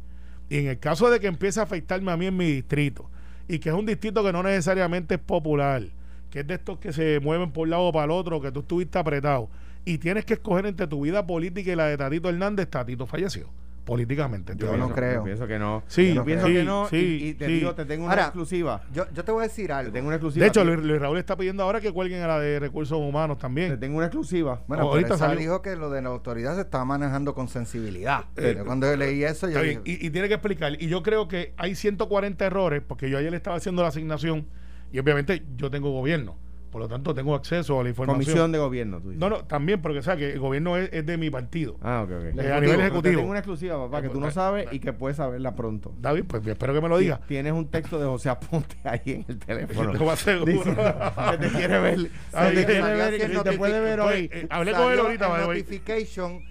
Y 0.51 0.59
en 0.59 0.67
el 0.67 0.79
caso 0.79 1.09
de 1.09 1.21
que 1.21 1.27
empiece 1.27 1.59
a 1.59 1.63
afectarme 1.63 2.13
a 2.13 2.19
mí 2.19 2.27
en 2.27 2.37
mi 2.37 2.53
distrito, 2.53 3.09
y 3.49 3.61
que 3.61 3.71
es 3.71 3.75
un 3.75 3.87
distrito 3.87 4.23
que 4.23 4.31
no 4.31 4.43
necesariamente 4.43 5.15
es 5.15 5.21
popular, 5.21 5.85
que 6.29 6.41
es 6.41 6.47
de 6.47 6.53
estos 6.53 6.79
que 6.79 6.93
se 6.93 7.19
mueven 7.19 7.51
por 7.51 7.63
un 7.63 7.71
lado 7.71 7.85
o 7.85 7.93
para 7.93 8.05
el 8.05 8.11
otro, 8.11 8.43
que 8.43 8.53
tú 8.53 8.61
estuviste 8.61 8.99
apretado, 8.99 9.49
y 9.85 9.99
tienes 9.99 10.25
que 10.25 10.35
escoger 10.35 10.67
entre 10.67 10.87
tu 10.87 11.01
vida 11.03 11.27
política 11.27 11.73
y 11.73 11.77
la 11.77 11.87
de 11.87 11.97
Tatito 11.97 12.29
Hernández, 12.29 12.69
Tatito 12.69 13.07
falleció 13.07 13.49
políticamente. 13.85 14.53
Yo 14.57 14.77
no 14.77 14.91
creo. 14.91 15.15
Yo 15.21 15.25
pienso 15.25 15.47
que 15.49 15.59
no. 15.59 15.83
Sí, 15.89 16.15
yo 16.15 16.25
pienso 16.25 16.47
que 16.47 16.63
no. 16.63 16.87
sí, 16.89 16.97
y, 17.23 17.29
y 17.31 17.35
te 17.35 17.47
sí. 17.47 17.53
digo, 17.55 17.75
te 17.75 17.85
tengo 17.87 18.05
una 18.05 18.13
Ahora, 18.13 18.25
exclusiva. 18.27 18.83
Yo, 18.93 19.05
yo 19.13 19.25
te 19.25 19.33
voy 19.33 19.41
a 19.41 19.49
decir 19.49 19.67
Te 19.67 19.73
algo. 19.73 19.93
tengo 19.93 20.07
una 20.07 20.17
exclusiva. 20.17 20.45
De 20.45 20.49
hecho. 20.49 20.65
Luis, 20.65 20.79
Luis 20.79 21.01
Raúl 21.01 21.19
está 21.19 21.37
pidiendo 21.37 21.65
ahora 21.65 21.81
que 21.81 21.91
cuelguen 21.91 22.23
a 22.23 22.29
la 22.29 22.39
de 22.39 22.61
recursos 22.61 22.97
humanos 22.99 23.39
te 23.39 23.43
también. 23.43 23.81
tengo 23.81 23.97
una 23.97 24.07
exclusiva. 24.07 24.63
Bueno, 24.69 24.85
ahorita 24.85 25.17
salió. 25.19 25.41
dijo 25.41 25.61
que 25.63 25.75
lo 25.75 25.91
de 25.91 26.03
la 26.03 26.11
autoridad 26.11 26.55
se 26.55 26.61
estaba 26.61 26.85
manejando 26.85 27.35
con 27.35 27.49
sensibilidad. 27.49 28.27
Eh, 28.37 28.55
Yo 28.59 28.65
cuando 28.65 28.87
yo 28.89 28.97
leí 28.97 29.25
eso, 29.25 29.49
yo 29.49 29.59
Está 29.61 29.63
dije, 29.63 29.81
y, 29.85 30.07
y 30.07 30.11
tiene 30.11 30.29
que 30.29 30.35
explicar. 30.35 30.81
Y 30.81 30.87
yo 30.87 31.03
creo 31.03 31.27
que 31.27 31.53
hay 31.57 31.75
140 31.75 32.45
errores, 32.47 32.83
porque 32.87 33.11
yo 33.11 33.19
ayer 33.19 33.35
estaba 33.35 33.57
haciendo 33.57 33.83
la 33.83 33.89
asignación 33.89 34.47
y 34.93 35.01
obviamente 35.01 35.43
yo 35.57 35.69
tengo 35.69 35.91
gobierno. 35.91 36.37
Por 36.71 36.81
lo 36.81 36.89
tanto, 36.89 37.13
tengo 37.15 37.35
acceso 37.35 37.81
a 37.81 37.83
la 37.83 37.89
información. 37.89 38.25
Comisión 38.25 38.53
de 38.53 38.59
gobierno, 38.59 39.01
tú 39.01 39.09
dices. 39.11 39.19
No, 39.21 39.29
no, 39.29 39.45
también, 39.45 39.83
porque 39.83 40.03
sabes 40.03 40.21
que 40.21 40.33
el 40.35 40.39
gobierno 40.39 40.77
es, 40.77 40.89
es 40.93 41.05
de 41.05 41.17
mi 41.17 41.29
partido. 41.31 41.77
Ah, 41.83 42.03
ok, 42.05 42.11
ok. 42.11 42.39
Eh, 42.39 42.53
a 42.53 42.61
nivel 42.61 42.77
Te 42.77 42.83
ejecutivo. 42.83 43.17
tengo 43.17 43.31
una 43.31 43.39
exclusiva, 43.41 43.77
papá, 43.77 44.03
que 44.03 44.09
tú 44.09 44.21
no 44.21 44.31
sabes 44.31 44.69
y 44.71 44.79
que 44.79 44.93
puedes 44.93 45.17
saberla 45.17 45.55
pronto. 45.57 45.93
David, 46.01 46.25
pues 46.29 46.47
espero 46.47 46.73
que 46.73 46.81
me 46.81 46.89
lo 46.89 46.99
diga. 46.99 47.21
Tienes 47.27 47.53
un 47.53 47.67
texto 47.67 47.99
de 47.99 48.07
José 48.07 48.29
Aponte 48.29 48.77
ahí 48.85 49.01
en 49.07 49.25
el 49.29 49.39
teléfono. 49.39 50.17
Seguro. 50.17 50.45
Dice 50.47 50.75
que 50.75 51.39
te 51.39 51.49
quiere 51.49 51.79
ver. 51.81 51.99
Ay, 52.33 52.55
que 52.55 52.61
te 52.63 52.67
quiere 52.67 52.95
ver 52.95 53.19
que 53.19 53.39
te 53.51 53.53
puede 53.59 53.81
ver 53.81 54.01
hoy. 54.01 54.31
eh, 54.33 54.47
hablé 54.49 54.73
con 54.73 54.93
él 54.93 54.99
ahorita, 55.01 55.29
way. 55.29 55.47
notification, 55.47 56.45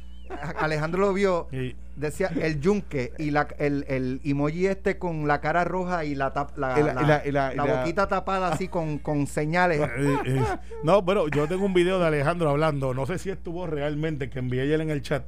Alejandro 0.59 1.01
lo 1.01 1.13
vio, 1.13 1.47
decía 1.95 2.27
el 2.41 2.59
yunque 2.61 3.11
y 3.17 3.31
la, 3.31 3.47
el, 3.57 3.83
el 3.87 4.21
emoji 4.23 4.67
este 4.67 4.97
con 4.97 5.27
la 5.27 5.41
cara 5.41 5.63
roja 5.65 6.05
y 6.05 6.15
la, 6.15 6.33
tap- 6.33 6.55
la, 6.55 6.77
la- 6.79 6.93
la- 6.93 7.01
y 7.01 7.05
la- 7.05 7.21
y 7.25 7.31
la- 7.31 7.53
y 7.53 7.57
la 7.57 7.65
la- 7.65 7.75
boquita 7.81 8.07
tapada 8.07 8.49
así 8.49 8.67
con, 8.67 8.99
con 8.99 9.27
señales. 9.27 9.81
Eh, 9.81 10.17
eh, 10.25 10.43
no, 10.83 11.03
pero 11.05 11.27
yo 11.27 11.47
tengo 11.47 11.65
un 11.65 11.73
video 11.73 11.99
de 11.99 12.05
Alejandro 12.07 12.49
hablando. 12.49 12.93
No 12.93 13.05
sé 13.05 13.17
si 13.17 13.29
estuvo 13.29 13.67
realmente, 13.67 14.29
que 14.29 14.39
envié 14.39 14.61
ayer 14.61 14.79
en 14.81 14.89
el 14.91 15.01
chat, 15.01 15.23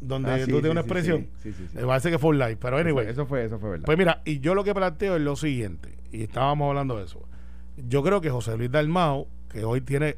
donde 0.00 0.30
Ah, 0.32 0.38
sí, 0.38 0.44
tú 0.50 0.60
tienes 0.60 0.64
sí, 0.64 0.70
una 0.70 0.80
expresión. 0.80 1.26
sí, 1.42 1.52
sí, 1.52 1.52
sí, 1.52 1.68
sí. 1.70 1.76
Me 1.78 1.84
parece 1.86 2.10
que 2.10 2.18
fue 2.18 2.30
un 2.30 2.38
live, 2.38 2.56
pero 2.56 2.78
anyway. 2.78 3.06
Eso 3.08 3.26
fue, 3.26 3.44
eso 3.44 3.58
fue 3.58 3.70
verdad. 3.70 3.86
Pues 3.86 3.98
mira, 3.98 4.20
y 4.24 4.40
yo 4.40 4.54
lo 4.54 4.64
que 4.64 4.74
planteo 4.74 5.16
es 5.16 5.22
lo 5.22 5.36
siguiente, 5.36 5.96
y 6.10 6.22
estábamos 6.22 6.68
hablando 6.68 6.96
de 6.98 7.04
eso. 7.04 7.22
Yo 7.76 8.02
creo 8.02 8.20
que 8.20 8.30
José 8.30 8.56
Luis 8.56 8.70
Dalmau, 8.70 9.26
que 9.50 9.64
hoy 9.64 9.80
tiene, 9.80 10.16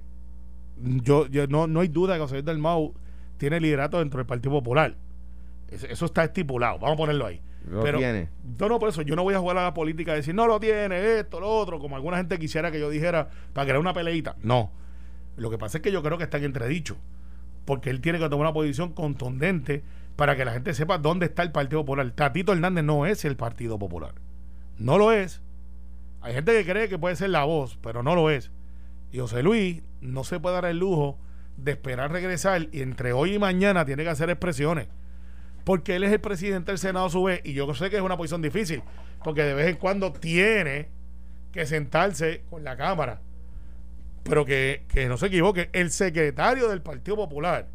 yo, 0.79 1.27
yo 1.27 1.47
no, 1.47 1.67
no 1.67 1.81
hay 1.81 1.89
duda 1.89 2.15
que 2.15 2.21
José 2.21 2.35
Luis 2.35 2.45
Dalmau 2.45 2.95
tiene 3.37 3.61
liderato 3.61 3.99
dentro 3.99 4.19
del 4.19 4.27
Partido 4.27 4.53
Popular. 4.53 4.95
Eso, 5.69 6.07
está 6.07 6.25
estipulado, 6.25 6.79
vamos 6.79 6.95
a 6.95 6.97
ponerlo 6.97 7.27
ahí. 7.27 7.41
Lo 7.69 7.83
Pero, 7.83 7.99
tiene. 7.99 8.29
No, 8.59 8.69
no, 8.69 8.79
por 8.79 8.89
eso 8.89 9.03
yo 9.03 9.17
no 9.17 9.25
voy 9.25 9.35
a 9.35 9.41
jugar 9.41 9.59
a 9.59 9.65
la 9.65 9.75
política 9.75 10.13
y 10.13 10.17
decir, 10.17 10.35
no 10.35 10.47
lo 10.47 10.61
tiene, 10.61 11.19
esto, 11.19 11.41
lo 11.41 11.49
otro, 11.49 11.81
como 11.81 11.97
alguna 11.97 12.17
gente 12.19 12.39
quisiera 12.39 12.71
que 12.71 12.79
yo 12.79 12.89
dijera 12.89 13.29
para 13.53 13.67
crear 13.67 13.81
una 13.81 13.93
peleita. 13.93 14.37
No. 14.43 14.71
Lo 15.37 15.51
que 15.51 15.59
pasa 15.59 15.79
es 15.79 15.83
que 15.83 15.91
yo 15.93 16.03
creo 16.03 16.19
que 16.19 16.25
está 16.25 16.39
en 16.39 16.45
entredicho. 16.45 16.97
Porque 17.65 17.91
él 17.91 18.01
tiene 18.01 18.19
que 18.21 18.29
tomar 18.29 18.47
una 18.47 18.55
posición 18.55 18.93
contundente 18.93 19.83
para 20.15 20.37
que 20.37 20.45
la 20.45 20.53
gente 20.53 20.73
sepa 20.73 20.99
dónde 20.99 21.27
está 21.27 21.43
el 21.43 21.51
Partido 21.51 21.83
Popular. 21.83 22.11
Tatito 22.13 22.53
Hernández 22.53 22.85
no 22.85 23.07
es 23.07 23.25
el 23.25 23.37
Partido 23.37 23.79
Popular. 23.79 24.15
No 24.79 24.99
lo 24.99 25.11
es. 25.11 25.43
Hay 26.21 26.33
gente 26.35 26.53
que 26.53 26.71
cree 26.71 26.89
que 26.89 26.99
puede 26.99 27.17
ser 27.17 27.31
la 27.31 27.45
voz, 27.45 27.79
pero 27.83 28.03
no 28.03 28.15
lo 28.15 28.31
es. 28.31 28.51
Y 29.13 29.19
José 29.19 29.43
Luis 29.43 29.83
no 30.01 30.25
se 30.25 30.41
puede 30.41 30.55
dar 30.55 30.65
el 30.67 30.79
lujo 30.79 31.19
de 31.57 31.73
esperar 31.73 32.13
regresar 32.13 32.69
y 32.73 32.83
entre 32.83 33.13
hoy 33.13 33.35
y 33.35 33.39
mañana 33.39 33.85
tiene 33.85 34.05
que 34.05 34.11
hacer 34.11 34.31
expresiones. 34.31 34.89
Porque 35.65 35.97
él 35.97 36.05
es 36.05 36.13
el 36.13 36.21
presidente 36.21 36.71
del 36.71 36.79
Senado 36.79 37.07
a 37.07 37.11
su 37.11 37.23
vez 37.25 37.41
y 37.45 37.53
yo 37.53 37.73
sé 37.75 37.91
que 37.91 37.97
es 37.97 38.03
una 38.03 38.17
posición 38.17 38.43
difícil, 38.43 38.83
porque 39.25 39.43
de 39.43 39.55
vez 39.55 39.67
en 39.69 39.77
cuando 39.77 40.13
tiene 40.13 40.89
que 41.53 41.67
sentarse 41.67 42.43
con 42.51 42.63
la 42.63 42.77
Cámara. 42.77 43.21
Pero 44.23 44.45
que, 44.45 44.85
que 44.89 45.09
no 45.09 45.17
se 45.17 45.27
equivoque, 45.27 45.71
el 45.73 45.91
secretario 45.91 46.69
del 46.69 46.83
Partido 46.83 47.17
Popular, 47.17 47.69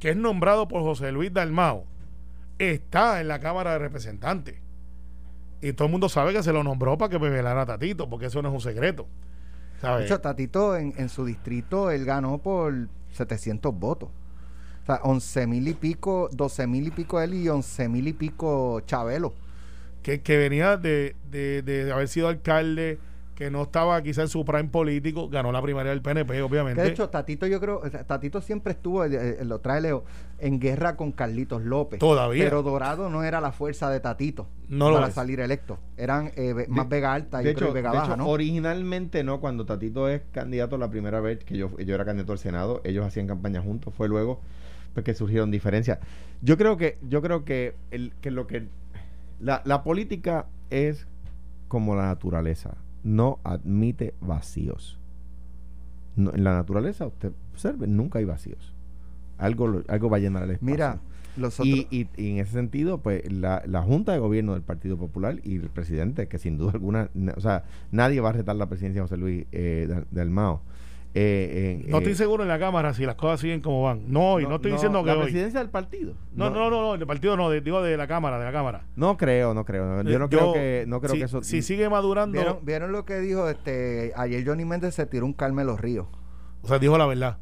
que 0.00 0.10
es 0.10 0.16
nombrado 0.16 0.68
por 0.68 0.82
José 0.82 1.12
Luis 1.12 1.32
Dalmao, 1.32 1.86
está 2.58 3.20
en 3.20 3.28
la 3.28 3.38
Cámara 3.38 3.72
de 3.72 3.78
Representantes. 3.78 4.56
Y 5.60 5.72
todo 5.72 5.86
el 5.86 5.92
mundo 5.92 6.08
sabe 6.08 6.32
que 6.32 6.42
se 6.42 6.52
lo 6.52 6.62
nombró 6.62 6.96
para 6.98 7.10
que 7.10 7.18
me 7.18 7.30
velara 7.30 7.62
a 7.62 7.66
Tatito, 7.66 8.08
porque 8.08 8.26
eso 8.26 8.42
no 8.42 8.48
es 8.48 8.54
un 8.54 8.60
secreto. 8.60 9.08
De 9.86 9.88
¿sabes? 9.88 10.04
hecho, 10.04 10.20
Tatito 10.20 10.76
en, 10.76 10.94
en 10.96 11.08
su 11.08 11.24
distrito, 11.24 11.90
él 11.90 12.04
ganó 12.04 12.38
por 12.38 12.88
700 13.12 13.74
votos. 13.78 14.10
O 14.82 14.86
sea, 14.86 15.00
11 15.04 15.46
mil 15.46 15.68
y 15.68 15.74
pico, 15.74 16.28
12 16.32 16.66
mil 16.66 16.86
y 16.88 16.90
pico 16.90 17.20
él 17.20 17.34
y 17.34 17.48
11 17.48 17.88
mil 17.88 18.08
y 18.08 18.12
pico 18.14 18.80
Chabelo. 18.82 19.34
que, 20.02 20.22
que 20.22 20.38
venía 20.38 20.76
de, 20.76 21.16
de, 21.30 21.62
de 21.62 21.92
haber 21.92 22.08
sido 22.08 22.28
alcalde, 22.28 23.00
que 23.38 23.52
no 23.52 23.62
estaba 23.62 24.02
quizá 24.02 24.22
en 24.22 24.28
su 24.28 24.44
prime 24.44 24.64
político, 24.64 25.28
ganó 25.28 25.52
la 25.52 25.62
primaria 25.62 25.92
del 25.92 26.02
PNP, 26.02 26.42
obviamente. 26.42 26.80
Que 26.80 26.88
de 26.88 26.92
hecho, 26.92 27.08
Tatito 27.08 27.46
yo 27.46 27.60
creo, 27.60 27.82
Tatito 28.04 28.40
siempre 28.40 28.72
estuvo, 28.72 29.04
eh, 29.04 29.36
eh, 29.38 29.44
lo 29.44 29.60
trae 29.60 29.80
Leo, 29.80 30.02
en 30.40 30.58
guerra 30.58 30.96
con 30.96 31.12
Carlitos 31.12 31.62
López. 31.62 32.00
Todavía. 32.00 32.42
Pero 32.42 32.64
Dorado 32.64 33.08
no 33.10 33.22
era 33.22 33.40
la 33.40 33.52
fuerza 33.52 33.90
de 33.90 34.00
Tatito 34.00 34.48
No 34.68 34.90
lo 34.90 34.96
para 34.96 35.12
salir 35.12 35.38
electo. 35.38 35.78
Eran 35.96 36.32
eh, 36.34 36.52
De- 36.52 36.66
más 36.66 36.88
Vega 36.88 37.12
Alta 37.14 37.38
De 37.38 37.52
y 37.52 37.54
creo, 37.54 37.68
hecho, 37.68 37.74
Vega 37.74 37.92
de 37.92 37.98
Baja, 37.98 38.14
hecho, 38.14 38.16
¿no? 38.16 38.26
originalmente 38.28 39.22
no, 39.22 39.38
cuando 39.38 39.64
Tatito 39.64 40.08
es 40.08 40.22
candidato 40.32 40.76
la 40.76 40.90
primera 40.90 41.20
vez 41.20 41.44
que 41.44 41.56
yo, 41.56 41.78
yo 41.78 41.94
era 41.94 42.04
candidato 42.04 42.32
al 42.32 42.38
Senado, 42.40 42.80
ellos 42.82 43.06
hacían 43.06 43.28
campaña 43.28 43.62
juntos, 43.62 43.94
fue 43.96 44.08
luego 44.08 44.40
pues, 44.94 45.04
que 45.04 45.14
surgieron 45.14 45.52
diferencias. 45.52 46.00
Yo 46.42 46.56
creo 46.58 46.76
que, 46.76 46.98
yo 47.02 47.22
creo 47.22 47.44
que, 47.44 47.76
el, 47.92 48.14
que 48.20 48.32
lo 48.32 48.48
que 48.48 48.66
la, 49.38 49.62
la 49.64 49.84
política 49.84 50.46
es 50.70 51.06
como 51.68 51.94
la 51.94 52.06
naturaleza, 52.06 52.74
no 53.04 53.38
admite 53.44 54.14
vacíos. 54.20 54.98
No, 56.16 56.34
en 56.34 56.42
la 56.44 56.54
naturaleza, 56.54 57.06
usted 57.06 57.32
observe, 57.52 57.86
nunca 57.86 58.18
hay 58.18 58.24
vacíos. 58.24 58.74
Algo, 59.38 59.82
algo 59.88 60.10
va 60.10 60.16
a 60.16 60.20
llenar 60.20 60.42
el 60.44 60.50
espacio. 60.50 60.72
Mira, 60.72 60.98
los 61.36 61.60
otros, 61.60 61.66
Y, 61.68 61.86
y- 61.90 62.08
y 62.16 62.30
en 62.32 62.38
ese 62.38 62.52
sentido, 62.52 62.98
pues 62.98 63.30
la, 63.30 63.62
la 63.66 63.82
Junta 63.82 64.12
de 64.12 64.18
Gobierno 64.18 64.54
del 64.54 64.62
Partido 64.62 64.96
Popular 64.96 65.38
y 65.44 65.56
el 65.56 65.68
presidente, 65.70 66.26
que 66.26 66.38
sin 66.38 66.58
duda 66.58 66.72
alguna, 66.74 67.08
na- 67.14 67.34
o 67.36 67.40
sea, 67.40 67.64
nadie 67.92 68.20
va 68.20 68.30
a 68.30 68.32
retar 68.32 68.56
la 68.56 68.68
presidencia 68.68 69.00
de 69.00 69.04
José 69.08 69.16
Luis 69.16 69.46
eh, 69.52 69.86
Dal- 69.88 70.06
Dalmao. 70.10 70.62
Eh, 71.20 71.82
eh, 71.82 71.90
no 71.90 71.98
estoy 71.98 72.12
eh, 72.12 72.16
seguro 72.16 72.42
en 72.44 72.48
la 72.48 72.58
Cámara 72.60 72.94
si 72.94 73.04
las 73.04 73.16
cosas 73.16 73.40
siguen 73.40 73.60
como 73.60 73.82
van. 73.82 74.02
No, 74.06 74.34
hoy, 74.34 74.46
no, 74.46 74.56
estoy 74.56 74.70
diciendo 74.72 75.00
que 75.02 75.06
la 75.10 75.16
hoy. 75.16 75.22
presidencia 75.24 75.58
del 75.60 75.70
partido. 75.70 76.14
No, 76.34 76.48
no, 76.50 76.70
no, 76.70 76.80
no, 76.82 76.96
del 76.96 77.06
partido 77.06 77.36
no, 77.36 77.50
de- 77.50 77.60
digo 77.60 77.82
de 77.82 77.96
la 77.96 78.06
Cámara, 78.06 78.38
de 78.38 78.44
la 78.44 78.52
Cámara. 78.52 78.84
No 78.94 79.16
creo, 79.16 79.52
no 79.54 79.64
creo. 79.64 80.02
Yo 80.02 80.18
no 80.20 80.26
Eh, 80.26 80.28
creo 80.28 80.52
que, 80.52 80.84
no 80.86 81.00
creo 81.00 81.12
si, 81.14 81.18
que 81.18 81.24
eso. 81.24 81.42
Si 81.42 81.62
sigue 81.62 81.88
madurando, 81.88 82.34
¿vieron, 82.38 82.58
vieron 82.62 82.92
lo 82.92 83.04
que 83.04 83.18
dijo 83.18 83.48
este 83.48 84.12
ayer 84.16 84.44
Johnny 84.46 84.64
Méndez 84.64 84.94
se 84.94 85.06
tiró 85.06 85.26
un 85.26 85.32
Carmelo 85.32 85.76
Ríos. 85.76 86.06
o 86.62 86.68
sea, 86.68 86.78
dijo 86.78 86.96
la 86.96 87.06
verdad. 87.06 87.38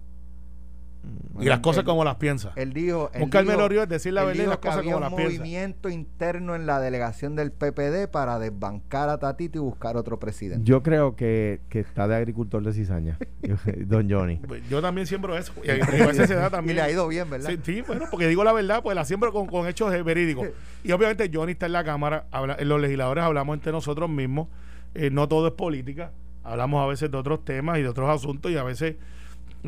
Mm, 1.34 1.42
y 1.42 1.44
las 1.46 1.60
cosas 1.60 1.80
él- 1.80 1.84
como 1.86 2.02
las 2.04 2.16
piensa. 2.16 2.52
Él 2.56 2.72
dijo. 2.72 3.10
él 3.14 3.22
Un 3.22 3.30
Carmelo 3.30 3.58
dijo- 3.58 3.68
Ríos 3.68 3.82
es 3.84 3.88
decir 3.88 4.12
la 4.12 4.24
verdad 4.24 4.42
y 4.42 4.46
las 4.46 4.56
que 4.56 4.62
cosas 4.68 4.78
había 4.78 4.92
como 4.92 5.00
las 5.04 5.10
un 5.12 5.16
piensa. 5.18 5.38
movimiento 5.38 5.88
interno 5.88 6.54
en 6.56 6.66
la 6.66 6.80
delegación 6.80 7.36
del 7.36 7.52
PPD 7.52 8.08
para 8.10 8.38
desbancar 8.38 9.08
a 9.08 9.18
Tatito 9.18 9.58
y 9.58 9.60
buscar 9.60 9.96
otro 9.96 10.18
presidente. 10.18 10.64
Yo 10.64 10.82
creo 10.82 11.14
que, 11.14 11.60
que 11.68 11.80
está 11.80 12.08
de 12.08 12.16
agricultor 12.16 12.62
de 12.64 12.72
cizaña, 12.72 13.18
Don 13.86 14.10
Johnny. 14.10 14.36
Pues 14.48 14.68
Yo 14.68 14.82
también 14.82 15.06
siembro 15.06 15.36
eso. 15.36 15.52
Y, 15.62 15.66
y 15.68 15.70
a 15.72 16.12
da 16.12 16.46
y 16.48 16.50
también. 16.50 16.76
le 16.76 16.82
ha 16.82 16.90
ido 16.90 17.06
bien, 17.08 17.28
¿verdad? 17.30 17.50
Sí, 17.50 17.58
sí, 17.62 17.82
bueno, 17.86 18.06
porque 18.10 18.26
digo 18.28 18.42
la 18.44 18.52
verdad, 18.52 18.82
pues 18.82 18.94
la 18.96 19.04
siembro 19.04 19.32
con, 19.32 19.46
con 19.46 19.66
hechos 19.68 19.94
eh, 19.94 20.02
verídicos. 20.02 20.48
Y 20.82 20.92
obviamente 20.92 21.30
Johnny 21.32 21.52
está 21.52 21.66
en 21.66 21.72
la 21.72 21.84
Cámara, 21.84 22.26
habla- 22.30 22.56
los 22.60 22.80
legisladores 22.80 23.22
hablamos 23.24 23.54
entre 23.54 23.72
nosotros 23.72 24.08
mismos, 24.10 24.48
eh, 24.94 25.10
no 25.10 25.28
todo 25.28 25.48
es 25.48 25.52
política, 25.52 26.12
hablamos 26.44 26.82
a 26.82 26.86
veces 26.86 27.10
de 27.10 27.16
otros 27.18 27.44
temas 27.44 27.78
y 27.78 27.82
de 27.82 27.88
otros 27.88 28.08
asuntos 28.08 28.50
y 28.50 28.56
a 28.56 28.62
veces 28.62 28.96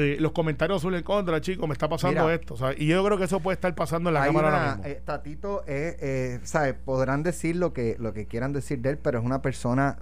eh, 0.01 0.17
los 0.21 0.33
comentarios 0.33 0.81
son 0.83 0.95
en 0.95 1.03
contra, 1.03 1.41
chicos, 1.41 1.67
me 1.69 1.73
está 1.73 1.89
pasando 1.89 2.23
Mira. 2.23 2.35
esto. 2.35 2.57
¿sabes? 2.57 2.77
Y 2.81 2.87
yo 2.87 3.05
creo 3.05 3.19
que 3.19 3.25
eso 3.25 3.41
puede 3.41 3.55
estar 3.55 3.75
pasando 3.75 4.11
en 4.11 4.15
la 4.15 4.27
Cámara 4.27 4.49
una- 4.49 4.59
ahora 4.59 4.77
mismo. 4.77 4.85
eh, 4.91 5.03
Tatito 5.05 5.63
es, 5.67 5.97
eh, 6.01 6.41
¿sabes? 6.45 6.75
Podrán 6.75 7.23
decir 7.23 7.57
lo 7.57 7.73
que, 7.73 7.97
lo 7.99 8.13
que 8.13 8.27
quieran 8.27 8.53
decir 8.53 8.81
de 8.81 8.91
él, 8.91 8.99
pero 8.99 9.19
es 9.19 9.25
una 9.25 9.43
persona, 9.43 9.99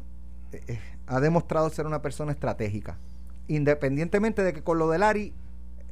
eh, 0.52 0.62
eh, 0.68 0.80
ha 1.06 1.20
demostrado 1.20 1.68
ser 1.70 1.86
una 1.86 2.02
persona 2.02 2.32
estratégica. 2.32 2.96
Independientemente 3.48 4.42
de 4.42 4.52
que 4.52 4.62
con 4.62 4.78
lo 4.78 4.88
del 4.90 5.02
ARI 5.02 5.32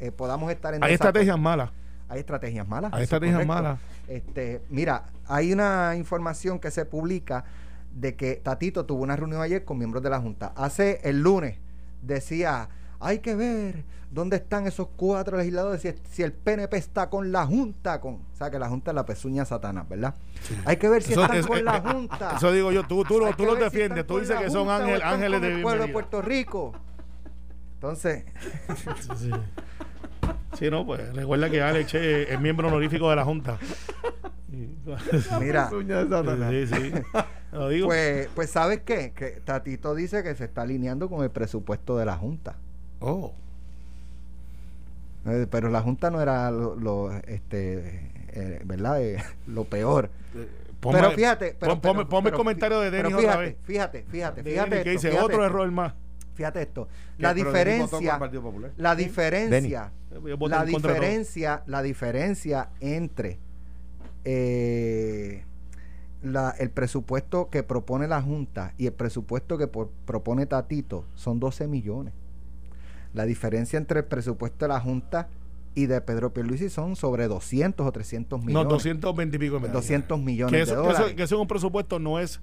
eh, 0.01 0.11
podamos 0.11 0.51
estar 0.51 0.75
en 0.75 0.83
Hay 0.83 0.91
desacuerdo. 0.93 1.21
estrategias 1.21 1.39
malas. 1.39 1.71
Hay 2.09 2.21
estrategias 2.21 2.69
malas. 2.69 2.93
Hay 2.93 2.99
es 2.99 3.05
estrategias 3.05 3.47
malas. 3.47 3.79
Este, 4.09 4.61
mira, 4.69 5.05
hay 5.27 5.53
una 5.53 5.95
información 5.97 6.59
que 6.59 6.71
se 6.71 6.85
publica 6.85 7.45
de 7.95 8.17
que 8.17 8.35
Tatito 8.37 8.85
tuvo 8.85 9.03
una 9.05 9.17
reunión 9.17 9.41
ayer 9.41 9.65
con 9.65 9.79
miembros 9.79 10.03
de 10.03 10.11
la 10.11 10.21
Junta. 10.21 10.53
Hace 10.57 11.01
el 11.05 11.23
lunes 11.23 11.59
decía, 12.03 12.69
hay 13.05 13.19
que 13.19 13.35
ver 13.35 13.85
dónde 14.11 14.37
están 14.37 14.67
esos 14.67 14.89
cuatro 14.97 15.37
legisladores, 15.37 15.83
si, 15.83 15.93
si 16.11 16.23
el 16.23 16.33
PNP 16.33 16.77
está 16.77 17.11
con 17.11 17.33
la 17.33 17.45
Junta, 17.47 18.01
con, 18.01 18.15
o 18.15 18.37
sea, 18.37 18.51
que 18.51 18.59
la 18.59 18.69
Junta 18.69 18.93
es 18.93 18.95
la 18.95 19.05
pezuña 19.05 19.45
satanás, 19.45 19.89
¿verdad? 19.89 20.15
Hay 20.65 20.79
que 20.79 20.89
ver 20.89 21.03
si 21.03 21.13
están 21.13 21.43
con 21.43 21.65
la 21.65 21.81
Junta. 21.81 22.37
Eso 22.37 22.51
digo 22.51 22.73
yo, 22.73 22.85
tú, 22.87 23.05
tú, 23.05 23.21
tú 23.37 23.45
los 23.45 23.59
defiendes, 23.59 24.07
tú 24.07 24.19
dices 24.19 24.39
que 24.39 24.51
son 24.51 24.69
ángeles 24.71 25.41
de 25.41 25.59
pueblo 25.59 25.87
de 25.87 25.93
Puerto 25.93 26.23
Rico. 26.23 26.73
Entonces... 27.75 28.25
Sí, 30.59 30.71
no, 30.71 30.87
pues 30.87 31.13
recuerda 31.13 31.51
que 31.51 31.61
Alex 31.61 31.95
es 31.95 32.41
miembro 32.41 32.69
honorífico 32.69 33.11
de 33.11 33.17
la 33.17 33.25
Junta. 33.25 33.59
Mira, 35.41 35.69
sí, 35.69 36.67
sí. 36.67 36.93
Pues, 37.85 38.29
pues, 38.35 38.51
¿sabes 38.51 38.81
qué? 38.85 39.13
Que 39.13 39.41
Tatito 39.45 39.95
dice 39.95 40.23
que 40.23 40.35
se 40.35 40.45
está 40.45 40.63
alineando 40.63 41.09
con 41.09 41.25
el 41.25 41.31
presupuesto 41.31 41.99
de 41.99 42.05
la 42.05 42.17
Junta. 42.17 42.57
Oh. 43.01 43.33
Eh, 45.27 45.47
pero 45.51 45.69
la 45.71 45.81
Junta 45.81 46.11
no 46.11 46.21
era 46.21 46.51
lo, 46.51 47.13
este, 47.27 48.11
eh, 48.29 48.61
¿verdad? 48.65 49.03
Eh, 49.03 49.23
lo 49.47 49.65
peor. 49.65 50.11
pero 50.81 51.11
fíjate, 51.13 51.57
pero, 51.59 51.81
ponme, 51.81 52.31
el 52.31 52.37
comentario 52.37 52.81
de 52.81 52.91
Denis 52.91 53.09
fíjate, 53.09 53.27
otra 53.27 53.41
vez. 53.41 53.57
Fíjate, 53.65 54.05
fíjate, 54.09 54.43
fíjate. 54.43 54.83
que 54.83 54.91
dice 54.91 55.19
otro 55.19 55.45
error 55.45 55.71
más. 55.71 55.95
Fíjate 56.35 56.63
esto. 56.63 56.89
La 57.19 57.33
diferencia, 57.33 58.19
la 58.77 58.97
diferencia, 58.97 59.93
la 60.37 60.65
diferencia, 60.65 61.63
la 61.67 61.83
diferencia 61.83 62.71
entre 62.81 63.39
eh, 64.25 65.45
el 66.59 66.71
presupuesto 66.71 67.51
que 67.51 67.63
propone 67.63 68.09
la 68.09 68.21
Junta 68.21 68.73
y 68.79 68.87
el 68.87 68.93
presupuesto 68.93 69.59
que 69.59 69.69
propone 69.69 70.47
Tatito 70.47 71.05
son 71.15 71.39
12 71.39 71.69
millones. 71.69 72.15
La 73.15 73.25
diferencia 73.25 73.79
entre 73.79 74.01
el 74.01 74.07
presupuesto 74.07 74.65
de 74.67 74.69
la 74.69 74.81
Junta 74.81 75.29
y 75.75 75.87
de 75.87 76.01
Pedro 76.01 76.33
Pierluisi 76.33 76.69
son 76.69 76.97
sobre 76.97 77.27
200 77.29 77.87
o 77.87 77.93
300 77.93 78.41
millones. 78.41 78.65
No, 78.65 78.71
220 78.71 79.37
y 79.37 79.39
pico 79.39 79.57
millones. 79.57 79.73
200 79.73 80.21
millones 80.21 80.69
de 80.69 80.75
dólares. 80.75 81.15
Que 81.15 81.23
eso, 81.23 81.41
un 81.41 81.49
presupuesto 81.49 81.99
no 81.99 82.19
es 82.19 82.41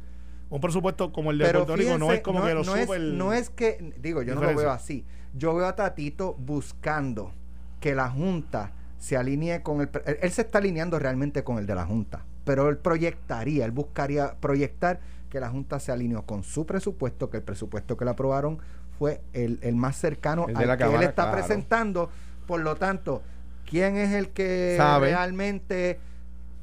un 0.50 0.60
presupuesto 0.60 1.14
como 1.14 1.32
el 1.32 1.38
de 1.38 1.50
Puerto 1.50 1.76
Rico, 1.78 1.98
no 1.98 2.12
es 2.12 2.20
como 2.22 2.44
que 2.44 2.54
lo 2.54 2.64
sube 2.66 2.82
es, 2.82 3.00
No 3.14 3.32
es 3.32 3.50
que, 3.50 3.94
digo, 4.02 4.22
yo 4.22 4.36
no 4.36 4.42
lo 4.42 4.56
veo 4.56 4.72
así. 4.72 5.06
Yo 5.34 5.56
veo 5.56 5.66
a 5.66 5.76
Tatito 5.76 6.34
buscando 6.34 7.32
que 7.80 7.96
la 7.96 8.10
Junta 8.10 8.74
se 8.98 9.16
alinee 9.16 9.64
con 9.64 9.80
el... 9.80 9.90
Él 10.22 10.32
se 10.32 10.42
está 10.42 10.58
alineando 10.58 11.00
realmente 11.00 11.46
con 11.46 11.58
el 11.58 11.66
de 11.66 11.76
la 11.76 11.86
Junta, 11.86 12.26
pero 12.44 12.68
él 12.68 12.78
proyectaría, 12.78 13.64
él 13.64 13.72
buscaría 13.72 14.36
proyectar 14.42 15.00
que 15.30 15.40
la 15.40 15.50
Junta 15.50 15.80
se 15.80 15.94
alineó 15.94 16.26
con 16.26 16.44
su 16.44 16.66
presupuesto, 16.66 17.30
que 17.30 17.38
el 17.38 17.44
presupuesto 17.44 17.96
que 17.96 18.04
le 18.04 18.12
aprobaron 18.12 18.60
fue 19.02 19.20
el, 19.34 19.76
más 19.76 19.96
cercano 19.96 20.46
al 20.54 20.78
que 20.78 20.84
él 20.84 21.02
está 21.02 21.32
presentando. 21.32 22.12
Por 22.46 22.62
lo 22.62 22.76
tanto, 22.76 23.24
¿quién 23.66 23.98
es 23.98 24.14
el 24.14 24.30
que 24.30 24.78
realmente 25.00 26.00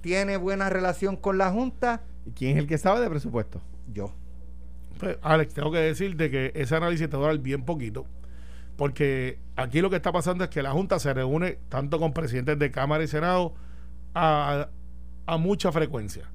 tiene 0.03 0.37
buena 0.37 0.71
relación 0.71 1.17
con 1.17 1.37
la 1.37 1.51
Junta? 1.51 2.03
¿Y 2.25 2.31
quién 2.31 2.53
es 2.53 2.59
el 2.59 2.69
que 2.69 2.79
sabe 2.79 3.01
de 3.01 3.11
presupuesto? 3.11 3.61
Yo. 3.93 4.13
Pues, 5.01 5.19
Alex, 5.21 5.53
tengo 5.53 5.73
que 5.73 5.79
decirte 5.79 6.31
que 6.31 6.53
ese 6.55 6.77
análisis 6.77 7.11
te 7.11 7.17
va 7.17 7.25
a 7.25 7.29
dar 7.31 7.39
bien 7.39 7.65
poquito 7.65 8.07
porque 8.77 9.41
aquí 9.57 9.81
lo 9.81 9.91
que 9.91 9.97
está 9.97 10.13
pasando 10.13 10.45
es 10.45 10.51
que 10.51 10.63
la 10.63 10.71
Junta 10.71 11.01
se 11.01 11.13
reúne 11.13 11.59
tanto 11.69 11.99
con 11.99 12.13
presidentes 12.13 12.61
de 12.61 12.71
Cámara 12.71 13.03
y 13.03 13.09
Senado 13.09 13.53
a, 14.15 14.69
mucha 15.41 15.73
frecuencia, 15.73 16.31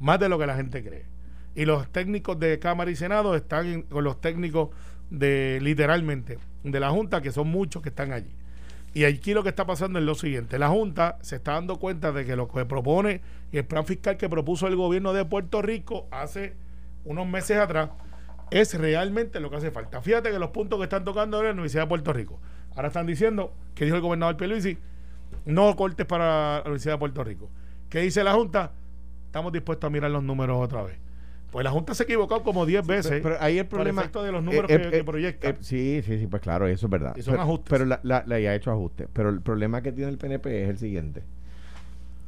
más 0.00 0.20
de 0.20 0.28
lo 0.28 0.38
que 0.38 0.46
la 0.46 0.56
gente 0.56 0.84
cree. 0.84 1.06
Y 1.54 1.64
los 1.64 1.90
técnicos 1.90 2.38
de 2.38 2.58
Cámara 2.58 2.90
y 2.90 2.96
Senado 2.96 3.34
están 3.34 3.80
con 3.84 4.04
los 4.04 4.20
técnicos 4.20 4.68
de 5.10 5.58
literalmente 5.62 6.38
de 6.62 6.80
la 6.80 6.90
Junta, 6.90 7.22
que 7.22 7.32
son 7.32 7.48
muchos 7.48 7.82
que 7.82 7.90
están 7.90 8.12
allí. 8.12 8.34
Y 8.94 9.04
aquí 9.04 9.34
lo 9.34 9.42
que 9.42 9.50
está 9.50 9.66
pasando 9.66 9.98
es 9.98 10.04
lo 10.04 10.14
siguiente, 10.14 10.58
la 10.58 10.68
Junta 10.68 11.18
se 11.20 11.36
está 11.36 11.52
dando 11.52 11.78
cuenta 11.78 12.12
de 12.12 12.24
que 12.24 12.34
lo 12.34 12.48
que 12.48 12.64
propone 12.64 13.20
el 13.58 13.64
plan 13.64 13.84
fiscal 13.84 14.16
que 14.16 14.28
propuso 14.28 14.66
el 14.66 14.76
gobierno 14.76 15.12
de 15.12 15.24
Puerto 15.24 15.62
Rico 15.62 16.06
hace 16.10 16.54
unos 17.04 17.26
meses 17.26 17.58
atrás 17.58 17.90
es 18.50 18.74
realmente 18.78 19.40
lo 19.40 19.50
que 19.50 19.56
hace 19.56 19.70
falta. 19.70 20.00
Fíjate 20.00 20.30
que 20.30 20.38
los 20.38 20.50
puntos 20.50 20.78
que 20.78 20.84
están 20.84 21.04
tocando 21.04 21.36
ahora 21.36 21.50
en 21.50 21.56
la 21.56 21.60
Universidad 21.60 21.84
de 21.84 21.88
Puerto 21.88 22.12
Rico. 22.12 22.38
Ahora 22.74 22.88
están 22.88 23.06
diciendo, 23.06 23.52
que 23.74 23.84
dijo 23.84 23.96
el 23.96 24.02
gobernador 24.02 24.36
Peluisi, 24.36 24.78
no 25.44 25.74
cortes 25.76 26.06
para 26.06 26.56
la 26.56 26.62
Universidad 26.66 26.94
de 26.94 26.98
Puerto 26.98 27.24
Rico. 27.24 27.50
¿Qué 27.88 28.00
dice 28.00 28.22
la 28.22 28.34
Junta? 28.34 28.72
Estamos 29.26 29.52
dispuestos 29.52 29.88
a 29.88 29.90
mirar 29.90 30.10
los 30.10 30.22
números 30.22 30.58
otra 30.62 30.82
vez. 30.82 30.98
Pues 31.50 31.64
la 31.64 31.70
Junta 31.70 31.94
se 31.94 32.02
ha 32.02 32.04
equivocado 32.04 32.42
como 32.42 32.66
10 32.66 32.86
veces. 32.86 33.20
Pero, 33.22 33.36
ahí 33.40 33.58
el 33.58 33.66
problema. 33.66 34.02
de 34.02 34.32
los 34.32 34.42
números 34.42 34.70
eh, 34.70 34.88
que, 34.90 34.98
eh, 34.98 35.04
proyecta. 35.04 35.48
Eh, 35.48 35.56
sí, 35.60 36.02
sí, 36.04 36.18
sí, 36.18 36.26
pues 36.26 36.42
claro, 36.42 36.66
eso 36.66 36.86
es 36.86 36.90
verdad. 36.90 37.14
Y 37.16 37.22
son 37.22 37.34
pero, 37.34 37.42
ajustes. 37.42 37.70
Pero 37.70 37.84
la, 37.84 38.00
la, 38.02 38.34
ha 38.34 38.54
hecho 38.54 38.70
ajustes. 38.70 39.08
Pero 39.12 39.30
el 39.30 39.40
problema 39.40 39.80
que 39.80 39.92
tiene 39.92 40.10
el 40.10 40.18
PNP 40.18 40.64
es 40.64 40.70
el 40.70 40.78
siguiente 40.78 41.22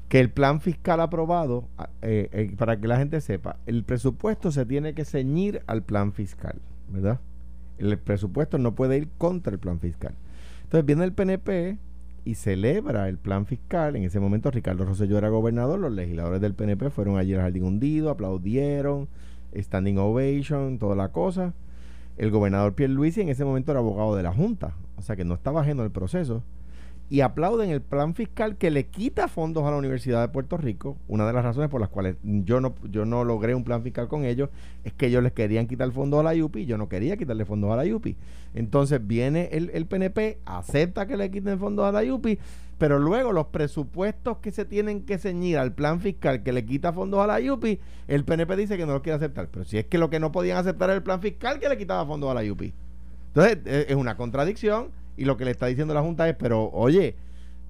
que 0.09 0.21
el 0.21 0.31
plan 0.31 0.61
fiscal 0.61 1.01
aprobado, 1.01 1.69
eh, 2.03 2.29
eh, 2.33 2.55
para 2.57 2.81
que 2.81 2.89
la 2.89 2.97
gente 2.97 3.21
sepa, 3.21 3.57
el 3.67 3.85
presupuesto 3.85 4.51
se 4.51 4.65
tiene 4.65 4.95
que 4.95 5.05
ceñir 5.05 5.63
al 5.67 5.83
plan 5.83 6.13
fiscal, 6.13 6.61
¿verdad? 6.89 7.21
El 7.77 7.99
presupuesto 7.99 8.59
no 8.59 8.75
puede 8.75 8.97
ir 8.97 9.09
contra 9.19 9.53
el 9.53 9.59
plan 9.59 9.79
fiscal. 9.81 10.15
Entonces 10.65 10.87
viene 10.87 11.05
el 11.05 11.13
PNP 11.13 11.79
y 12.29 12.35
celebra 12.35 13.09
el 13.09 13.17
plan 13.17 13.47
fiscal. 13.47 13.97
En 13.97 14.05
ese 14.05 14.21
momento 14.21 14.51
Ricardo 14.51 14.85
Rosselló 14.85 15.17
era 15.17 15.31
gobernador, 15.31 15.79
los 15.79 15.91
legisladores 15.91 16.43
del 16.43 16.53
PNP 16.53 16.91
fueron 16.91 17.17
allí 17.17 17.33
al 17.33 17.41
jardín 17.41 17.65
hundido, 17.65 18.11
aplaudieron, 18.11 19.09
standing 19.57 19.97
ovation, 19.97 20.79
toda 20.79 20.95
la 20.95 21.09
cosa. 21.09 21.55
El 22.19 22.31
gobernador 22.31 22.75
Pierre 22.75 22.93
Luisi 22.93 23.23
en 23.23 23.31
ese 23.31 23.47
momento 23.47 23.73
era 23.73 23.81
abogado 23.81 24.15
de 24.15 24.23
la 24.23 24.35
Junta, 24.35 24.75
o 24.99 25.03
sea 25.03 25.17
que 25.17 25.25
no 25.25 25.33
estaba 25.33 25.63
ajeno 25.63 25.83
al 25.83 25.91
proceso 25.91 26.43
y 27.11 27.23
aplauden 27.23 27.71
el 27.71 27.81
plan 27.81 28.15
fiscal 28.15 28.57
que 28.57 28.71
le 28.71 28.87
quita 28.87 29.29
fondos 29.29 29.65
a 29.65 29.71
la 29.71 29.77
Universidad 29.77 30.21
de 30.21 30.29
Puerto 30.29 30.59
Rico. 30.59 30.99
Una 31.09 31.27
de 31.27 31.33
las 31.33 31.43
razones 31.43 31.71
por 31.71 31.81
las 31.81 31.89
cuales 31.89 32.17
yo 32.23 32.61
no, 32.61 32.75
yo 32.91 33.07
no 33.07 33.25
logré 33.25 33.55
un 33.55 33.65
plan 33.65 33.83
fiscal 33.83 34.09
con 34.09 34.25
ellos 34.25 34.51
es 34.85 34.93
que 34.93 35.07
ellos 35.07 35.23
les 35.23 35.33
querían 35.33 35.67
quitar 35.67 35.91
fondos 35.93 36.21
a 36.21 36.23
la 36.23 36.45
UPI, 36.45 36.67
yo 36.67 36.77
no 36.77 36.89
quería 36.89 37.17
quitarle 37.17 37.45
fondos 37.47 37.71
a 37.73 37.83
la 37.83 37.95
UPI. 37.95 38.17
Entonces 38.55 39.07
viene 39.07 39.49
el, 39.53 39.71
el 39.73 39.87
PNP, 39.87 40.39
acepta 40.45 41.07
que 41.07 41.17
le 41.17 41.31
quiten 41.31 41.59
fondos 41.59 41.87
a 41.87 41.93
la 41.93 42.13
UPI, 42.13 42.39
pero 42.77 42.99
luego 42.99 43.33
los 43.33 43.47
presupuestos 43.47 44.39
que 44.39 44.53
se 44.53 44.65
tienen 44.65 45.03
que 45.03 45.19
ceñir 45.19 45.59
al 45.59 45.73
plan 45.73 46.01
fiscal 46.01 46.43
que 46.43 46.53
le 46.53 46.65
quita 46.65 46.93
fondos 46.93 47.21
a 47.21 47.27
la 47.27 47.53
UPI, 47.53 47.81
el 48.07 48.25
PNP 48.25 48.55
dice 48.57 48.77
que 48.77 48.87
no 48.87 48.93
lo 48.93 49.03
quiere 49.03 49.17
aceptar. 49.17 49.49
Pero 49.49 49.65
si 49.65 49.79
es 49.79 49.87
que 49.87 49.99
lo 49.99 50.11
que 50.11 50.21
no 50.21 50.31
podían 50.31 50.59
aceptar 50.59 50.91
era 50.91 50.97
el 50.97 51.03
plan 51.03 51.23
fiscal 51.23 51.59
que 51.59 51.69
le 51.69 51.79
quitaba 51.79 52.07
fondos 52.07 52.31
a 52.31 52.35
la 52.35 52.53
UPI. 52.53 52.73
Entonces 53.29 53.59
e, 53.65 53.87
es 53.89 53.97
una 53.97 54.17
contradicción 54.17 54.91
y 55.19 55.25
lo 55.25 55.37
que 55.37 55.45
le 55.45 55.51
está 55.51 55.67
diciendo 55.67 55.93
la 55.93 56.01
Junta 56.01 56.29
es, 56.29 56.37
pero 56.37 56.71
oye, 56.71 57.17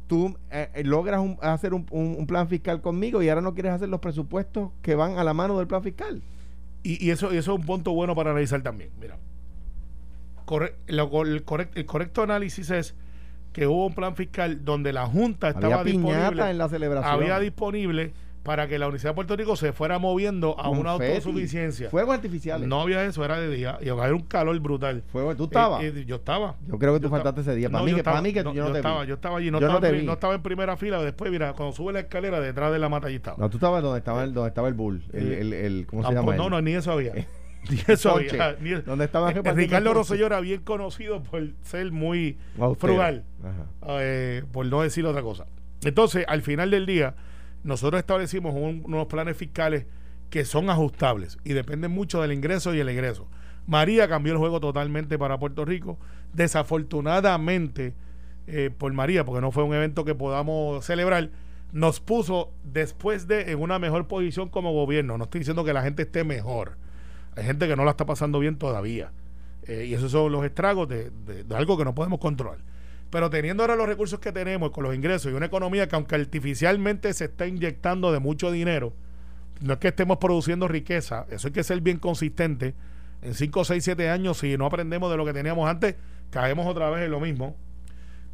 tú 0.07 0.37
eh, 0.51 0.69
eh, 0.75 0.85
logras 0.85 1.21
hacer 1.41 1.73
un, 1.73 2.27
plan 2.27 2.47
fiscal 2.49 2.81
conmigo 2.83 3.23
y 3.23 3.29
ahora 3.31 3.41
no 3.41 3.55
quieres 3.55 3.73
hacer 3.73 3.89
los 3.89 4.01
presupuestos 4.01 4.71
que 4.83 4.95
van 4.95 5.19
a 5.19 5.25
la 5.25 5.33
mano 5.33 5.57
del 5.57 5.67
plan 5.67 5.83
fiscal. 5.83 6.23
Y, 6.83 7.11
eso, 7.11 7.29
eso 7.33 7.53
es 7.55 7.61
un 7.61 7.67
punto 7.67 7.93
bueno 7.93 8.15
para 8.15 8.31
analizar 8.31 8.63
también. 8.63 8.91
Mira, 9.01 9.19
el, 10.87 11.45
correcto 11.87 12.23
análisis 12.23 12.71
es 12.71 12.95
que 13.53 13.67
hubo 13.67 13.87
un 13.87 13.95
plan 13.95 14.15
fiscal 14.15 14.65
donde 14.65 14.93
la 14.93 15.07
Junta 15.07 15.49
estaba 15.49 15.83
disponible. 15.85 16.51
en 16.51 16.59
la 16.59 16.69
celebración. 16.69 17.13
Había 17.13 17.41
disponible 17.41 18.13
para 18.49 18.67
que 18.67 18.79
la 18.79 18.87
Universidad 18.87 19.11
de 19.11 19.15
Puerto 19.15 19.37
Rico 19.37 19.57
se 19.57 19.75
fuera 19.75 19.99
moviendo 19.99 20.59
a 20.59 20.71
una 20.71 20.93
autosuficiencia. 20.93 21.91
Fuegos 21.91 22.15
artificiales. 22.15 22.67
No 22.67 22.81
había 22.81 23.05
eso, 23.05 23.23
era 23.23 23.39
de 23.39 23.55
día. 23.55 23.79
Y 23.83 23.91
había 23.91 24.15
un 24.15 24.23
calor 24.23 24.59
brutal. 24.59 25.03
Fuego, 25.13 25.37
¿Tú 25.37 25.45
estabas? 25.45 25.83
Eh, 25.83 25.93
eh, 25.95 26.05
yo 26.07 26.17
estaba. 26.17 26.55
Yo 26.67 26.79
creo 26.79 26.95
que 26.95 27.01
tú 27.01 27.11
faltaste 27.11 27.43
ese 27.43 27.55
día. 27.55 27.69
Para, 27.69 27.85
mí, 27.85 27.95
que, 27.95 28.03
para 28.03 28.23
mí 28.23 28.33
que 28.33 28.43
yo 28.43 28.55
no 28.55 28.73
te 28.73 28.79
estaba, 28.79 29.03
vi. 29.03 29.09
Yo 29.09 29.17
estaba 29.17 29.37
allí. 29.37 29.51
No, 29.51 29.59
estaba 29.59 29.87
en, 29.87 30.07
no 30.07 30.15
estaba 30.15 30.35
en 30.35 30.41
primera 30.41 30.79
fila. 30.79 31.03
Después, 31.03 31.31
mira, 31.31 31.53
cuando 31.53 31.77
sube 31.77 31.93
la 31.93 32.01
escalera, 32.01 32.41
detrás 32.41 32.73
de 32.73 32.79
la 32.79 32.89
mata 32.89 33.09
allí 33.09 33.17
estaba. 33.17 33.37
No, 33.37 33.51
tú 33.51 33.59
estabas 33.59 33.83
donde 33.83 33.99
estaba 33.99 34.25
el, 34.25 34.33
donde 34.33 34.49
estaba 34.49 34.69
el 34.69 34.75
bull. 34.75 35.05
El, 35.13 35.31
el, 35.31 35.53
el 35.53 35.87
¿Cómo 35.87 36.01
se 36.01 36.09
ah, 36.09 36.13
llama? 36.13 36.25
Pues, 36.25 36.39
no, 36.39 36.49
no, 36.49 36.63
ni 36.63 36.73
eso 36.73 36.91
había. 36.91 37.13
ni 37.71 37.83
eso 37.87 38.13
había. 38.13 38.57
Ni, 38.63 38.71
¿Dónde 38.71 39.05
estaba 39.05 39.31
eh, 39.31 39.43
Ricardo 39.53 39.93
Rosselló 39.93 40.25
era 40.25 40.41
bien 40.41 40.63
conocido 40.63 41.23
por 41.23 41.51
ser 41.65 41.93
muy 41.93 42.39
frugal. 42.79 43.25
Eh, 43.89 44.43
por 44.53 44.65
no 44.65 44.81
decir 44.81 45.05
otra 45.05 45.21
cosa. 45.21 45.45
Entonces, 45.85 46.25
al 46.27 46.41
final 46.41 46.71
del 46.71 46.87
día 46.87 47.15
nosotros 47.65 47.99
establecimos 47.99 48.55
unos 48.55 49.07
planes 49.07 49.37
fiscales 49.37 49.87
que 50.31 50.45
son 50.45 50.71
ajustables 50.71 51.39
y 51.45 51.53
dependen 51.53 51.91
mucho 51.91 52.21
del 52.23 52.33
ingreso 52.33 52.75
y 52.75 52.81
el 52.81 52.89
egreso. 52.89 53.27
María 53.67 54.09
cambió 54.09 54.33
el 54.33 54.39
juego 54.39 54.61
totalmente 54.61 55.19
para 55.19 55.39
Puerto 55.39 55.65
Rico. 55.65 55.99
Desafortunadamente, 56.33 57.95
eh, 58.47 58.71
por 58.77 58.93
María, 58.93 59.25
porque 59.25 59.41
no 59.41 59.53
fue 59.53 59.65
un 59.65 59.75
evento 59.75 60.05
que 60.05 60.15
podamos 60.15 60.85
celebrar, 60.85 61.31
nos 61.73 62.01
puso 62.01 62.53
después 62.65 63.29
de 63.29 63.53
en 63.53 63.61
una 63.61 63.79
mejor 63.79 64.07
posición 64.07 64.49
como 64.49 64.73
gobierno. 64.73 65.19
No 65.19 65.25
estoy 65.25 65.41
diciendo 65.41 65.65
que 65.65 65.73
la 65.73 65.83
gente 65.83 66.03
esté 66.03 66.25
mejor. 66.25 66.77
Hay 67.37 67.45
gente 67.45 67.69
que 67.69 67.77
no 67.77 67.85
la 67.85 67.91
está 67.93 68.07
pasando 68.07 68.39
bien 68.39 68.57
todavía. 68.57 69.13
Eh, 69.65 69.87
y 69.87 69.95
esos 69.95 70.13
son 70.13 70.33
los 70.33 70.45
estragos 70.45 70.89
de 70.89 71.11
algo 71.55 71.77
que 71.77 71.85
no 71.85 71.95
podemos 71.95 72.21
controlar. 72.21 72.59
Pero 73.11 73.31
teniendo 73.31 73.63
ahora 73.63 73.77
los 73.77 73.89
recursos 73.89 74.21
que 74.21 74.33
tenemos 74.33 74.71
con 74.71 74.85
los 74.85 74.95
ingresos 74.95 75.33
y 75.33 75.35
una 75.35 75.47
economía 75.47 75.89
que 75.89 75.97
aunque 75.97 76.15
artificialmente 76.15 77.13
se 77.15 77.27
está 77.27 77.47
inyectando 77.47 78.13
de 78.13 78.19
mucho 78.19 78.51
dinero, 78.51 78.93
no 79.61 79.75
es 79.75 79.79
que 79.79 79.89
estemos 79.89 80.19
produciendo 80.19 80.69
riqueza, 80.69 81.27
eso 81.31 81.49
hay 81.49 81.53
que 81.53 81.65
ser 81.65 81.81
bien 81.81 81.99
consistente. 81.99 82.75
En 83.23 83.35
5, 83.35 83.65
6, 83.65 83.83
7 83.83 84.11
años, 84.11 84.39
si 84.39 84.57
no 84.57 84.67
aprendemos 84.67 85.11
de 85.11 85.17
lo 85.17 85.25
que 85.25 85.33
teníamos 85.33 85.69
antes, 85.69 85.97
caemos 86.31 86.67
otra 86.67 86.91
vez 86.91 87.05
en 87.05 87.11
lo 87.11 87.19
mismo. 87.19 87.57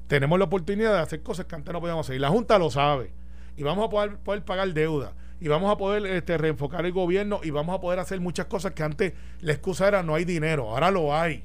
Tenemos 0.08 0.38
la 0.38 0.44
oportunidad 0.44 0.92
de 0.92 1.00
hacer 1.00 1.22
cosas 1.22 1.46
que 1.46 1.54
antes 1.54 1.72
no 1.72 1.80
podíamos 1.80 2.06
hacer. 2.06 2.16
Y 2.16 2.18
la 2.18 2.28
Junta 2.28 2.58
lo 2.58 2.70
sabe. 2.70 3.12
Y 3.56 3.62
vamos 3.62 3.86
a 3.86 3.88
poder, 3.88 4.18
poder 4.18 4.44
pagar 4.44 4.72
deuda. 4.74 5.14
Y 5.40 5.48
vamos 5.48 5.72
a 5.72 5.78
poder 5.78 6.04
este, 6.06 6.36
reenfocar 6.36 6.84
el 6.84 6.92
gobierno. 6.92 7.40
Y 7.42 7.50
vamos 7.50 7.74
a 7.74 7.80
poder 7.80 7.98
hacer 7.98 8.20
muchas 8.20 8.46
cosas 8.46 8.72
que 8.72 8.82
antes 8.82 9.14
la 9.40 9.52
excusa 9.52 9.88
era 9.88 10.02
no 10.02 10.14
hay 10.14 10.26
dinero. 10.26 10.70
Ahora 10.70 10.90
lo 10.90 11.16
hay. 11.16 11.44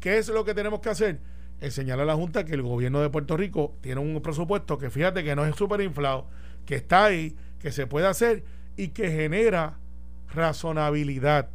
¿Qué 0.00 0.18
es 0.18 0.28
lo 0.28 0.44
que 0.44 0.52
tenemos 0.52 0.80
que 0.80 0.90
hacer? 0.90 1.20
Enseñar 1.60 1.98
a 2.00 2.04
la 2.04 2.14
Junta 2.14 2.44
que 2.44 2.54
el 2.54 2.62
gobierno 2.62 3.00
de 3.00 3.10
Puerto 3.10 3.36
Rico 3.36 3.74
tiene 3.80 4.00
un 4.00 4.20
presupuesto 4.22 4.78
que 4.78 4.90
fíjate 4.90 5.24
que 5.24 5.34
no 5.34 5.44
es 5.44 5.56
súper 5.56 5.80
inflado, 5.80 6.26
que 6.64 6.76
está 6.76 7.06
ahí, 7.06 7.36
que 7.58 7.72
se 7.72 7.86
puede 7.86 8.06
hacer 8.06 8.44
y 8.76 8.88
que 8.88 9.10
genera 9.10 9.78
razonabilidad. 10.32 11.48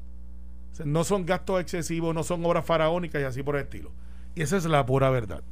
no 0.84 1.04
son 1.04 1.26
gastos 1.26 1.62
excesivos, 1.62 2.14
no 2.14 2.24
son 2.24 2.44
obras 2.46 2.66
faraónicas 2.66 3.22
y 3.22 3.26
así 3.26 3.44
por 3.44 3.56
el 3.56 3.64
estilo. 3.64 3.92
Y 4.36 4.42
esa 4.42 4.58
es 4.58 4.66
la 4.66 4.86
pura 4.86 5.10
verdad. 5.10 5.44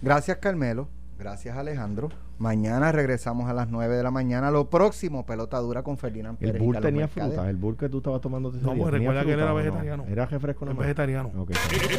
Gracias, 0.00 0.38
Carmelo. 0.38 0.88
Gracias, 1.18 1.56
Alejandro. 1.56 2.08
Mañana 2.40 2.90
regresamos 2.90 3.50
a 3.50 3.52
las 3.52 3.68
9 3.68 3.96
de 3.96 4.02
la 4.02 4.10
mañana. 4.10 4.50
Lo 4.50 4.70
próximo, 4.70 5.26
pelota 5.26 5.58
dura 5.58 5.82
con 5.82 5.98
Ferdinand 5.98 6.38
Pérez. 6.38 6.54
El 6.54 6.62
bull 6.62 6.80
tenía 6.80 7.06
fruta. 7.06 7.50
El 7.50 7.56
bull 7.56 7.76
que 7.76 7.90
tú 7.90 7.98
estabas 7.98 8.22
tomando. 8.22 8.50
No, 8.50 8.74
pues 8.74 8.92
recuerda 8.94 9.26
que 9.26 9.34
él 9.34 9.40
era 9.40 9.52
vegetariano. 9.52 10.06
Era 10.08 10.24
refresco 10.24 10.64
no 10.64 10.74
vegetariano. 10.74 11.30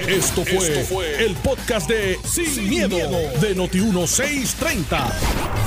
Esto, 0.07 0.43
fue 0.43 1.23
el 1.23 1.35
podcast 1.35 1.87
de 1.87 2.17
Sin, 2.23 2.67
miedo, 2.67 2.97
de 2.97 3.55
Noti1630. 3.55 5.13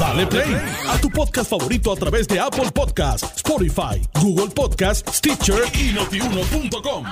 Dale 0.00 0.26
play 0.26 0.56
a 0.88 1.00
tu 1.00 1.08
podcast 1.08 1.50
favorito 1.50 1.92
a 1.92 1.96
través 1.96 2.26
de 2.26 2.40
Apple 2.40 2.72
Podcasts, 2.74 3.32
Spotify, 3.36 4.02
Google 4.20 4.52
Podcasts, 4.52 5.18
Stitcher 5.18 5.62
y 5.72 5.94
notiuno.com. 5.94 7.04